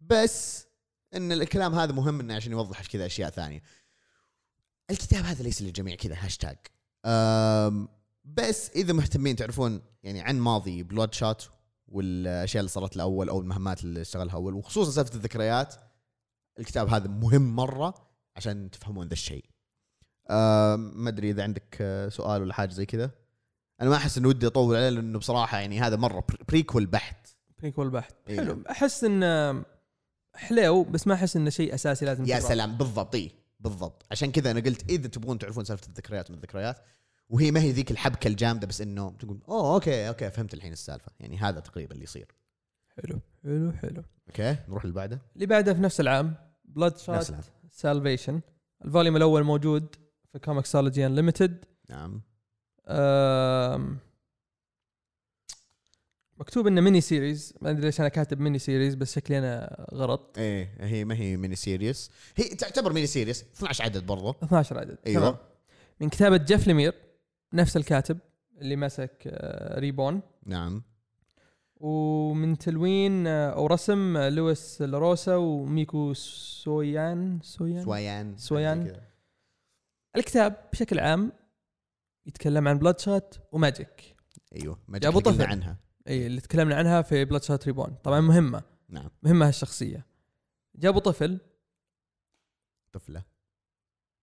بس 0.00 0.66
إن 1.14 1.32
الكلام 1.32 1.74
هذا 1.74 1.92
مهم 1.92 2.20
إنه 2.20 2.34
عشان 2.34 2.52
يوضح 2.52 2.86
كذا 2.86 3.06
أشياء 3.06 3.30
ثانية. 3.30 3.62
الكتاب 4.90 5.24
هذا 5.24 5.42
ليس 5.42 5.62
للجميع 5.62 5.94
كذا 5.94 6.16
هاشتاج. 6.18 6.56
بس 8.24 8.70
إذا 8.70 8.92
مهتمين 8.92 9.36
تعرفون 9.36 9.82
يعني 10.02 10.20
عن 10.20 10.40
ماضي 10.40 10.82
Bloodshot 10.82 11.50
والأشياء 11.88 12.60
اللي 12.60 12.70
صارت 12.70 12.96
الأول 12.96 13.28
أو 13.28 13.40
المهمات 13.40 13.84
اللي 13.84 14.00
اشتغلها 14.00 14.34
أول 14.34 14.54
وخصوصا 14.54 14.90
سالفة 14.90 15.14
الذكريات 15.14 15.74
الكتاب 16.58 16.88
هذا 16.88 17.08
مهم 17.08 17.56
مرة 17.56 17.94
عشان 18.36 18.70
تفهمون 18.70 19.06
ذا 19.06 19.12
الشيء. 19.12 19.53
أم، 20.30 21.04
ما 21.04 21.08
أدري 21.08 21.30
إذا 21.30 21.42
عندك 21.42 21.76
أه، 21.80 22.08
سؤال 22.08 22.42
ولا 22.42 22.54
حاجة 22.54 22.70
زي 22.70 22.86
كذا. 22.86 23.10
أنا 23.80 23.90
ما 23.90 23.96
أحس 23.96 24.18
انه 24.18 24.28
ودي 24.28 24.46
أطول 24.46 24.76
عليه 24.76 24.88
لأنه 24.88 25.18
بصراحة 25.18 25.58
يعني 25.58 25.80
هذا 25.80 25.96
مرة 25.96 26.24
prequel 26.48 26.86
بحت. 26.86 27.28
prequel 27.58 27.90
بحت. 27.90 28.14
إيه. 28.28 28.36
حلو. 28.36 28.62
أحس 28.70 29.04
انه 29.04 29.64
حلو 30.34 30.84
بس 30.84 31.06
ما 31.06 31.14
أحس 31.14 31.36
إنه 31.36 31.50
شيء 31.50 31.74
أساسي 31.74 32.04
لازم 32.04 32.24
يا. 32.24 32.40
سلام 32.40 32.76
بالضبط 32.76 33.14
إيه 33.14 33.30
بالضبط. 33.60 34.06
عشان 34.10 34.32
كذا 34.32 34.50
أنا 34.50 34.60
قلت 34.60 34.90
إذا 34.90 35.08
تبغون 35.08 35.38
تعرفون 35.38 35.64
سالفة 35.64 35.86
الذكريات 35.86 36.30
من 36.30 36.36
الذكريات 36.36 36.76
وهي 37.28 37.50
ما 37.50 37.60
هي 37.60 37.72
ذيك 37.72 37.90
الحبكة 37.90 38.28
الجامدة 38.28 38.66
بس 38.66 38.80
إنه 38.80 39.10
تقول 39.18 39.40
أوه 39.48 39.74
okay 39.74 40.08
okay 40.08 40.30
فهمت 40.30 40.54
الحين 40.54 40.72
السالفة. 40.72 41.12
يعني 41.20 41.38
هذا 41.38 41.60
تقريبا 41.60 41.92
اللي 41.92 42.04
يصير. 42.04 42.26
حلو 42.88 43.20
حلو 43.44 43.72
حلو. 43.72 44.02
okay 44.28 44.56
نروح 44.68 44.82
اللي 44.82 44.94
بعده. 44.94 45.20
اللي 45.34 45.46
بعده 45.46 45.74
في 45.74 45.80
نفس 45.80 46.00
العام 46.00 46.34
Bloodshot 46.64 46.94
العام. 47.08 47.24
Salvation 47.70 48.40
ال 48.84 48.89
volume 48.89 49.16
الأول 49.16 49.42
موجود. 49.42 49.96
في 50.34 50.40
Comixology 50.40 51.06
Unlimited 51.06 51.64
نعم. 51.90 52.20
مكتوب 56.38 56.66
إنه 56.66 56.80
mini 56.80 57.00
series 57.00 57.54
ما 57.60 57.70
أدري 57.70 57.82
ليش 57.82 58.00
أنا 58.00 58.08
كاتب 58.08 58.40
mini 58.40 58.58
series 58.58 58.94
بس 58.94 59.14
شكلي 59.14 59.38
أنا 59.38 59.86
غلط. 59.94 60.38
إيه 60.38 60.70
هي 60.80 61.04
ما 61.04 61.14
هي 61.14 61.36
mini 61.36 61.56
series 61.56 62.10
هي 62.36 62.48
تعتبر 62.48 62.92
mini 62.92 63.06
series 63.06 63.44
12 63.56 63.84
عدد 63.84 64.06
برضه 64.06 64.30
12 64.42 64.78
عدد. 64.78 64.98
أيوه. 65.06 65.20
تمام. 65.20 65.36
من 66.00 66.08
كتابة 66.08 66.36
جيف 66.36 66.66
ليمير 66.66 66.94
نفس 67.52 67.76
الكاتب 67.76 68.18
اللي 68.60 68.76
مسك 68.76 69.22
آه، 69.26 69.80
Reborn 69.80 70.20
نعم. 70.46 70.82
ومن 71.76 72.58
تلوين 72.58 73.26
آه، 73.26 73.50
أو 73.50 73.66
رسم 73.66 74.16
آه، 74.16 74.28
لويس 74.28 74.82
لاروسا 74.82 75.36
وميكو 75.36 76.12
سويان 76.14 77.38
سويان؟ 77.42 77.84
سويان 77.84 78.36
سويان. 78.36 78.96
الكتاب 80.16 80.68
بشكل 80.72 80.98
عام 80.98 81.32
يتكلم 82.26 82.68
عن 82.68 82.78
Bloodshot 82.78 83.40
وماجيك 83.52 84.16
أيوه 84.56 84.78
ما 84.88 84.98
جابوا 84.98 85.20
طفل. 85.20 85.42
عنها. 85.42 85.76
إي 86.08 86.26
اللي 86.26 86.40
تكلمنا 86.40 86.76
عنها 86.76 87.02
في 87.02 87.24
Bloodshot 87.24 87.66
Reborn 87.66 87.94
طبعا 88.04 88.20
مهمة. 88.20 88.62
نعم. 88.88 89.10
مهمة 89.22 89.48
هالشخصية. 89.48 90.06
جابوا 90.76 91.00
طفل. 91.00 91.40
طفلة. 92.92 93.22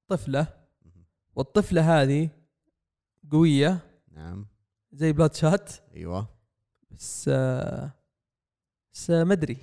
طفلة. 0.07 0.47
والطفلة 1.35 2.01
هذه 2.01 2.29
قوية. 3.31 3.79
نعم. 4.11 4.47
زي 4.91 5.13
Bloodshot 5.13 5.81
أيوه. 5.95 6.27
بس 6.91 7.29
بس 8.93 9.09
ما 9.09 9.33
أدري. 9.33 9.57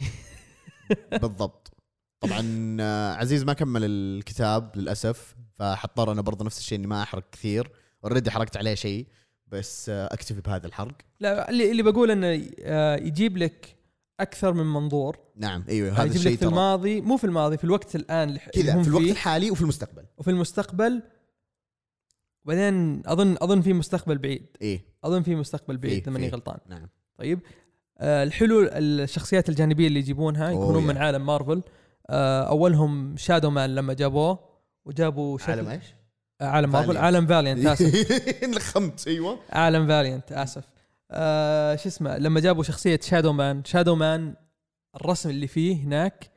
بالضبط. 1.22 1.72
طبعا 2.20 2.76
آه، 2.81 3.12
عزيز 3.14 3.45
ما 3.45 3.53
كمل 3.53 3.85
الكتاب 3.85 4.76
للأسف. 4.76 5.37
فحأضطر 5.59 6.12
أنا 6.13 6.23
برضه 6.23 6.45
نفس 6.45 6.59
الشيء 6.59 6.79
إني 6.79 6.87
ما 6.87 7.03
أحرق 7.03 7.31
كثير. 7.33 7.71
already 8.05 8.31
حرقت 8.31 8.57
عليه 8.57 8.75
شيء 8.75 9.07
بس 9.47 9.89
آه، 9.89 10.07
أكتفي 10.13 10.41
بهذا 10.41 10.67
الحرق. 10.67 10.95
لا 11.21 11.51
اللي 11.51 11.71
اللي 11.71 11.83
بقول 11.83 12.11
إنه 12.11 12.49
آه، 12.61 12.97
يجيب 12.97 13.37
لك 13.37 13.77
أكثر 14.21 14.53
من 14.53 14.67
منظور. 14.73 15.19
نعم 15.37 15.65
أيوه 15.69 15.93
هذا 15.93 16.05
يجيب 16.05 16.17
الشيء 16.17 16.37
في 16.37 16.45
الماضي 16.45 17.01
مو 17.01 17.17
في 17.17 17.25
الماضي 17.25 17.57
في 17.59 17.65
الوقت 17.65 17.97
الآن 17.97 18.37
كذا 18.37 18.83
في 18.83 18.89
الوقت 18.89 19.05
الحالي 19.05 19.51
وفي 19.51 19.61
المستقبل. 19.63 20.05
وفي 20.19 20.31
المستقبل 20.31 21.03
وبعدين 22.45 23.03
أظن 23.07 23.37
أظن 23.41 23.61
في 23.61 23.73
مستقبل 23.73 24.19
بعيد. 24.19 24.47
إيه. 24.63 24.85
أظن 25.05 25.23
في 25.23 25.35
مستقبل 25.35 25.77
بعيد 25.77 25.93
فيه- 25.95 26.03
إذا 26.03 26.11
ماني 26.13 26.27
فيه. 26.27 26.33
غلطان. 26.37 26.59
نعم. 26.69 26.89
طيب 27.19 27.41
آه 27.99 28.23
الحلو 28.23 28.61
الشخصيات 28.73 29.49
الجانبية 29.49 29.87
اللي 29.87 29.99
يجيبونها 29.99 30.51
يكونون. 30.51 30.87
من 30.87 30.97
عالم 30.97 31.27
مارفل. 31.27 31.63
آه 32.11 32.43
أولهم 32.43 33.17
شادو 33.17 33.51
مان 33.51 33.75
لما 33.75 33.95
جابوه. 33.95 34.48
وجابوا 34.89 35.39
شكل 35.39 35.51
عالم 35.53 35.68
إيش؟ 35.68 35.84
آه 36.41 36.45
عالم 36.45 36.70
مارفل 36.72 36.95
Valiant. 36.95 36.97
عالم 36.97 37.26
Valiant 37.27 37.66
آسف. 37.66 38.11
لخمت 38.57 39.09
أيوه. 39.09 39.39
عالم 39.51 39.89
Valiant 39.89 40.33
آسف. 40.32 40.64
آه 41.11 41.76
شو 41.76 41.89
اسمه 41.89 42.18
لما 42.18 42.41
جابوا 42.41 42.62
شخصية 42.62 43.01
Shadowman 43.03 43.64
Shadowman 43.64 44.35
الرسم 44.97 45.30
اللي 45.30 45.47
فيه 45.47 45.76
هناك 45.76 46.30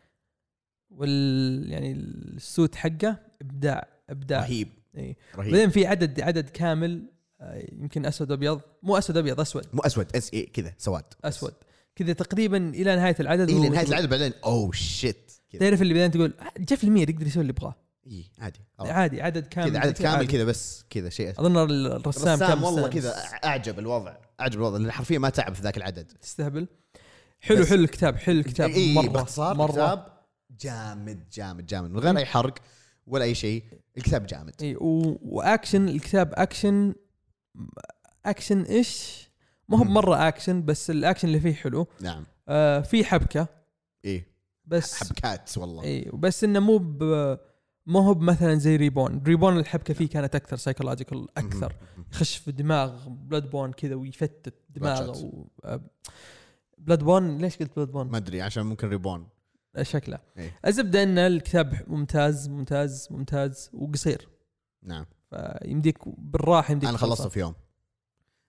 وال 0.89 1.71
يعني 1.71 1.91
ال 1.91 2.08
suit 2.08 2.75
حقه 2.75 3.17
إبداع 3.41 3.87
إبداع. 4.09 4.39
رهيب. 4.41 4.67
إيه. 4.95 5.15
رهيب. 5.35 5.51
بعدين 5.51 5.69
في 5.69 5.85
عدد 5.87 6.21
عدد 6.21 6.49
كامل 6.49 7.03
آه، 7.41 7.63
يمكن 7.71 8.05
أسود 8.05 8.31
ابيض 8.31 8.61
مو 8.83 8.97
أسود 8.97 9.17
ابيض 9.17 9.39
أسود. 9.39 9.65
مو 9.73 9.81
أسود 9.81 10.15
إس 10.15 10.33
إي 10.33 10.41
كذا 10.45 10.73
سواد. 10.77 11.03
أسود. 11.23 11.53
كذا 11.95 12.13
تقريبا 12.13 12.57
إلى 12.69 12.95
نهاية 12.95 13.15
العدد 13.19 13.49
اي 13.49 13.55
وهو 13.55 13.63
لنهايه 13.65 13.79
بيقول- 13.85 13.93
العدد 13.97 14.09
بعدين 14.09 14.33
أوه 14.45 14.71
shit 14.71 15.31
تعرف 15.59 15.81
اللي 15.81 15.93
بعدين 15.93 16.11
تقول 16.11 16.33
"آه، 16.39 16.51
جيف 16.59 16.83
المير 16.83 17.09
يقدر 17.09 17.27
يسوي 17.27 17.41
اللي 17.41 17.53
يبغاه. 17.57 17.75
إي 18.07 18.31
عادي 18.39 18.59
خلاص. 18.77 18.89
عادي 18.89 19.21
عدد 19.21 19.47
كامل 19.47 19.69
كذا 19.69 19.79
عدد 19.79 19.97
كامل. 19.97 20.27
كذا 20.27 20.43
بس 20.43 20.85
كذا 20.89 21.09
شيء 21.09 21.29
أظن 21.29 21.57
الرسام 21.57 22.39
كان 22.39 22.47
رسام 22.47 22.63
والله. 22.63 22.87
كذا 22.87 23.15
أعجب 23.45 23.79
الوضع 23.79 24.17
أعجب 24.39 24.55
الوضع 24.59 24.77
لأن 24.77 24.91
حرفيا 24.91 25.19
ما 25.19 25.29
تعب 25.29 25.53
في 25.55 25.61
ذاك 25.61 25.77
العدد 25.77 26.05
تستهبل 26.21 26.67
حلو 27.39 27.65
حلو 27.65 27.83
الكتاب 27.83 28.15
حلو 28.15 28.39
الكتاب 28.39 28.69
إي 28.69 28.75
إي، 28.75 28.93
مرة 28.93 29.07
باختصار 29.09 29.57
مرة 29.57 29.71
كتاب 29.71 30.07
جامد 30.61 31.29
جامد 31.29 31.65
جامد 31.65 31.91
من 31.91 31.99
غير 31.99 32.17
أي 32.17 32.25
حرق 32.25 32.53
ولا 33.07 33.23
أي 33.25 33.35
شيء 33.35 33.63
الكتاب 33.97 34.25
جامد 34.25 34.53
إي. 34.61 34.75
وأكشن 34.79 35.87
الكتاب 35.89 36.33
action 36.33 36.93
action 38.25 38.61
إيش 38.61 39.21
ما 39.69 39.77
هو. 39.79 39.83
مرة 39.83 40.27
أكشن 40.27 40.65
بس 40.65 40.89
الأكشن 40.89 41.27
اللي 41.27 41.39
فيه 41.39 41.53
حلو 41.53 41.87
نعم 42.01 42.25
آه 42.47 42.79
في 42.81 43.03
حبكة 43.05 43.47
إيه 44.05 44.27
بس 44.65 45.03
حبكات 45.03 45.57
والله 45.57 45.83
إي 45.83 46.11
بس 46.13 46.43
إنه 46.43 46.59
مو 46.59 46.77
ما 47.91 47.99
هو 47.99 48.13
مثلا 48.15 48.55
زي 48.55 48.75
Reborn 48.75 49.21
Reborn 49.27 49.57
الحبكة 49.57 49.93
فيه 49.93 50.07
كانت 50.09 50.35
أكثر 50.35 50.57
psychological 50.57 51.27
أكثر. 51.37 51.75
يخش 52.13 52.37
في 52.37 52.51
دماغ 52.51 53.09
Bloodborne 53.09 53.71
كذا 53.71 53.95
ويفتت 53.95 54.53
دماغه. 54.69 55.25
و... 55.25 55.47
آه، 55.65 55.81
Bloodborne 56.77 57.37
ليش 57.37 57.57
قلت 57.57 57.75
Bloodborne؟ 57.75 58.07
ما 58.07 58.17
أدري 58.17 58.41
عشان 58.41 58.65
ممكن 58.65 58.89
Reborn 58.89 59.27
شكله 59.81 60.19
إيه. 60.37 60.55
الزبدة 60.67 61.03
إن 61.03 61.17
الكتاب 61.17 61.83
ممتاز 61.87 62.49
ممتاز 62.49 63.07
ممتاز 63.11 63.69
وقصير 63.73 64.27
نعم 64.83 65.05
فيمديك 65.29 65.97
بالراحة 66.07 66.71
يمديك 66.71 66.89
أنا. 66.89 66.97
خلصته 66.97 67.29
في 67.29 67.39
يوم 67.39 67.53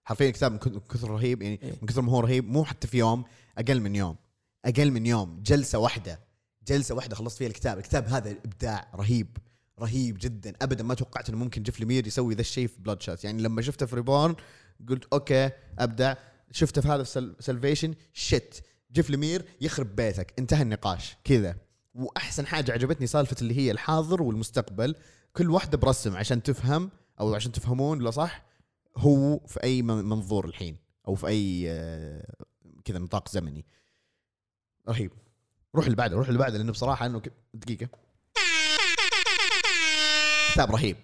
حرفيا 0.04 0.26
الكتاب 0.28 0.52
من 0.52 0.58
كثر- 0.58 0.70
من 0.72 0.80
كثر 0.80 1.10
رهيب 1.10 1.42
يعني 1.42 1.60
إيه. 1.62 1.72
من 1.82 1.88
كثر 1.88 2.02
ما 2.02 2.12
هو 2.12 2.20
رهيب 2.20 2.48
مو 2.48 2.64
حتى 2.64 2.88
في 2.88 2.98
يوم 2.98 3.24
أقل 3.58 3.80
من 3.80 3.96
يوم 3.96 4.16
أقل 4.64 4.90
من 4.90 5.06
يوم 5.06 5.42
جلسة 5.42 5.78
واحدة 5.78 6.20
جلسة 6.66 6.94
واحدة 6.94 7.16
خلصت 7.16 7.38
فيها 7.38 7.48
الكتاب. 7.48 7.78
الكتاب 7.78 8.08
هذا 8.08 8.30
إبداع 8.30 8.90
رهيب 8.94 9.36
رهيب 9.80 10.18
جدا. 10.20 10.52
ابدا 10.62 10.84
ما 10.84 10.94
توقعت 10.94 11.28
إنه 11.28 11.38
ممكن 11.38 11.62
Jeff 11.62 11.80
Lemire 11.80 12.06
يسوي 12.06 12.34
ذا 12.34 12.40
الشيء 12.40 12.66
في 12.66 12.80
Bloodshot 12.80 13.24
يعني 13.24 13.42
لما 13.42 13.62
شفته 13.62 13.86
في 13.86 13.96
Reborn 13.96 14.36
قلت 14.88 15.04
okay 15.12 15.50
ابدع 15.78 16.14
شفته 16.50 16.80
في 16.80 16.88
هذا 16.88 17.02
Salvation 17.40 17.94
shit 18.12 18.62
Jeff 18.92 19.10
Lemire 19.10 19.44
يخرب 19.60 19.96
بيتك. 19.96 20.34
انتهى 20.38 20.62
النقاش. 20.62 21.16
كذا. 21.24 21.56
وأحسن 21.94 22.46
حاجة 22.46 22.72
عجبتني 22.72 23.06
سالفة 23.06 23.36
اللي 23.42 23.56
هي 23.56 23.70
الحاضر 23.70 24.22
والمستقبل. 24.22 24.94
كل 25.32 25.50
واحدة 25.50 25.78
برسم 25.78 26.16
عشان 26.16 26.42
تفهم 26.42 26.90
أو 27.20 27.34
عشان 27.34 27.52
تفهمون 27.52 27.98
ولا 28.00 28.10
صح؟ 28.10 28.44
هو 28.96 29.38
في 29.38 29.62
أي 29.62 29.82
من- 29.82 30.04
منظور 30.04 30.44
الحين 30.44 30.76
أو 31.08 31.14
في 31.14 31.26
أي 31.26 31.64
آه، 31.70 32.34
كذا 32.84 32.98
نطاق 32.98 33.28
زمني. 33.28 33.64
رهيب. 34.88 35.12
روح 35.76 35.84
اللي 35.84 35.96
بعده 35.96 36.16
روح 36.16 36.26
اللي 36.28 36.38
بعده 36.38 36.58
لأنه 36.58 36.72
بصراحة 36.72 37.06
إنه 37.06 37.22
دقيقة. 37.54 37.88
كتاب 40.52 40.70
رهيب. 40.72 40.96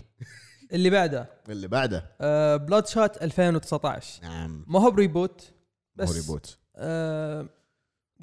اللي 0.72 0.90
بعده. 0.90 1.26
اللي 1.48 1.68
بعده. 1.68 2.10
آه 2.20 2.56
Bloodshot 2.56 3.22
2019 3.22 4.22
نعم. 4.22 4.64
ما 4.68 4.80
هو 4.80 4.90
ب 4.90 4.99
reboot 4.99 5.52
بس 5.96 6.10
بس 6.10 6.16
reboot. 6.16 6.58
آه 6.76 7.48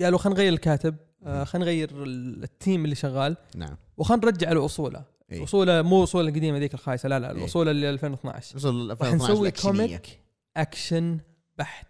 قالوا 0.01 0.19
خلينا 0.19 0.39
نغير 0.39 0.53
الكاتب 0.53 0.95
آه 1.23 1.43
خلينا 1.43 1.65
نغير 1.65 2.03
ال- 2.03 2.43
ال 2.43 2.52
team 2.52 2.85
اللي 2.85 2.95
شغال 2.95 3.37
نعم. 3.55 3.77
وخلينا 3.97 4.25
نرجع 4.25 4.51
له 4.51 4.65
اصوله 4.65 5.03
إيه. 5.31 5.43
أصوله 5.43 5.81
مو 5.81 6.03
أصوله 6.03 6.29
القديمة 6.29 6.57
ذيك 6.57 6.73
الخايسة 6.73 7.09
لا 7.09 7.19
لا 7.19 7.31
إيه. 7.31 7.37
الاصول 7.37 7.69
اللي 7.69 7.89
2012 7.89 8.55
وصل 8.57 8.89
راح 8.89 9.01
2012 9.01 9.33
نسوي. 9.33 9.51
comic 9.51 10.19
action 10.57 11.19
بحت. 11.57 11.87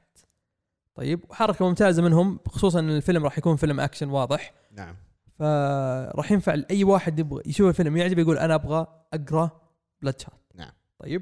طيب 0.95 1.19
حركة 1.31 1.67
ممتازة 1.67 2.03
منهم 2.03 2.39
خصوصا 2.47 2.79
إن 2.79 2.89
الفيلم 2.89 3.23
راح 3.23 3.37
يكون 3.37 3.55
فيلم 3.55 3.79
أكشن 3.79 4.09
واضح. 4.09 4.53
نعم. 4.71 4.95
فراح 5.39 6.31
ينفع 6.31 6.55
أي 6.71 6.83
واحد 6.83 7.19
يبغى 7.19 7.41
يشوف 7.45 7.69
الفيلم 7.69 7.97
يعجبه 7.97 8.21
يقول 8.21 8.37
أنا 8.37 8.55
أبغى 8.55 8.87
أقرأ 9.13 9.61
Bloodshot 10.01 10.33
نعم. 10.55 10.71
طيب. 10.99 11.21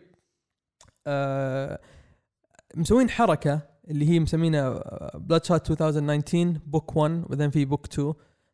آه 1.07 1.79
مسوين 2.75 3.09
حركة 3.09 3.61
اللي 3.87 4.09
هي 4.09 4.19
مسمينها 4.19 4.81
Bloodshot 5.17 5.71
2019 5.71 6.59
book 6.67 6.95
1 6.95 7.23
وبعدين 7.25 7.49
في 7.49 7.65
book 7.65 7.85
2 7.85 8.13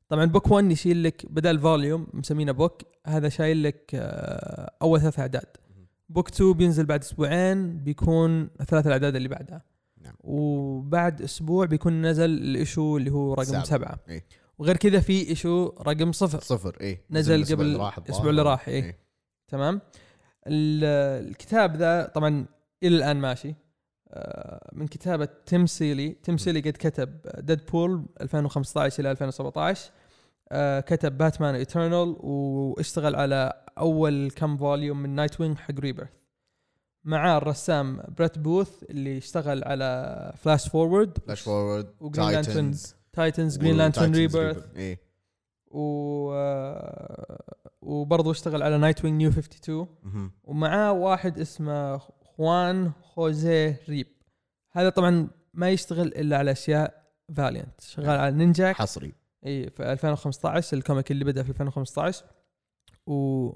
طبعا 0.10 0.26
book 0.26 0.52
1 0.52 0.72
يشيل 0.72 1.04
لك 1.04 1.26
بدل 1.30 1.60
volume 1.60 2.08
مسمينه 2.14 2.52
book 2.52 2.82
هذا 3.08 3.30
شايل 3.30 3.64
لك 3.64 3.92
آه 3.94 4.72
أول 4.82 5.02
ثلاث 5.02 5.20
أعداد. 5.20 5.58
book 6.10 6.30
2 6.30 6.54
بينزل 6.54 6.86
بعد 6.86 7.00
أسبوعين 7.02 7.78
بيكون 7.78 8.50
ثلاث 8.68 8.88
الأعداد 8.88 9.16
اللي 9.16 9.30
بعدها. 9.30 9.62
نعم. 10.02 10.14
وبعد 10.24 11.22
أسبوع 11.22 11.66
بيكون 11.66 12.02
نزل 12.06 12.26
ال 12.30 12.41
issue 12.41 12.98
اللي 12.97 13.12
هو 13.12 13.34
رقم 13.34 13.43
سابع. 13.43 13.64
سبعة 13.64 14.00
إيه. 14.10 14.26
وغير 14.58 14.78
كذا 14.78 15.00
في 15.00 15.30
issue 15.30 15.66
رقم 15.82 16.12
صفر 16.12 16.39
صفر 16.39 16.78
إيه 16.82 17.02
نزل 17.12 17.36
الأسبوع 17.36 17.56
قبل 17.58 17.66
اللي 17.66 17.78
راح 17.80 17.97
الظاهر. 17.97 18.06
الأسبوع 18.10 18.30
اللي 18.30 18.41
راح، 18.41 18.68
إيه. 18.68 18.97
تمام 19.47 19.82
ال- 20.47 21.28
الكتاب 21.30 21.76
ذا 21.76 22.12
طبعا 22.16 22.45
إلى 22.84 22.95
الآن 22.97 23.18
ماشي 23.18 23.56
آه، 24.12 24.70
من 24.74 24.88
كتابة 24.88 25.28
Tim 25.46 25.66
Seeley 25.66 26.10
Tim 26.10 26.38
Seeley 26.38 26.60
قد 26.60 26.72
كتب 26.80 27.20
Deadpool 27.40 28.06
2015 28.22 29.00
إلى 29.00 29.12
2017 29.12 29.91
آه، 30.52 30.80
كتب 30.80 31.18
Batman 31.18 31.56
Eternal 31.56 32.16
واشتغل 32.20 33.16
على 33.16 33.54
أول 33.78 34.32
كم 34.36 34.58
volume 34.58 35.04
من 35.04 35.10
Nightwing 35.10 35.58
حق 35.58 35.80
Rebirth 35.80 36.10
معاه 37.04 37.38
الرسام 37.38 38.04
Brett 38.18 38.40
Booth 38.40 38.84
اللي 38.84 39.18
اشتغل 39.18 39.64
على 39.64 40.34
Flash 40.38 40.70
Forward 40.70 41.18
Flash 41.18 41.42
Forward 41.42 41.94
و 42.00 42.05
Green 42.05 42.30
Lantern 42.32 42.76
Titans 43.14 43.58
Green 43.58 43.78
Lantern 43.78 44.16
Rebirth 44.16 44.76
إيه 44.76 45.10
و 45.72 46.34
آه، 46.34 47.43
وبرضه 47.82 48.32
اشتغل 48.32 48.64
على 48.64 48.78
Nightwing 48.78 49.18
New 49.18 49.30
52 49.30 49.88
مهم. 50.04 50.32
ومعاه 50.43 50.91
واحد 50.91 51.39
اسمه 51.39 51.97
Juan 51.98 52.92
Jose 53.02 53.76
Ryp. 53.90 54.08
هذا 54.72 54.89
طبعا 54.89 55.28
ما 55.54 55.70
يشتغل 55.70 56.08
إلا 56.08 56.38
على 56.38 56.52
أشياء 56.52 57.04
Valiant 57.36 57.82
شغال 57.82 58.20
على 58.20 58.36
Ninjak 58.36 58.76
حصري. 58.76 59.14
إي 59.45 59.70
في 59.70 59.91
2015 59.91 60.78
ال 60.78 60.83
comic 60.83 61.12
اللي 61.12 61.26
بدأ 61.26 61.43
في 61.43 61.50
2015 61.50 62.26
و 63.08 63.50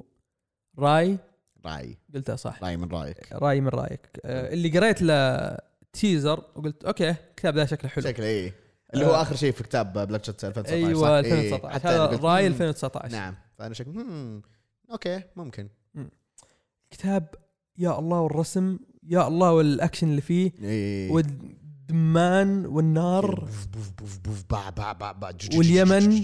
Rai. 1.66 1.74
Rai 1.76 1.98
قلتها 2.16 2.36
صح. 2.36 2.64
Rai 2.64 2.78
من 2.78 2.90
رأيك. 2.92 3.34
Rai 3.34 3.62
من 3.62 3.68
رأيك. 3.68 4.10
آه، 4.26 4.54
اللي 4.54 4.80
قريت 4.80 5.02
له 5.02 5.58
teaser 5.94 6.44
وقلت 6.56 6.84
okay 6.86 7.10
الكتاب 7.10 7.56
ذا 7.56 7.66
شكله 7.66 7.90
حلو. 7.90 8.04
شكله 8.04 8.26
إيه. 8.26 8.54
اللي 8.94 9.06
هو 9.06 9.14
آه. 9.14 9.22
آخر 9.22 9.36
شيء 9.36 9.52
في 9.52 9.64
كتاب 9.64 9.94
Bloodshot 9.94 10.46
2019 10.46 10.88
أيوه 10.88 11.02
صح؟ 11.02 11.08
إيه. 11.08 11.20
2019 11.20 11.74
حتى 11.74 11.88
هذا 11.88 11.96
أنا 11.96 12.06
قلت، 12.06 12.22
Rai 12.22 12.42
مم. 12.50 12.54
2019 12.54 13.12
نعم. 13.12 13.36
فأنا 13.58 13.74
شكل 13.74 13.90
مم. 13.92 14.42
okay 14.92 15.22
ممكن. 15.36 15.70
كتاب 16.92 17.36
يا 17.78 18.00
الله 18.00 18.20
والرسم 18.20 18.80
يا 19.08 19.28
الله 19.28 19.52
والأكشن 19.54 20.08
اللي 20.10 20.22
فيه 20.22 20.52
إيه. 20.62 21.12
والدخان 21.12 22.66
والنار. 22.66 23.40
بوف 23.40 23.68
بوف 23.68 23.92
بوف 23.92 24.18
بوف 24.20 24.44
باع 24.50 24.70
باع 24.70 24.94
باع 24.94 25.12
باع 25.12 25.32
واليمن. 25.56 26.12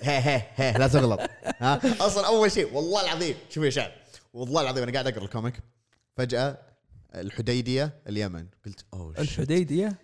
هي 0.00 0.18
هي 0.18 0.42
هي 0.56 0.78
لا 0.78 0.88
تغلط. 0.88 1.20
ها؟ 1.58 1.80
أصلا 2.06 2.26
أول 2.26 2.50
شيء 2.52 2.74
والله 2.74 3.04
العظيم. 3.04 3.34
شوف 3.50 3.64
يا 3.64 3.70
شعب 3.70 3.90
والله 4.34 4.62
العظيم 4.62 4.82
أنا 4.82 4.92
قاعد 4.92 5.06
أقرأ 5.06 5.24
ال 5.24 5.28
comic. 5.28 5.54
فجأة 6.16 6.58
الحديدة 7.14 8.02
اليمن. 8.08 8.46
قلت 8.66 8.84
اوه 8.94 9.14
الحديدة؟ 9.18 9.98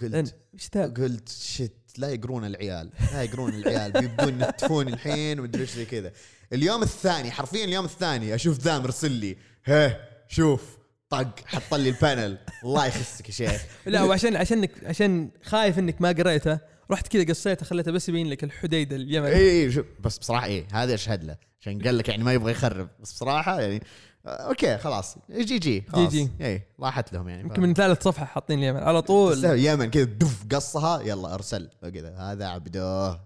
لأن 0.00 0.24
قلت 0.24 0.34
إيش 0.54 0.68
ذا 0.74 0.86
قلت 0.86 1.28
shit 1.28 1.72
لا 1.98 2.08
يقرون 2.08 2.44
العيال 2.44 2.90
لا 3.12 3.22
يقرون 3.22 3.54
العيال. 3.54 3.92
بيبدون 3.92 4.40
ينتفون 4.40 4.88
الحين 4.88 5.40
ومدري 5.40 5.62
إيش 5.62 5.70
زي 5.70 5.84
كذا. 5.84 6.12
اليوم 6.52 6.82
الثاني 6.82 7.30
حرفيا 7.30 7.64
اليوم 7.64 7.84
الثاني 7.84 8.34
أشوف 8.34 8.58
ذا 8.58 8.78
مرسل 8.78 9.10
لي. 9.10 9.36
هيه 9.64 10.08
شوف 10.28 10.78
طق 11.10 11.40
حط 11.46 11.74
لي 11.74 11.88
ال 11.88 11.96
panel 11.96 12.38
الله 12.64 12.86
يخسك 12.86 13.28
يا 13.28 13.32
شيخ. 13.32 13.64
لا 13.86 14.02
وعشان 14.02 14.36
عشانك 14.36 14.84
عشان 14.84 15.30
خايف 15.42 15.78
إنك 15.78 16.00
ما 16.00 16.08
قريته 16.08 16.58
رحت 16.90 17.08
كذا 17.08 17.24
قصيته 17.24 17.66
خليته 17.66 17.92
بس 17.92 18.08
يبين 18.08 18.30
لك 18.30 18.44
الحديدة 18.44 18.96
اليمني 18.96 19.28
اي 19.32 19.64
اي 19.64 19.72
شوف 19.72 19.86
بس 20.00 20.18
بصراحة 20.18 20.46
إيه 20.46 20.66
هذا 20.72 20.94
أشهد 20.94 21.24
له. 21.24 21.36
عشان 21.60 21.82
قال 21.82 21.98
لك 21.98 22.08
يعني 22.08 22.24
ما 22.24 22.32
يبغى 22.32 22.52
يخرب. 22.52 22.88
بس 23.00 23.12
بصراحة 23.12 23.60
يعني 23.60 23.82
آه، 24.26 24.28
okay 24.28 24.78
خلاص. 24.78 25.16
GG 25.30 25.84
خلاص. 25.88 26.12
GG. 26.12 26.28
اي 26.40 26.62
راحت 26.80 27.12
لهم 27.12 27.28
يعني. 27.28 27.42
يمكن 27.42 27.62
من 27.62 27.74
ثالث 27.74 28.02
صفحة 28.02 28.24
حاطين 28.24 28.58
اليمن. 28.58 28.80
على 28.80 29.02
طول. 29.02 29.34
تستاهل 29.34 29.58
يمن 29.64 29.90
كذا 29.90 30.04
دف 30.04 30.44
قصها 30.54 31.00
يلا 31.02 31.34
أرسل. 31.34 31.70
كذا 31.94 32.16
هذا 32.16 32.46
عبده. 32.46 33.20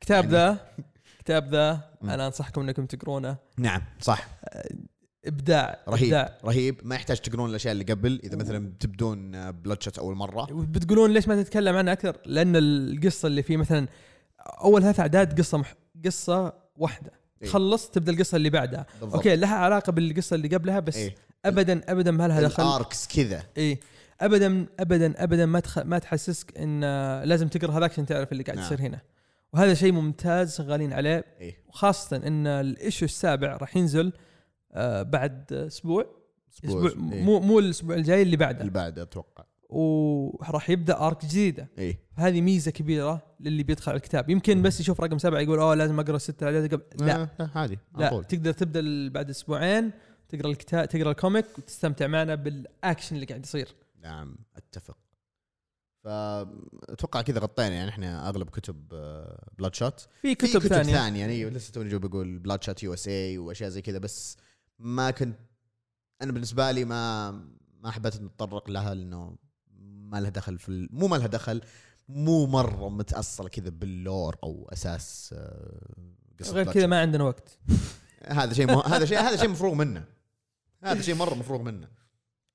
كتاب 0.00 0.24
يعني- 0.24 0.36
ذا؟ 0.36 0.58
كتاب 1.18 1.50
ذا. 1.50 1.80
أنا 2.04 2.26
أنصحكم 2.26 2.60
إنكم 2.60 2.86
تقرونه. 2.86 3.36
نعم 3.58 3.82
صح. 4.00 4.28
إبداع 5.26 5.82
رهيب 5.88 6.04
إبداع. 6.04 6.38
رهيب. 6.44 6.80
ما 6.82 6.94
يحتاج 6.94 7.18
تقرون 7.18 7.50
الأشياء 7.50 7.72
اللي 7.72 7.84
قبل. 7.84 8.20
إذا 8.24 8.36
مثلا 8.36 8.72
تبدون 8.80 9.50
Bloodshot 9.50 9.98
أول 9.98 10.16
مرة. 10.16 10.46
بتقولون 10.50 11.12
ليش 11.12 11.28
ما 11.28 11.42
تتكلم 11.42 11.76
عنها 11.76 11.92
أكثر؟ 11.92 12.16
لأن 12.26 12.56
القصة 12.56 13.26
اللي 13.26 13.42
فيه 13.42 13.56
مثلا 13.56 13.88
أول 14.40 14.82
ثلاث 14.82 15.00
أعداد 15.00 15.38
قصة 15.40 15.58
مح... 15.58 15.74
قصة 16.04 16.52
واحدة. 16.76 17.12
إيه. 17.42 17.48
تخلص 17.48 17.90
تبدأ 17.90 18.12
القصة 18.12 18.36
اللي 18.36 18.50
بعدها. 18.50 18.86
بالضبط. 19.00 19.14
okay 19.14 19.36
لها 19.36 19.56
علاقة 19.56 19.92
بالقصة 19.92 20.34
اللي 20.34 20.48
قبلها 20.48 20.80
بس 20.80 20.96
إيه. 20.96 21.14
ابدا 21.44 21.80
ابدا 21.88 22.10
ما 22.10 22.28
لها 22.28 22.40
دخل. 22.42 22.62
ال 22.62 22.71
arcs 22.71 23.08
كذا. 23.08 23.42
اي 23.58 23.78
ابدا 24.20 24.66
ابدا 24.80 25.14
ابدا 25.24 25.46
ما 25.46 25.60
تخ... 25.60 25.78
ما 25.78 25.98
تحسسك 25.98 26.58
إن 26.58 26.80
لازم 27.22 27.48
تقرأ 27.48 27.78
هذاك 27.78 27.90
عشان 27.90 28.06
تعرف 28.06 28.32
اللي 28.32 28.42
قاعد 28.42 28.58
نعم. 28.58 28.66
يصير 28.66 28.80
هنا. 28.80 29.00
وهذا 29.52 29.74
شيء 29.74 29.92
ممتاز 29.92 30.56
شغالين 30.56 30.92
عليه. 30.92 31.24
إيه. 31.40 31.56
وخاصة 31.68 32.16
إن 32.16 32.46
ال 32.46 32.56
issue 32.56 33.04
السابع 33.04 33.56
راح 33.56 33.76
ينزل 33.76 34.12
آه، 34.74 35.02
بعد 35.02 35.52
أسبوع. 35.52 36.06
أسبوع 36.64 36.90
إيه. 36.90 37.22
مو 37.22 37.40
مو 37.40 37.58
الأسبوع 37.58 37.96
الجاي 37.96 38.22
اللي 38.22 38.36
بعده. 38.36 38.60
اللي 38.60 38.70
بعده 38.72 39.02
أتوقع. 39.02 39.44
وراح 39.68 40.70
يبدأ 40.70 41.00
arc 41.00 41.24
جديدة. 41.24 41.68
إيه. 41.78 41.98
هذه 42.14 42.40
ميزة 42.40 42.70
كبيرة 42.70 43.22
للي 43.40 43.62
بيدخل 43.62 43.90
على 43.92 43.96
الكتاب. 43.96 44.30
يمكن 44.30 44.62
بس 44.62 44.80
يشوف 44.80 45.00
رقم 45.00 45.18
سبعة 45.18 45.40
يقول 45.40 45.58
أوه 45.58 45.74
لازم 45.74 46.00
أقرأ 46.00 46.18
ست 46.18 46.42
اعداد 46.42 46.74
قبل 46.74 47.06
لا. 47.06 47.22
آه، 47.22 47.30
لا 47.38 47.50
عادي 47.54 47.78
لا 47.98 48.10
طول. 48.10 48.24
تقدر 48.24 48.52
تبدأ 48.52 49.08
بعد 49.08 49.30
أسبوعين 49.30 49.90
تقرأ 50.28 50.50
الكتاب 50.50 50.88
تقرأ 50.88 51.10
ال 51.10 51.16
comic 51.16 51.46
وتستمتع 51.58 52.06
معنا 52.06 52.34
بالاكشن 52.34 53.14
اللي 53.14 53.26
قاعد 53.26 53.44
يصير. 53.44 53.68
نعم 54.02 54.36
أتفق. 54.56 54.96
فاتوقع 56.04 57.22
كذا 57.22 57.38
غطينا 57.40 57.74
يعني 57.74 57.90
إحنا 57.90 58.28
أغلب 58.28 58.50
كتب 58.50 58.88
Bloodshot 59.58 60.00
في 60.00 60.08
في 60.22 60.34
كتب, 60.34 60.60
كتب 60.60 60.68
ثانية. 60.68 60.94
ثانية 60.94 61.20
يعني 61.20 61.50
لسه 61.50 61.72
توني 61.72 61.88
جو 61.88 61.98
بقول 61.98 62.38
Bloodshot 62.38 62.82
USA 62.82 63.38
وأشياء 63.38 63.70
زي 63.70 63.82
كذا 63.82 63.98
بس 63.98 64.36
ما 64.78 65.10
كنت 65.10 65.38
أنا 66.22 66.32
بالنسبة 66.32 66.70
لي 66.70 66.84
ما 66.84 67.30
ما 67.80 67.90
حبيت 67.90 68.16
نتطرق 68.22 68.70
لها 68.70 68.94
لأنه 68.94 69.36
ما 69.80 70.20
لها 70.20 70.30
دخل 70.30 70.58
في 70.58 70.68
ال- 70.68 70.88
مو 70.92 71.06
ما 71.08 71.16
لها 71.16 71.26
دخل 71.26 71.60
مو 72.08 72.46
مرة 72.46 72.88
متأصلة 72.88 73.48
كذا 73.48 73.70
بال 73.70 73.92
lore 73.92 74.36
أو 74.42 74.68
أساس 74.72 75.34
آه، 75.38 75.80
قصة 76.40 76.52
غير. 76.52 76.72
كذا 76.72 76.86
ما 76.86 77.00
عندنا 77.00 77.24
وقت 77.24 77.58
هذا 78.26 78.52
شيء. 78.54 78.70
هذا 78.94 79.04
شيء 79.04 79.18
هذا 79.20 79.36
شيء 79.36 79.48
مفروغ 79.48 79.74
منه 79.74 80.04
هذا 80.82 81.02
شيء 81.02 81.14
مرة 81.14 81.34
مفروغ 81.34 81.62
منه 81.62 81.88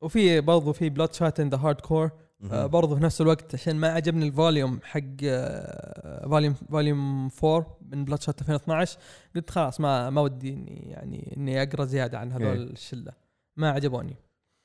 وفي 0.02 0.42
برضو 0.42 0.74
في 0.74 0.90
Bloodshot 0.90 1.40
and 1.40 1.50
the 1.50 1.58
H.A.R.D. 1.58 1.82
Corps 1.82 2.12
مهم. 2.40 2.68
برضو 2.68 2.96
في 2.96 3.04
نفس 3.04 3.22
الوقت 3.22 3.54
عشان 3.56 3.76
ما 3.76 3.88
عجبني 3.88 4.28
ال 4.28 4.35
volume 4.35 4.80
حق 4.84 5.00
آه، 5.24 6.28
volume 6.28 6.54
volume 6.54 7.30
4 7.44 7.78
من 7.92 8.06
Bloodshot 8.06 8.42
2012 8.42 8.98
قلت 9.36 9.50
خلاص 9.50 9.80
ما 9.80 10.10
ما 10.10 10.22
ودي 10.22 10.54
إني 10.54 10.90
يعني 10.90 11.34
إني 11.38 11.64
أقرأ 11.64 11.86
زيادة 11.86 12.20
عن 12.20 12.32
هذول 12.32 12.48
إيه. 12.48 12.74
الشلة 12.74 13.12
ما 13.58 13.70
عجبوني 13.72 14.16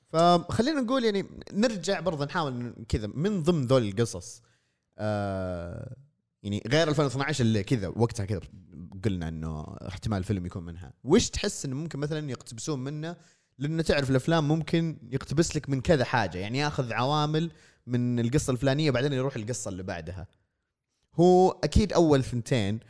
فخلينا 0.09 0.81
نقول 0.81 1.05
يعني 1.05 1.25
نرجع 1.53 2.01
برضه 2.01 2.25
نحاول 2.25 2.75
كذا 2.89 3.07
من 3.07 3.43
ضمن 3.43 3.67
ذول 3.67 3.89
القصص 3.89 4.43
آه 4.99 5.97
يعني 6.43 6.63
غير 6.67 6.89
2012 6.89 7.45
اللي 7.45 7.63
كذا 7.63 7.89
وقتها 7.89 8.27
كذا 8.27 8.41
قلنا 9.05 9.29
إنه 9.29 9.77
احتمال 9.89 10.19
الفيلم 10.19 10.47
يكون 10.47 10.63
منها 10.63 10.93
وش 11.05 11.31
تحس 11.31 11.65
إنه 11.65 11.77
ممكن 11.77 11.99
مثلا 11.99 12.31
يقتبسون 12.31 12.85
منه 12.85 13.17
لأنه 13.59 13.83
تعرف 13.83 14.11
الأفلام 14.11 14.49
ممكن 14.49 14.99
يقتبس 15.11 15.57
لك 15.57 15.69
من 15.69 15.81
كذا 15.81 16.05
حاجة. 16.05 16.39
يعني 16.39 16.59
ياخذ 16.59 16.93
عوامل 16.93 17.51
من 17.87 18.21
القصة 18.21 18.51
الفلانية 18.51 18.91
بعدين 18.91 19.13
يروح 19.13 19.37
القصة 19.37 19.69
اللي 19.69 19.83
بعدها. 19.83 20.27
هو 21.15 21.51
أكيد 21.51 21.93
أول 21.93 22.25
ثنتين 22.25 22.81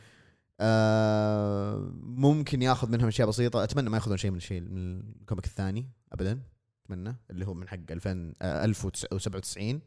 آه 0.59 1.91
ممكن 2.01 2.61
ياخذ 2.61 2.91
منهم 2.91 3.07
أشياء 3.07 3.27
بسيطة. 3.27 3.63
أتمنى 3.63 3.89
ما 3.89 3.97
ياخذون 3.97 4.17
شيء 4.17 4.31
من 4.31 4.37
الشيء 4.37 4.61
من 4.61 4.99
الكوميك 5.21 5.45
الثاني 5.45 5.89
ابدا. 6.11 6.41
أتمنى 6.85 7.15
اللي 7.29 7.47
هو 7.47 7.53
من 7.53 7.67
حق 7.67 7.91
2000 7.91 8.33
آه 8.41 8.65
1097 8.65 9.81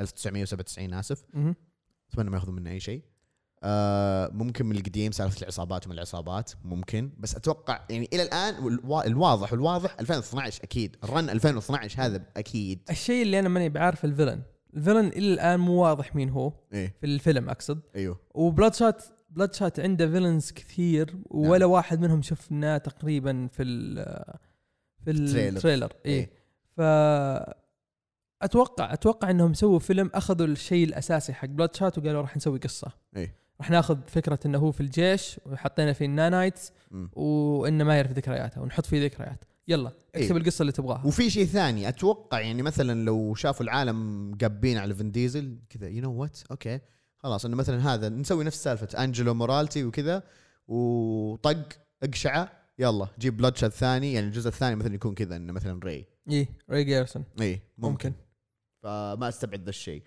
1997 0.00 0.94
آسف. 0.94 1.24
أتمنى 2.12 2.30
ما 2.30 2.36
ياخذون 2.36 2.54
منه 2.54 2.70
أي 2.70 2.80
شيء. 2.80 3.02
آه 3.62 4.30
ممكن 4.34 4.66
من 4.66 4.76
القديم 4.76 5.12
سالفة 5.12 5.42
العصابات 5.42 5.86
ومن 5.86 5.94
العصابات 5.94 6.52
ممكن. 6.64 7.10
بس 7.18 7.36
أتوقع 7.36 7.80
يعني 7.90 8.08
إلى 8.12 8.22
الآن 8.22 8.54
الواضح 9.06 9.52
والواضح 9.52 9.96
2012 10.00 10.64
أكيد. 10.64 10.96
ال 11.04 11.11
run 11.11 11.30
2012 11.30 12.00
هذا 12.02 12.22
أكيد. 12.36 12.80
الشيء 12.90 13.22
اللي 13.22 13.38
أنا 13.38 13.48
ماني 13.48 13.68
بعارف 13.68 14.04
الفيلن. 14.04 14.42
الفيلن 14.76 15.06
إلى 15.08 15.34
الآن 15.34 15.60
مو 15.60 15.82
واضح 15.82 16.14
مين 16.16 16.30
هو 16.30 16.52
إيه. 16.72 16.96
في 17.00 17.06
الفيلم 17.06 17.50
أقصد. 17.50 17.80
أيوه. 17.96 18.20
و 18.34 18.38
Bloodshot 18.38 18.74
Bloodshot 18.74 19.80
عنده 19.80 20.10
villains 20.10 20.52
كثير 20.52 21.16
ولا 21.30 21.66
واحد 21.66 22.00
منهم 22.00 22.22
شفناه 22.22 22.78
تقريبا 22.78 23.48
في 23.52 23.62
ال 23.62 23.94
في 25.04 25.10
ال 25.10 25.15
trailer. 25.15 25.56
ال 25.56 25.61
trailer 25.61 25.92
اي 26.06 26.10
إيه. 26.12 26.30
ف 26.76 26.80
أتوقع 28.42 28.92
أتوقع 28.92 29.30
إنهم 29.30 29.54
سووا 29.54 29.78
فيلم 29.78 30.10
أخذوا 30.14 30.46
الشيء 30.46 30.84
الأساسي 30.86 31.32
حق 31.32 31.48
Bloodshot 31.48 31.98
وقالوا 31.98 32.20
راح 32.20 32.36
نسوي 32.36 32.58
قصة. 32.58 32.92
إيه. 33.16 33.34
راح 33.60 33.70
ناخذ 33.70 33.98
فكرة 34.06 34.38
إنه 34.46 34.58
هو 34.58 34.72
في 34.72 34.80
الجيش 34.80 35.40
وحطينا 35.46 35.92
فيه 35.92 36.06
ال 36.06 36.13
nanites. 36.13 36.72
وإنه 37.12 37.84
ما 37.84 37.96
يعرف 37.96 38.12
ذكرياته 38.12 38.60
ونحط 38.60 38.86
فيه 38.86 39.04
ذكريات. 39.04 39.44
يلا 39.68 39.88
اكتب 39.88 40.36
إيه. 40.36 40.42
القصة 40.42 40.62
اللي 40.62 40.72
تبغاها. 40.72 41.06
وفي 41.06 41.30
شيء 41.30 41.44
ثاني 41.44 41.88
أتوقع 41.88 42.40
يعني 42.40 42.62
مثلا 42.62 43.04
لو 43.04 43.34
شافوا 43.34 43.64
العالم 43.64 44.34
قابين 44.40 44.78
على 44.78 44.94
فين 44.94 45.10
ديزل 45.10 45.58
كذا 45.70 45.88
you 45.88 46.02
know 46.02 46.12
what 46.12 46.38
okay. 46.50 46.80
خلاص 47.16 47.44
إنه 47.44 47.56
مثلا 47.56 47.94
هذا 47.94 48.08
نسوي 48.08 48.44
نفس 48.44 48.62
سالفة 48.62 49.04
أنجلو 49.04 49.34
مورتالي 49.34 49.84
وكذا 49.84 50.22
وطق 50.68 51.68
اقشعه 52.02 52.52
يلا 52.78 53.08
جيب 53.18 53.36
Bloodshot 53.36 53.72
ثاني 53.72 54.12
يعني 54.12 54.26
الجزء 54.26 54.48
الثاني 54.48 54.76
مثلا 54.76 54.94
يكون 54.94 55.14
كذا 55.14 55.36
إنه 55.36 55.52
مثلا 55.52 55.80
راي 55.84 56.06
إيه 56.30 56.48
راي 56.70 56.84
جاريسون 56.84 57.24
اي 57.40 57.52
ممكن, 57.78 58.08
ممكن. 58.08 58.12
فما 58.82 59.28
أستبعد 59.28 59.62
ذا 59.62 59.70
الشيء. 59.70 60.02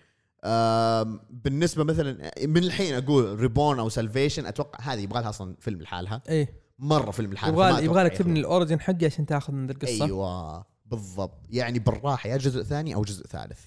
بالنسبة 1.30 1.84
مثلا 1.84 2.30
من 2.46 2.62
الحين 2.64 2.94
أقول 2.94 3.40
Reborn 3.40 3.78
أو 3.78 3.88
Salvation 3.88 4.46
أتوقع 4.46 4.92
هذه 4.92 5.00
يبغى 5.00 5.20
لها 5.22 5.28
أصلا 5.28 5.56
فيلم 5.60 5.82
لحالها 5.82 6.22
إيه 6.28 6.62
مرة 6.78 7.10
فيلم 7.10 7.32
لحالها 7.32 7.68
يبغى 7.70 7.84
يبغى 7.84 8.04
لك 8.04 8.16
تبني. 8.16 8.40
ال 8.40 8.46
origin 8.46 8.80
حقي 8.80 9.06
عشان 9.06 9.26
تاخذ 9.26 9.52
من 9.52 9.70
القصة 9.70 10.04
أيوه 10.04 10.64
بالضبط 10.86 11.46
يعني 11.50 11.78
بالراحة 11.78 12.28
يا 12.28 12.36
جزء 12.36 12.62
ثاني 12.62 12.94
أو 12.94 13.02
جزء 13.02 13.26
ثالث 13.26 13.60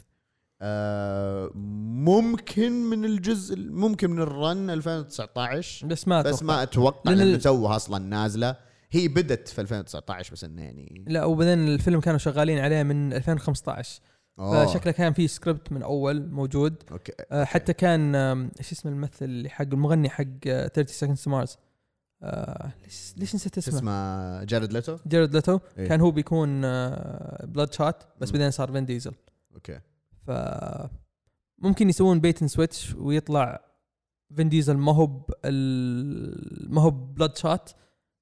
آه 0.62 1.52
ممكن 2.06 2.72
من 2.72 3.06
الجزء 3.06 3.56
ممكن 3.60 4.10
من 4.12 4.20
ال 4.22 4.34
run 4.34 4.70
2019 4.70 5.88
بس 5.88 6.08
ما 6.08 6.22
بس 6.22 6.28
أتوقع. 6.36 6.46
ما 6.56 6.64
أتوقع 6.64 7.12
لأن 7.12 7.18
لأنه 7.18 7.36
ال- 7.36 7.42
توها 7.42 7.76
أصلا 7.76 7.98
نازلة 8.06 8.56
هي 8.92 9.08
بدت 9.08 9.48
في 9.48 9.62
2019 9.62 10.34
بس 10.34 10.44
إنه 10.44 10.62
يعني 10.62 11.06
لا 11.08 11.26
وبعدين 11.26 11.68
الفيلم 11.68 12.00
كانوا 12.00 12.20
شغالين 12.20 12.60
عليه 12.60 12.84
من 12.84 13.14
2015 13.14 14.00
أوه. 14.02 14.15
فشكله 14.38 14.92
كان 14.94 15.14
في 15.14 15.28
سكريبت 15.28 15.72
من 15.72 15.84
أول 15.84 16.30
موجود. 16.30 16.76
okay 16.92 17.12
آه، 17.32 17.44
حتى 17.44 17.74
كان 17.74 18.16
إيش 18.60 18.72
اسم 18.72 18.90
الممثل 18.90 19.26
اللي 19.26 19.50
حق 19.50 19.62
المغني 19.66 20.10
حق 20.10 20.24
آه، 20.48 20.68
30 20.68 21.16
Seconds 21.16 21.20
to 21.20 21.24
Mars 21.32 21.58
آه، 22.24 22.72
ليش 22.84 23.14
ليش 23.18 23.36
نسيت 23.36 23.58
اسمه؟ 23.58 23.76
اسمه 23.78 24.44
جارد 24.44 24.74
ليتو 24.74 24.98
جيرد 25.08 25.36
ليتو 25.36 25.60
إيه. 25.78 25.88
كان 25.88 26.02
هو 26.02 26.12
بيكون 26.12 26.62
Bloodshot 27.44 27.96
بس. 28.22 28.32
بعدين 28.32 28.52
صار 28.52 28.72
فين 28.72 28.86
ديزل 28.86 29.14
okay. 29.56 29.80
ف 30.28 30.32
ممكن 31.60 31.90
يسوون 31.90 32.20
bait 32.20 32.42
and 32.42 32.50
switch 32.52 32.96
ويطلع 32.96 33.66
فين 34.36 34.50
ديزل 34.50 34.78
ما 34.78 34.96
هو 34.96 35.08
ما 36.70 36.82
هو 36.82 36.90
Bloodshot 36.92 37.74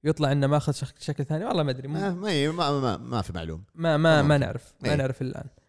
يطلع 0.04 0.32
إنه 0.32 0.48
ماخذ 0.48 0.74
شك- 0.74 1.00
شكل 1.00 1.26
ثاني. 1.26 1.46
والله 1.46 1.64
ما 1.64 1.72
أدري 1.72 1.88
ما 1.88 2.10
مو- 2.10 2.22
ما 2.22 2.52
ما, 2.52 2.80
ما, 2.80 2.98
ما 2.98 3.22
في 3.22 3.34
معلوم. 3.34 3.64
ما 3.76 3.98
ما 3.98 4.22
ما 4.22 4.22
ممكن. 4.22 4.40
نعرف 4.40 4.74
ما 4.82 4.90
إيه. 4.90 4.96
نعرف 4.96 5.22
الآن. 5.22 5.44
آه 5.46 5.63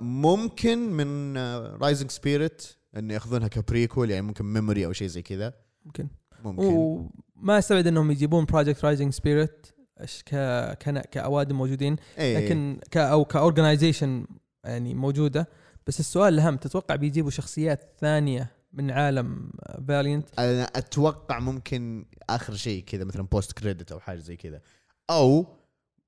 ممكن 0.00 0.78
من 0.78 1.36
Rising 1.76 2.10
Spirit 2.10 2.66
انه 2.96 3.14
ياخذونها 3.14 3.48
ك 3.48 3.56
prequel 3.56 4.10
يعني 4.10 4.26
ممكن 4.26 4.44
memory 4.44 4.86
أو 4.86 4.92
شيء 4.92 5.08
زي 5.08 5.22
كذا. 5.22 5.54
ممكن. 5.84 6.08
ممكن. 6.44 6.62
وما 6.64 7.58
استبعد 7.58 7.86
إنهم 7.86 8.10
يجيبون 8.10 8.44
Project 8.44 8.84
Rising 8.84 9.12
Spirit 9.12 9.66
ك 10.26 10.34
كأوادم 11.10 11.56
موجودين 11.56 11.96
إيه. 12.18 12.38
لكن 12.38 12.80
ك 12.90 12.96
أو 12.96 13.24
ك 13.24 13.32
organization 13.32 14.26
يعني 14.64 14.94
موجودة. 14.94 15.48
بس 15.86 16.00
السؤال 16.00 16.34
الأهم 16.34 16.56
تتوقع 16.56 16.96
بيجيبوا 16.96 17.30
شخصيات 17.30 17.96
ثانية 18.00 18.50
من 18.72 18.90
عالم 18.90 19.50
Valiant 19.88 20.28
أنا 20.38 20.64
أتوقع 20.64 21.38
ممكن 21.38 22.06
آخر 22.30 22.54
شيء 22.54 22.84
كذا 22.84 23.04
مثلا 23.04 23.22
post 23.22 23.52
credit 23.52 23.92
أو 23.92 24.00
حاجة 24.00 24.18
زي 24.18 24.36
كذا. 24.36 24.60
أو 25.10 25.46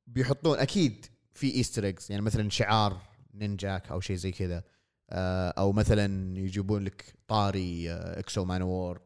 بيحطون 0.07 0.59
أكيد 0.59 1.07
في 1.35 1.55
Easter 1.55 1.85
eggs 1.85 2.07
يعني 2.11 2.23
مثلا 2.23 2.51
شعار 2.51 2.97
Ninjak 3.39 3.91
أو 3.91 4.01
شيء 4.01 4.17
زي 4.17 4.33
كذا. 4.33 4.65
آه، 5.11 5.51
أو 5.51 5.73
مثلا 5.73 6.39
يجيبون 6.39 6.85
لك 6.85 7.15
طاري 7.29 7.93
آه، 7.93 8.19
X-O 8.19 8.45
Manowar 8.45 9.01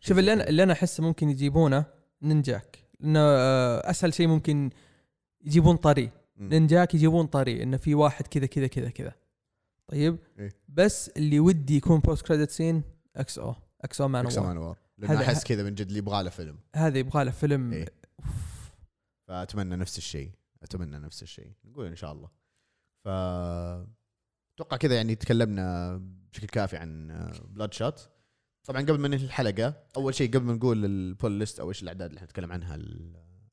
شوف 0.00 0.18
اللي 0.18 0.32
أنا 0.32 0.48
اللي 0.48 0.62
أنا 0.62 0.72
أحسه 0.72 1.02
ممكن 1.02 1.30
يجيبونه 1.30 1.84
Ninjak. 2.22 2.78
لأنه 3.00 3.20
آه، 3.20 3.90
أسهل 3.90 4.14
شيء 4.14 4.28
ممكن 4.28 4.70
يجيبون 5.44 5.76
طري. 5.76 6.10
Ninjak 6.38 6.94
يجيبون 6.94 7.26
طري 7.26 7.62
إنه 7.62 7.76
في 7.76 7.94
واحد 7.94 8.26
كذا 8.26 8.46
كذا 8.46 8.66
كذا 8.66 8.90
كذا. 8.90 9.12
طيب؟ 9.86 10.18
إيه. 10.38 10.52
بس 10.68 11.08
اللي 11.08 11.40
ودي 11.40 11.76
يكون 11.76 12.00
post 12.00 12.26
credit 12.26 12.50
scene 12.50 12.82
X-O 13.16 13.38
X-O 13.38 14.00
Man 14.00 14.26
X-O 14.26 14.40
War. 14.40 14.48
Manowar 14.48 14.76
لأن 14.98 15.16
احس 15.16 15.44
كذا 15.44 15.62
من 15.62 15.74
جد 15.74 15.86
اللي 15.86 15.98
يبغى 15.98 16.22
له 16.22 16.30
فيلم. 16.30 16.58
هذا 16.76 16.98
يبغى 16.98 17.24
له 17.24 17.30
فيلم. 17.30 17.72
إيه. 17.72 17.88
فأتمنى 19.28 19.76
نفس 19.76 19.98
الشيء. 19.98 20.30
أتمنى 20.62 20.98
نفس 20.98 21.22
الشيء. 21.22 21.52
نقول 21.64 21.86
إن 21.86 21.96
شاء 21.96 22.12
الله. 22.12 22.28
أتوقع 23.10 24.76
كذا 24.76 24.94
يعني 24.96 25.14
تكلمنا 25.14 25.96
بشكل 26.32 26.46
كافي 26.46 26.76
عن 26.76 27.08
Bloodshot 27.48 28.08
طبعا 28.64 28.82
قبل 28.82 28.98
ما 28.98 29.08
ننهي 29.08 29.24
الحلقة 29.24 29.74
أول 29.96 30.14
شيء 30.14 30.30
قبل 30.30 30.44
ما 30.44 30.52
نقول 30.54 30.84
ال 30.84 30.94
pull 30.94 31.32
list 31.32 31.60
أو 31.60 31.68
إيش 31.68 31.82
الأعداد 31.82 32.08
اللي 32.08 32.20
حنتكلم 32.20 32.52
عنها 32.52 32.78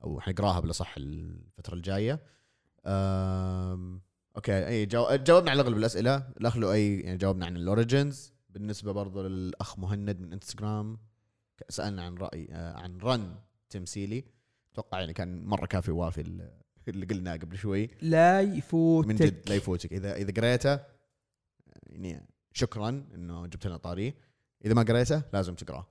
أو 0.03 0.19
حنقراها 0.19 0.59
بالاصح 0.59 0.95
الفترة 0.97 1.75
الجاية. 1.75 2.19
okay 4.35 4.67
إي. 4.67 4.85
جاوبنا 4.85 5.51
على 5.51 5.61
اغلب 5.61 5.77
الأسئلة 5.77 6.15
الاخ 6.17 6.57
أي 6.57 6.99
يعني 6.99 7.17
جاوبنا 7.17 7.45
عن 7.45 7.57
ال 7.57 7.67
origins 7.67 8.33
بالنسبة 8.49 8.91
برضو 8.91 9.27
للأخ 9.27 9.79
مهند 9.79 10.19
من 10.19 10.33
انستغرام 10.33 10.97
سألنا 11.69 12.03
عن 12.03 12.15
رأي 12.15 12.47
آه، 12.51 12.73
عن 12.73 12.97
run 12.97 13.35
تيم 13.69 13.92
سيلي 13.92 14.23
أتوقع 14.73 14.99
يعني 14.99 15.13
كان 15.13 15.45
مرة 15.45 15.65
كافي 15.65 15.91
وافي 15.91 16.21
ال- 16.21 16.64
اللي 16.89 17.05
قلناه 17.05 17.35
قبل 17.35 17.57
شوي. 17.57 17.89
لا 18.01 18.41
يفوتك. 18.41 19.07
من 19.07 19.15
جد 19.15 19.49
لا 19.49 19.55
يفوتك. 19.55 19.93
إذا 19.93 20.15
إذا 20.15 20.33
قريته 20.33 20.79
يعني 21.89 22.25
شكرا 22.53 22.89
إنه 23.15 23.47
جبت 23.47 23.67
لنا 23.67 23.77
طاري. 23.77 24.13
إذا 24.65 24.73
ما 24.73 24.83
قريته 24.83 25.21
لازم 25.33 25.55
تقراه. 25.55 25.87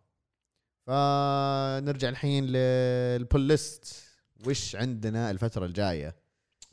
فنرجع 0.86 2.08
الحين 2.08 2.46
لل 2.46 2.78
pull 2.78 3.40
list. 3.40 4.04
وش 4.46 4.76
عندنا 4.76 5.30
الفترة 5.30 5.66
الجاية؟ 5.66 6.14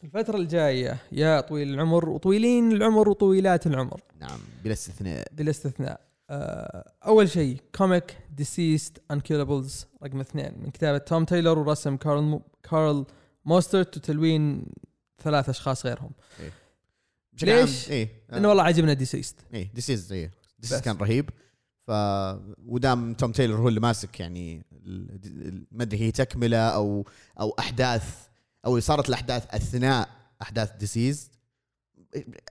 الفترة 0.04 0.38
الجاية 0.38 0.98
يا 1.12 1.42
طويل 1.42 1.74
العمر 1.74 2.10
وطويلين 2.10 2.72
العمر 2.72 3.10
وطويلات 3.10 3.68
العمر. 3.68 4.02
نعم 4.20 4.40
بلا 4.64 4.74
استثناء. 4.74 5.28
بلا 5.32 5.50
استثناء. 5.50 6.02
آه، 6.30 6.92
أول 7.06 7.30
شيء 7.30 7.58
comic 7.76 8.18
DCeased 8.32 9.02
Unkillables 9.12 9.88
رقم 10.04 10.20
اثنين. 10.20 10.54
من 10.60 10.72
كتابة 10.72 10.98
توم 10.98 11.26
تايلور 11.26 11.60
ورسم 11.60 11.98
كارل 11.98 12.22
مو 12.22 12.42
كارل 12.70 13.06
موسترت 13.46 13.98
وتلوين 13.98 14.66
ثلاث 15.24 15.50
أشخاص 15.50 15.86
غيرهم. 15.86 16.12
بشكل 17.34 17.56
ليش؟ 17.56 17.84
عام 17.84 17.92
إيه. 17.92 18.10
لأنه 18.30 18.50
والله 18.50 18.64
عجبنا 18.64 18.94
DCeased 18.94 19.36
إيه 19.54 19.72
DCeased 19.74 20.14
إيه. 20.14 20.32
DCeased 20.60 20.78
بس. 20.78 20.84
كان 20.84 20.98
رهيب. 20.98 21.30
ف 21.88 21.92
ودام 22.66 23.14
توم 23.14 23.32
تايلور 23.32 23.60
هو 23.60 23.68
اللي 23.68 23.80
ماسك 23.80 24.20
يعني 24.20 24.66
ما 25.72 25.84
أدري 25.84 26.02
هي 26.02 26.12
تكملة 26.12 26.58
أو 26.58 27.08
أو 27.40 27.56
أحداث 27.60 28.28
أو 28.66 28.80
صارت 28.80 29.10
الأحداث 29.10 29.56
أثناء 29.56 30.10
أحداث 30.42 30.72
DCeased 30.72 31.32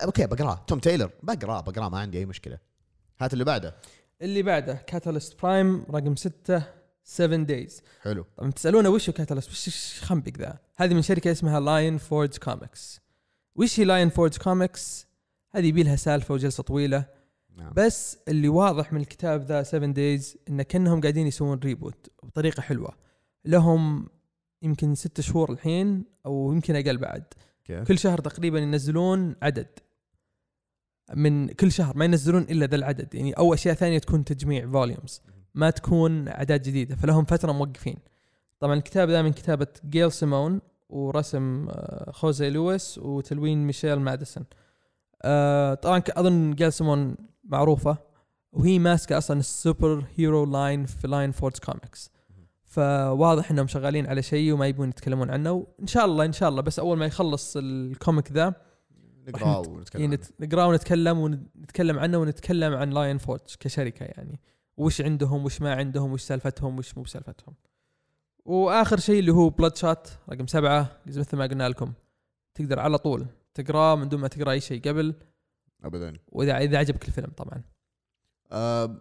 okay 0.04 0.26
بقراه 0.26 0.64
توم 0.66 0.78
تايلور 0.78 1.10
بقراه 1.22 1.60
بقراه 1.60 1.88
ما 1.88 1.98
عندي 1.98 2.18
أي 2.18 2.26
مشكلة. 2.26 2.58
هات 3.20 3.32
اللي 3.32 3.44
بعده. 3.44 3.74
اللي 4.22 4.42
بعده 4.42 4.74
Catalyst 4.74 5.42
Prime 5.42 5.86
رقم 5.90 6.16
ستة. 6.16 6.79
7 7.10 7.36
Days 7.36 7.82
حلو. 8.02 8.24
طبعا 8.36 8.50
تسألونا 8.50 8.88
وش 8.88 9.08
هو 9.08 9.12
Catalyst 9.12 9.50
وش 9.50 10.00
خنبق 10.00 10.32
ذا؟ 10.38 10.58
هذه 10.76 10.94
من 10.94 11.02
شركة 11.02 11.32
اسمها 11.32 11.60
Lion 11.60 11.98
Forge 11.98 12.38
Comics 12.38 13.00
وش 13.56 13.80
هي 13.80 13.84
Lion 13.84 14.08
Forge 14.08 14.38
Comics 14.38 15.06
هذه 15.50 15.66
يبي 15.66 15.82
لها 15.82 15.96
سالفة 15.96 16.34
وجلسة 16.34 16.62
طويلة. 16.62 17.06
نعم. 17.56 17.72
بس 17.76 18.18
اللي 18.28 18.48
واضح 18.48 18.92
من 18.92 19.00
الكتاب 19.00 19.42
ذا 19.42 19.62
7 19.62 19.92
Days 19.92 20.36
إن 20.48 20.62
كأنهم 20.62 21.00
قاعدين 21.00 21.26
يسوون 21.26 21.58
reboot 21.58 22.10
بطريقة 22.22 22.60
حلوة. 22.60 22.96
لهم 23.44 24.08
يمكن 24.62 24.94
ست 24.94 25.20
شهور 25.20 25.52
الحين 25.52 26.04
أو 26.26 26.52
يمكن 26.52 26.76
أقل 26.76 26.96
بعد. 26.96 27.24
كيف؟ 27.64 27.88
كل 27.88 27.98
شهر 27.98 28.20
تقريبا 28.20 28.58
ينزلون 28.58 29.36
عدد. 29.42 29.78
من 31.14 31.48
كل 31.48 31.72
شهر 31.72 31.96
ما 31.96 32.04
ينزلون 32.04 32.42
إلا 32.42 32.66
ذا 32.66 32.76
العدد. 32.76 33.14
يعني 33.14 33.32
أو 33.32 33.54
أشياء 33.54 33.74
ثانية 33.74 33.98
تكون 33.98 34.24
تجميع 34.24 34.70
volumes 34.70 35.22
ما 35.54 35.70
تكون 35.70 36.28
أعداد 36.28 36.62
جديدة 36.62 36.96
فلهم 36.96 37.24
فترة 37.24 37.52
موقفين. 37.52 37.96
طبعا 38.60 38.74
الكتاب 38.74 39.10
ذا 39.10 39.22
من 39.22 39.32
كتابة 39.32 39.66
جيل 39.88 40.12
سيمون 40.12 40.60
ورسم 40.88 41.66
آه، 41.70 42.10
خوزي 42.12 42.50
لويس 42.50 42.98
وتلوين 42.98 43.66
ميشيل 43.66 44.00
ماديسون. 44.00 44.44
آه، 45.22 45.74
طبعا 45.74 46.02
أظن 46.10 46.54
جيل 46.54 46.72
سيمون 46.72 47.16
معروفة. 47.44 47.96
وهي 48.52 48.78
ماسكة 48.78 49.18
أصلا 49.18 49.38
ال 49.38 50.04
superhero 50.16 50.44
line 50.44 50.86
في 50.86 51.08
Lion 51.08 51.32
Forge 51.32 51.58
Comics. 51.58 52.10
فواضح 52.64 53.50
إنهم 53.50 53.66
شغالين 53.66 54.06
على 54.06 54.22
شيء 54.22 54.52
وما 54.52 54.66
يبون 54.66 54.88
يتكلمون 54.88 55.30
عنه. 55.30 55.52
وان 55.52 55.86
شاء 55.86 56.04
الله 56.04 56.24
إن 56.24 56.32
شاء 56.32 56.48
الله. 56.48 56.62
بس 56.62 56.78
أول 56.78 56.98
ما 56.98 57.06
يخلص 57.06 57.56
ال 57.56 57.69
comic 57.69 58.32
ذا 58.32 58.54
نقراه 59.28 59.60
ونتكلم. 59.68 60.14
نت- 60.14 60.32
نقراه 60.40 60.68
ونتكلم 60.68 61.18
ونتكلم 61.18 61.98
عنه 61.98 62.18
ونتكلم 62.18 62.74
عن 62.74 62.90
Lion 62.90 63.18
Forge 63.18 63.40
كشركة 63.60 64.04
يعني. 64.04 64.40
وش 64.80 65.00
عندهم 65.00 65.44
وش 65.44 65.60
ما 65.60 65.74
عندهم 65.74 66.12
وش 66.12 66.22
سالفتهم 66.22 66.78
وش 66.78 66.96
مو 66.96 67.02
بسالفتهم. 67.02 67.54
وآخر 68.44 68.98
شيء 68.98 69.18
اللي 69.18 69.32
هو 69.32 69.48
Bloodshot 69.50 70.08
رقم 70.30 70.46
سبعة 70.46 71.00
مثل 71.06 71.36
ما 71.36 71.46
قلنا 71.46 71.68
لكم. 71.68 71.92
تقدر 72.54 72.78
على 72.80 72.98
طول 72.98 73.26
تقراه 73.54 73.94
من 73.96 74.08
دون 74.08 74.20
ما 74.20 74.28
تقرأ 74.28 74.52
أي 74.52 74.60
شيء 74.60 74.80
قبل. 74.88 75.14
ابدا. 75.84 76.12
وإذا 76.28 76.58
إذا 76.58 76.78
عجبك 76.78 77.08
الفيلم 77.08 77.30
طبعا. 77.36 77.62
آه 78.52 79.00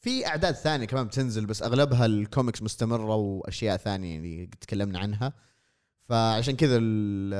في 0.00 0.26
أعداد 0.26 0.54
ثانية 0.54 0.86
كمان 0.86 1.06
بتنزل 1.06 1.46
بس 1.46 1.62
أغلبها 1.62 2.06
الكوميكس 2.06 2.62
مستمرة 2.62 3.14
وأشياء 3.14 3.76
ثانية 3.76 4.12
يعني 4.14 4.50
تكلمنا 4.60 4.98
عنها. 4.98 5.32
فعشان 6.04 6.56
كذا 6.56 6.76
ال- 6.76 7.34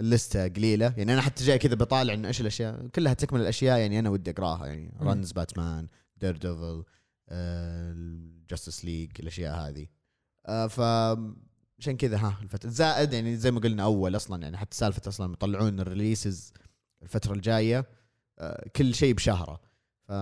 ال 0.00 0.10
list 0.10 0.48
قليلة. 0.48 0.94
يعني 0.96 1.12
أنا 1.12 1.20
حتى 1.20 1.44
جاي 1.44 1.58
كذا 1.58 1.74
بطالع 1.74 2.14
إنه 2.14 2.28
إيش 2.28 2.40
الأشياء 2.40 2.86
كلها 2.86 3.14
تكمل 3.14 3.40
الأشياء 3.40 3.78
يعني 3.78 3.98
أنا 3.98 4.10
ودي 4.10 4.30
أقراها. 4.30 4.66
يعني. 4.66 4.94
runs 5.00 5.32
باتمان 5.32 5.88
Daredevil 6.16 6.84
Justice 8.48 8.84
League 8.84 9.10
الأشياء 9.20 9.54
هذه. 9.56 9.86
آه 10.46 10.66
ف 10.66 10.80
عشان 11.78 11.96
كذا 11.96 12.16
ها 12.16 12.38
الفترة 12.42 12.70
زائد 12.70 13.12
يعني 13.12 13.36
زي 13.36 13.50
ما 13.50 13.60
قلنا 13.60 13.82
أول 13.82 14.16
أصلا 14.16 14.42
يعني 14.42 14.56
حتى 14.56 14.76
سالفة 14.76 15.02
أصلا 15.08 15.32
يطلعون 15.32 15.80
ال 15.80 15.88
releases 15.88 16.52
الفترة 17.02 17.32
الجاية 17.32 17.86
آه 18.38 18.68
كل 18.76 18.94
شيء 18.94 19.14
بشهرة. 19.14 19.60
ف 20.08 20.12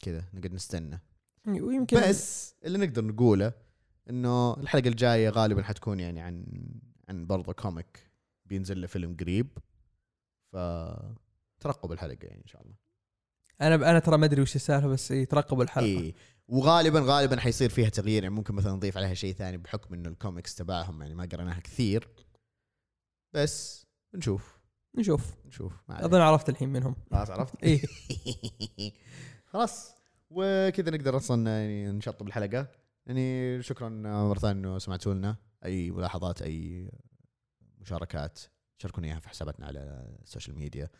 كذا 0.00 0.24
نقعد 0.34 0.52
نستنى. 0.52 1.00
ويمكن 1.46 2.08
بس 2.08 2.54
اللي 2.64 2.78
نقدر 2.78 3.04
نقوله 3.04 3.52
إنه 4.10 4.54
الحلقة 4.54 4.88
الجاية 4.88 5.28
غالبا 5.28 5.62
حتكون 5.62 6.00
يعني 6.00 6.20
عن 6.20 6.46
عن 7.08 7.26
برضه 7.26 7.52
comic 7.52 8.10
بينزل 8.46 8.80
له 8.80 8.86
فيلم 8.86 9.16
قريب. 9.20 9.58
فترقب 10.52 11.92
الحلقة 11.92 12.26
يعني 12.26 12.42
إن 12.42 12.46
شاء 12.46 12.62
الله. 12.62 12.74
أنا 13.60 13.74
أنا 13.74 13.98
ترى 13.98 14.18
ما 14.18 14.26
أدري 14.26 14.42
وش 14.42 14.56
السالفة 14.56 14.88
بس 14.88 15.10
يترقبوا 15.10 15.62
الحلقة. 15.62 15.86
إي 15.86 16.14
وغالبا 16.48 17.00
غالبا 17.06 17.40
حيصير 17.40 17.68
فيها 17.70 17.88
تغيير. 17.88 18.22
يعني 18.22 18.34
ممكن 18.34 18.54
مثلا 18.54 18.72
نضيف 18.72 18.96
عليها 18.96 19.14
شيء 19.14 19.34
ثاني 19.34 19.56
بحكم 19.56 19.94
إنه 19.94 20.08
الكوميكس 20.08 20.54
تبعهم 20.54 21.02
يعني 21.02 21.14
ما 21.14 21.28
قريناها 21.32 21.60
كثير. 21.60 22.08
بس 23.32 23.86
نشوف. 24.14 24.58
نشوف. 24.94 25.34
نشوف. 25.46 25.72
أظن 25.90 26.20
عرفت 26.20 26.48
الحين 26.48 26.68
منهم. 26.68 26.96
خلاص 27.10 27.30
عرفت. 27.30 27.54
إيه 27.62 27.82
خلاص. 29.52 29.94
وكذا 30.30 30.90
نقدر 30.90 31.16
أصلا 31.16 31.50
يعني 31.60 31.90
نشطب 31.92 32.26
الحلقة. 32.26 32.66
يعني 33.06 33.62
شكرا 33.62 33.88
مرة 34.28 34.38
ثانية 34.38 34.60
إنه 34.60 34.78
سمعتوا 34.78 35.14
لنا. 35.14 35.36
أي 35.64 35.90
ملاحظات 35.90 36.42
أي 36.42 36.90
مشاركات 37.80 38.40
شاركونا 38.78 39.06
إياها 39.06 39.20
في 39.20 39.28
حساباتنا 39.28 39.66
على 39.66 40.08
ال 40.22 40.27
social 40.27 40.58
media 40.58 40.90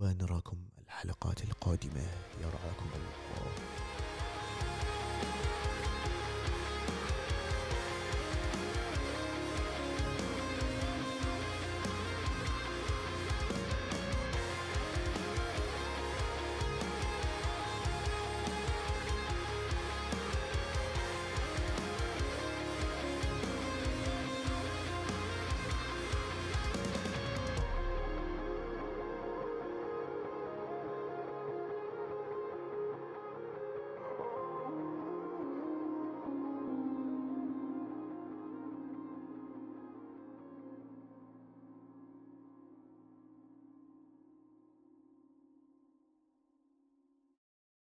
ونراكم 0.00 0.56
الحلقات 0.86 1.44
القادمة. 1.44 2.06
يرعاكم 2.40 2.86
الله. 2.94 3.87